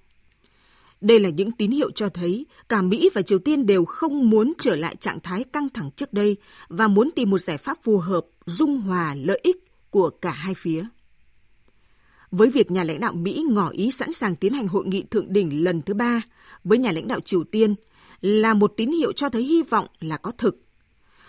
Đây 1.05 1.19
là 1.19 1.29
những 1.29 1.51
tín 1.51 1.71
hiệu 1.71 1.91
cho 1.91 2.09
thấy 2.09 2.45
cả 2.69 2.81
Mỹ 2.81 3.09
và 3.13 3.21
Triều 3.21 3.39
Tiên 3.39 3.65
đều 3.65 3.85
không 3.85 4.29
muốn 4.29 4.53
trở 4.59 4.75
lại 4.75 4.95
trạng 4.95 5.19
thái 5.19 5.43
căng 5.43 5.69
thẳng 5.69 5.89
trước 5.95 6.13
đây 6.13 6.37
và 6.67 6.87
muốn 6.87 7.09
tìm 7.15 7.29
một 7.29 7.37
giải 7.37 7.57
pháp 7.57 7.77
phù 7.83 7.97
hợp, 7.97 8.25
dung 8.45 8.81
hòa 8.81 9.15
lợi 9.15 9.39
ích 9.43 9.57
của 9.89 10.09
cả 10.09 10.31
hai 10.31 10.53
phía. 10.53 10.85
Với 12.31 12.49
việc 12.49 12.71
nhà 12.71 12.83
lãnh 12.83 12.99
đạo 12.99 13.13
Mỹ 13.13 13.45
ngỏ 13.49 13.69
ý 13.69 13.91
sẵn 13.91 14.13
sàng 14.13 14.35
tiến 14.35 14.53
hành 14.53 14.67
hội 14.67 14.85
nghị 14.85 15.03
thượng 15.03 15.33
đỉnh 15.33 15.63
lần 15.63 15.81
thứ 15.81 15.93
ba 15.93 16.21
với 16.63 16.77
nhà 16.77 16.91
lãnh 16.91 17.07
đạo 17.07 17.19
Triều 17.19 17.43
Tiên 17.43 17.75
là 18.21 18.53
một 18.53 18.73
tín 18.77 18.91
hiệu 18.91 19.11
cho 19.11 19.29
thấy 19.29 19.43
hy 19.43 19.63
vọng 19.63 19.87
là 19.99 20.17
có 20.17 20.31
thực. 20.37 20.61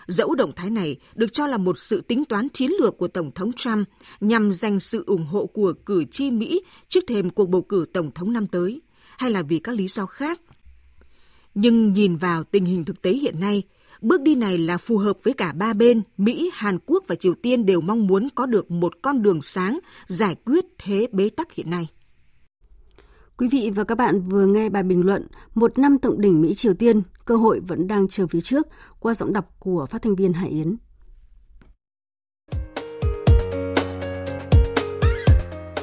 Dẫu 0.07 0.35
động 0.35 0.51
thái 0.55 0.69
này 0.69 0.95
được 1.15 1.33
cho 1.33 1.47
là 1.47 1.57
một 1.57 1.77
sự 1.77 2.01
tính 2.01 2.25
toán 2.25 2.49
chiến 2.49 2.71
lược 2.79 2.97
của 2.97 3.07
Tổng 3.07 3.31
thống 3.31 3.51
Trump 3.51 3.87
nhằm 4.19 4.51
giành 4.51 4.79
sự 4.79 5.03
ủng 5.07 5.25
hộ 5.25 5.45
của 5.45 5.73
cử 5.85 6.03
tri 6.11 6.31
Mỹ 6.31 6.61
trước 6.87 7.03
thềm 7.07 7.29
cuộc 7.29 7.49
bầu 7.49 7.61
cử 7.61 7.85
Tổng 7.93 8.11
thống 8.11 8.33
năm 8.33 8.47
tới 8.47 8.81
hay 9.17 9.31
là 9.31 9.41
vì 9.41 9.59
các 9.59 9.75
lý 9.75 9.87
do 9.87 10.05
khác. 10.05 10.41
Nhưng 11.55 11.93
nhìn 11.93 12.15
vào 12.15 12.43
tình 12.43 12.65
hình 12.65 12.85
thực 12.85 13.01
tế 13.01 13.11
hiện 13.11 13.39
nay, 13.39 13.63
bước 14.01 14.21
đi 14.21 14.35
này 14.35 14.57
là 14.57 14.77
phù 14.77 14.97
hợp 14.97 15.17
với 15.23 15.33
cả 15.33 15.53
ba 15.53 15.73
bên, 15.73 16.01
Mỹ, 16.17 16.51
Hàn 16.53 16.77
Quốc 16.85 17.03
và 17.07 17.15
Triều 17.15 17.33
Tiên 17.33 17.65
đều 17.65 17.81
mong 17.81 18.07
muốn 18.07 18.27
có 18.35 18.45
được 18.45 18.71
một 18.71 18.93
con 19.01 19.21
đường 19.21 19.41
sáng 19.41 19.79
giải 20.05 20.35
quyết 20.45 20.65
thế 20.77 21.07
bế 21.11 21.29
tắc 21.29 21.53
hiện 21.53 21.69
nay. 21.69 21.87
Quý 23.37 23.47
vị 23.47 23.71
và 23.75 23.83
các 23.83 23.95
bạn 23.95 24.29
vừa 24.29 24.45
nghe 24.45 24.69
bài 24.69 24.83
bình 24.83 25.05
luận 25.05 25.27
Một 25.55 25.77
năm 25.77 25.99
thượng 25.99 26.21
đỉnh 26.21 26.41
Mỹ-Triều 26.41 26.73
Tiên, 26.73 27.01
cơ 27.25 27.35
hội 27.35 27.59
vẫn 27.59 27.87
đang 27.87 28.07
chờ 28.07 28.27
phía 28.27 28.41
trước 28.41 28.67
qua 28.99 29.13
giọng 29.13 29.33
đọc 29.33 29.55
của 29.59 29.85
phát 29.85 30.01
thanh 30.01 30.15
viên 30.15 30.33
Hải 30.33 30.49
Yến. 30.49 30.77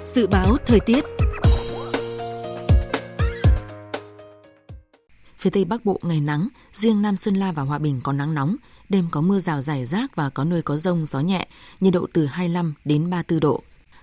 Dự 0.07 0.27
báo 0.27 0.57
thời 0.66 0.81
tiết 0.81 1.05
Phía 5.45 5.51
Tây 5.51 5.65
Bắc 5.65 5.85
Bộ 5.85 5.99
ngày 6.03 6.21
nắng, 6.21 6.49
riêng 6.73 7.03
Nam 7.03 7.17
Sơn 7.17 7.35
La 7.35 7.53
và 7.53 7.63
Hòa 7.63 7.79
Bình 7.79 8.01
có 8.03 8.13
nắng 8.13 8.35
nóng, 8.35 8.57
đêm 8.89 9.07
có 9.11 9.21
mưa 9.21 9.41
rào 9.41 9.63
rải 9.63 9.85
rác 9.85 10.17
và 10.17 10.31
có 10.31 10.45
nơi 10.45 10.63
có 10.63 10.77
rông 10.77 11.07
gió 11.07 11.21
nhẹ, 11.21 11.47
nhiệt 11.81 11.93
độ 11.95 12.07
từ 12.13 12.27
25 12.27 12.75
đến 12.85 13.11
34 13.11 13.41
độ. 13.41 13.63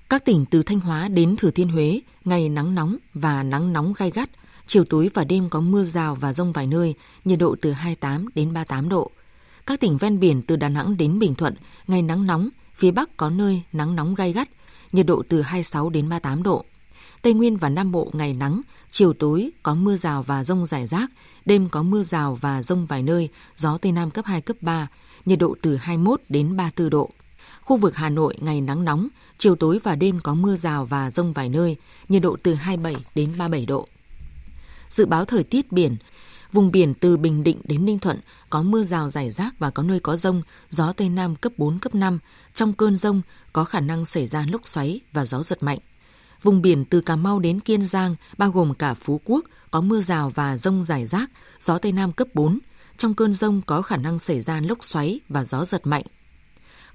Các 0.09 0.25
tỉnh 0.25 0.45
từ 0.45 0.63
Thanh 0.63 0.79
Hóa 0.79 1.07
đến 1.07 1.35
Thừa 1.35 1.51
Thiên 1.51 1.67
Huế, 1.67 2.01
ngày 2.25 2.49
nắng 2.49 2.75
nóng 2.75 2.97
và 3.13 3.43
nắng 3.43 3.73
nóng 3.73 3.93
gai 3.97 4.11
gắt, 4.11 4.29
chiều 4.67 4.85
tối 4.85 5.09
và 5.13 5.23
đêm 5.23 5.49
có 5.49 5.61
mưa 5.61 5.85
rào 5.85 6.15
và 6.15 6.33
rông 6.33 6.53
vài 6.53 6.67
nơi, 6.67 6.95
nhiệt 7.25 7.39
độ 7.39 7.55
từ 7.61 7.71
28 7.71 8.25
đến 8.35 8.53
38 8.53 8.89
độ. 8.89 9.11
Các 9.65 9.79
tỉnh 9.79 9.97
ven 9.97 10.19
biển 10.19 10.41
từ 10.41 10.55
Đà 10.55 10.69
Nẵng 10.69 10.97
đến 10.97 11.19
Bình 11.19 11.35
Thuận, 11.35 11.55
ngày 11.87 12.01
nắng 12.01 12.25
nóng, 12.25 12.49
phía 12.75 12.91
Bắc 12.91 13.17
có 13.17 13.29
nơi 13.29 13.61
nắng 13.73 13.95
nóng 13.95 14.15
gai 14.15 14.33
gắt, 14.33 14.49
nhiệt 14.91 15.05
độ 15.05 15.23
từ 15.29 15.41
26 15.41 15.89
đến 15.89 16.09
38 16.09 16.43
độ. 16.43 16.65
Tây 17.21 17.33
Nguyên 17.33 17.57
và 17.57 17.69
Nam 17.69 17.91
Bộ 17.91 18.09
ngày 18.13 18.33
nắng, 18.33 18.61
chiều 18.91 19.13
tối 19.13 19.49
có 19.63 19.75
mưa 19.75 19.97
rào 19.97 20.23
và 20.23 20.43
rông 20.43 20.65
rải 20.65 20.87
rác, 20.87 21.11
đêm 21.45 21.69
có 21.69 21.83
mưa 21.83 22.03
rào 22.03 22.35
và 22.35 22.63
rông 22.63 22.85
vài 22.85 23.03
nơi, 23.03 23.29
gió 23.57 23.77
Tây 23.77 23.91
Nam 23.91 24.11
cấp 24.11 24.25
2, 24.25 24.41
cấp 24.41 24.57
3, 24.61 24.87
nhiệt 25.25 25.39
độ 25.39 25.55
từ 25.61 25.75
21 25.75 26.21
đến 26.29 26.57
34 26.57 26.89
độ. 26.89 27.09
Khu 27.61 27.77
vực 27.77 27.95
Hà 27.95 28.09
Nội 28.09 28.35
ngày 28.39 28.61
nắng 28.61 28.85
nóng, 28.85 29.07
chiều 29.37 29.55
tối 29.55 29.79
và 29.83 29.95
đêm 29.95 30.19
có 30.23 30.33
mưa 30.33 30.57
rào 30.57 30.85
và 30.85 31.11
rông 31.11 31.33
vài 31.33 31.49
nơi, 31.49 31.77
nhiệt 32.09 32.21
độ 32.21 32.37
từ 32.43 32.53
27 32.53 32.95
đến 33.15 33.33
37 33.37 33.65
độ. 33.65 33.85
Dự 34.89 35.05
báo 35.05 35.25
thời 35.25 35.43
tiết 35.43 35.71
biển, 35.71 35.97
vùng 36.51 36.71
biển 36.71 36.93
từ 36.93 37.17
Bình 37.17 37.43
Định 37.43 37.57
đến 37.63 37.85
Ninh 37.85 37.99
Thuận 37.99 38.19
có 38.49 38.61
mưa 38.61 38.83
rào 38.83 39.09
rải 39.09 39.31
rác 39.31 39.59
và 39.59 39.69
có 39.69 39.83
nơi 39.83 39.99
có 39.99 40.17
rông, 40.17 40.41
gió 40.69 40.93
Tây 40.93 41.09
Nam 41.09 41.35
cấp 41.35 41.51
4, 41.57 41.79
cấp 41.79 41.95
5. 41.95 42.19
Trong 42.53 42.73
cơn 42.73 42.95
rông 42.95 43.21
có 43.53 43.63
khả 43.63 43.79
năng 43.79 44.05
xảy 44.05 44.27
ra 44.27 44.45
lốc 44.51 44.67
xoáy 44.67 44.99
và 45.13 45.25
gió 45.25 45.43
giật 45.43 45.63
mạnh. 45.63 45.79
Vùng 46.43 46.61
biển 46.61 46.85
từ 46.85 47.01
Cà 47.01 47.15
Mau 47.15 47.39
đến 47.39 47.59
Kiên 47.59 47.87
Giang, 47.87 48.15
bao 48.37 48.51
gồm 48.51 48.73
cả 48.73 48.93
Phú 48.93 49.21
Quốc, 49.25 49.45
có 49.71 49.81
mưa 49.81 50.01
rào 50.01 50.29
và 50.35 50.57
rông 50.57 50.83
rải 50.83 51.05
rác, 51.05 51.31
gió 51.59 51.77
Tây 51.77 51.91
Nam 51.91 52.11
cấp 52.11 52.27
4. 52.33 52.59
Trong 52.97 53.13
cơn 53.13 53.33
rông 53.33 53.61
có 53.65 53.81
khả 53.81 53.97
năng 53.97 54.19
xảy 54.19 54.41
ra 54.41 54.61
lốc 54.61 54.83
xoáy 54.83 55.19
và 55.29 55.45
gió 55.45 55.65
giật 55.65 55.87
mạnh. 55.87 56.03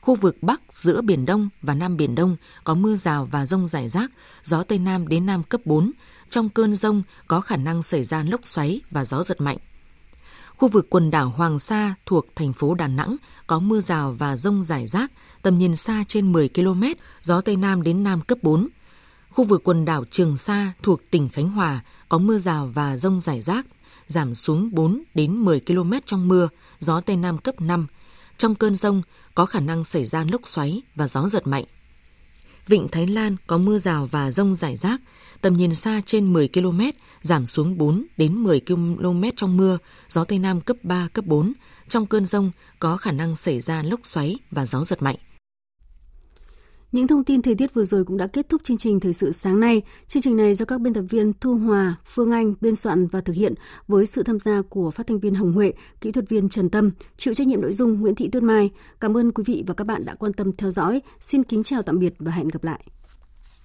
Khu 0.01 0.15
vực 0.15 0.37
Bắc, 0.43 0.61
giữa 0.71 1.01
Biển 1.01 1.27
Đông 1.27 1.49
và 1.63 1.75
Nam 1.75 1.97
Biển 1.97 2.15
Đông 2.15 2.37
có 2.65 2.75
mưa 2.75 2.97
rào 2.97 3.29
và 3.31 3.47
rông 3.47 3.69
rải 3.69 3.89
rác, 3.89 4.11
gió 4.43 4.63
Tây 4.63 4.79
Nam 4.79 5.09
đến 5.09 5.27
Nam 5.27 5.43
cấp 5.43 5.61
4. 5.65 5.93
Trong 6.29 6.49
cơn 6.49 6.77
rông 6.77 7.03
có 7.29 7.41
khả 7.41 7.57
năng 7.57 7.83
xảy 7.83 8.05
ra 8.05 8.23
lốc 8.23 8.41
xoáy 8.47 8.81
và 8.91 9.05
gió 9.05 9.23
giật 9.23 9.41
mạnh. 9.41 9.59
Khu 10.57 10.69
vực 10.69 10.87
quần 10.91 11.11
đảo 11.11 11.29
Hoàng 11.29 11.59
Sa 11.59 11.95
thuộc 12.07 12.27
thành 12.35 12.53
phố 12.53 12.75
Đà 12.75 12.89
Nẵng 12.89 13.17
có 13.47 13.59
mưa 13.59 13.81
rào 13.81 14.13
và 14.19 14.37
rông 14.37 14.65
rải 14.65 14.87
rác, 14.87 15.13
tầm 15.43 15.59
nhìn 15.59 15.77
xa 15.77 16.05
trên 16.09 16.33
10 16.33 16.49
km, 16.49 16.83
gió 17.23 17.41
Tây 17.41 17.57
Nam 17.57 17.83
đến 17.83 18.05
Nam 18.05 18.21
cấp 18.21 18.39
4. 18.43 18.69
Khu 19.37 19.44
vực 19.44 19.61
quần 19.64 19.85
đảo 19.85 20.05
Trường 20.11 20.37
Sa 20.37 20.72
thuộc 20.83 21.11
tỉnh 21.11 21.29
Khánh 21.29 21.49
Hòa 21.49 21.81
có 22.09 22.18
mưa 22.18 22.38
rào 22.38 22.70
và 22.75 22.99
rông 22.99 23.20
rải 23.20 23.42
rác, 23.42 23.66
giảm 24.07 24.35
xuống 24.35 24.70
4 24.72 25.03
đến 25.14 25.37
10 25.37 25.61
km 25.61 25.92
trong 26.07 26.29
mưa, 26.29 26.49
gió 26.79 27.01
Tây 27.01 27.16
Nam 27.16 27.38
cấp 27.38 27.61
5. 27.61 27.87
Trong 28.38 28.55
cơn 28.55 28.77
rông 28.77 29.03
có 29.35 29.46
khả 29.46 29.61
năng 29.61 29.85
xảy 29.85 30.05
ra 30.05 30.25
lốc 30.33 30.46
xoáy 30.46 30.83
và 30.94 31.09
gió 31.09 31.29
giật 31.29 31.46
mạnh. 31.46 31.64
Vịnh 32.66 32.88
Thái 32.88 33.07
Lan 33.07 33.37
có 33.46 33.59
mưa 33.59 33.79
rào 33.79 34.09
và 34.11 34.33
rông 34.33 34.55
rải 34.55 34.77
rác, 34.77 35.01
tầm 35.40 35.57
nhìn 35.57 35.75
xa 35.75 36.01
trên 36.07 36.33
10 36.33 36.49
km, 36.49 36.81
giảm 37.22 37.46
xuống 37.46 37.79
4 37.79 38.05
đến 38.16 38.35
10 38.35 38.61
km 38.61 39.22
trong 39.37 39.57
mưa, 39.57 39.79
gió 40.09 40.25
Tây 40.25 40.38
Nam 40.38 40.61
cấp 40.61 40.77
3, 40.83 41.09
cấp 41.12 41.25
4. 41.25 41.53
Trong 41.88 42.07
cơn 42.07 42.25
rông 42.25 42.51
có 42.79 42.96
khả 42.96 43.12
năng 43.12 43.37
xảy 43.37 43.61
ra 43.61 43.83
lốc 43.83 44.01
xoáy 44.03 44.37
và 44.51 44.66
gió 44.66 44.85
giật 44.85 45.03
mạnh. 45.03 45.16
Những 46.92 47.07
thông 47.07 47.25
tin 47.25 47.42
thời 47.42 47.55
tiết 47.55 47.75
vừa 47.75 47.85
rồi 47.85 48.05
cũng 48.05 48.16
đã 48.16 48.27
kết 48.27 48.49
thúc 48.49 48.61
chương 48.64 48.77
trình 48.77 49.01
Thời 49.01 49.12
sự 49.12 49.33
sáng 49.33 49.61
nay. 49.61 49.83
Chương 50.09 50.22
trình 50.22 50.37
này 50.37 50.55
do 50.55 50.64
các 50.64 50.81
biên 50.81 50.94
tập 50.94 51.05
viên 51.11 51.33
Thu 51.40 51.55
Hòa, 51.55 51.96
Phương 52.05 52.31
Anh 52.31 52.55
biên 52.61 52.77
soạn 52.77 53.07
và 53.07 53.20
thực 53.20 53.37
hiện 53.37 53.55
với 53.88 54.07
sự 54.07 54.22
tham 54.22 54.38
gia 54.38 54.62
của 54.62 54.90
phát 54.90 55.07
thanh 55.07 55.20
viên 55.20 55.35
Hồng 55.35 55.53
Huệ, 55.53 55.72
kỹ 56.01 56.12
thuật 56.12 56.29
viên 56.29 56.49
Trần 56.49 56.70
Tâm, 56.70 56.90
chịu 57.16 57.35
trách 57.35 57.46
nhiệm 57.46 57.61
nội 57.61 57.72
dung 57.72 58.01
Nguyễn 58.01 58.14
Thị 58.14 58.29
Tuyết 58.29 58.42
Mai. 58.42 58.70
Cảm 59.01 59.16
ơn 59.16 59.33
quý 59.33 59.44
vị 59.46 59.64
và 59.66 59.75
các 59.75 59.87
bạn 59.87 60.05
đã 60.05 60.14
quan 60.14 60.33
tâm 60.33 60.53
theo 60.57 60.70
dõi. 60.70 61.03
Xin 61.20 61.44
kính 61.44 61.62
chào 61.62 61.83
tạm 61.83 61.99
biệt 61.99 62.14
và 62.18 62.33
hẹn 62.33 62.49
gặp 62.49 62.64
lại. 62.64 62.85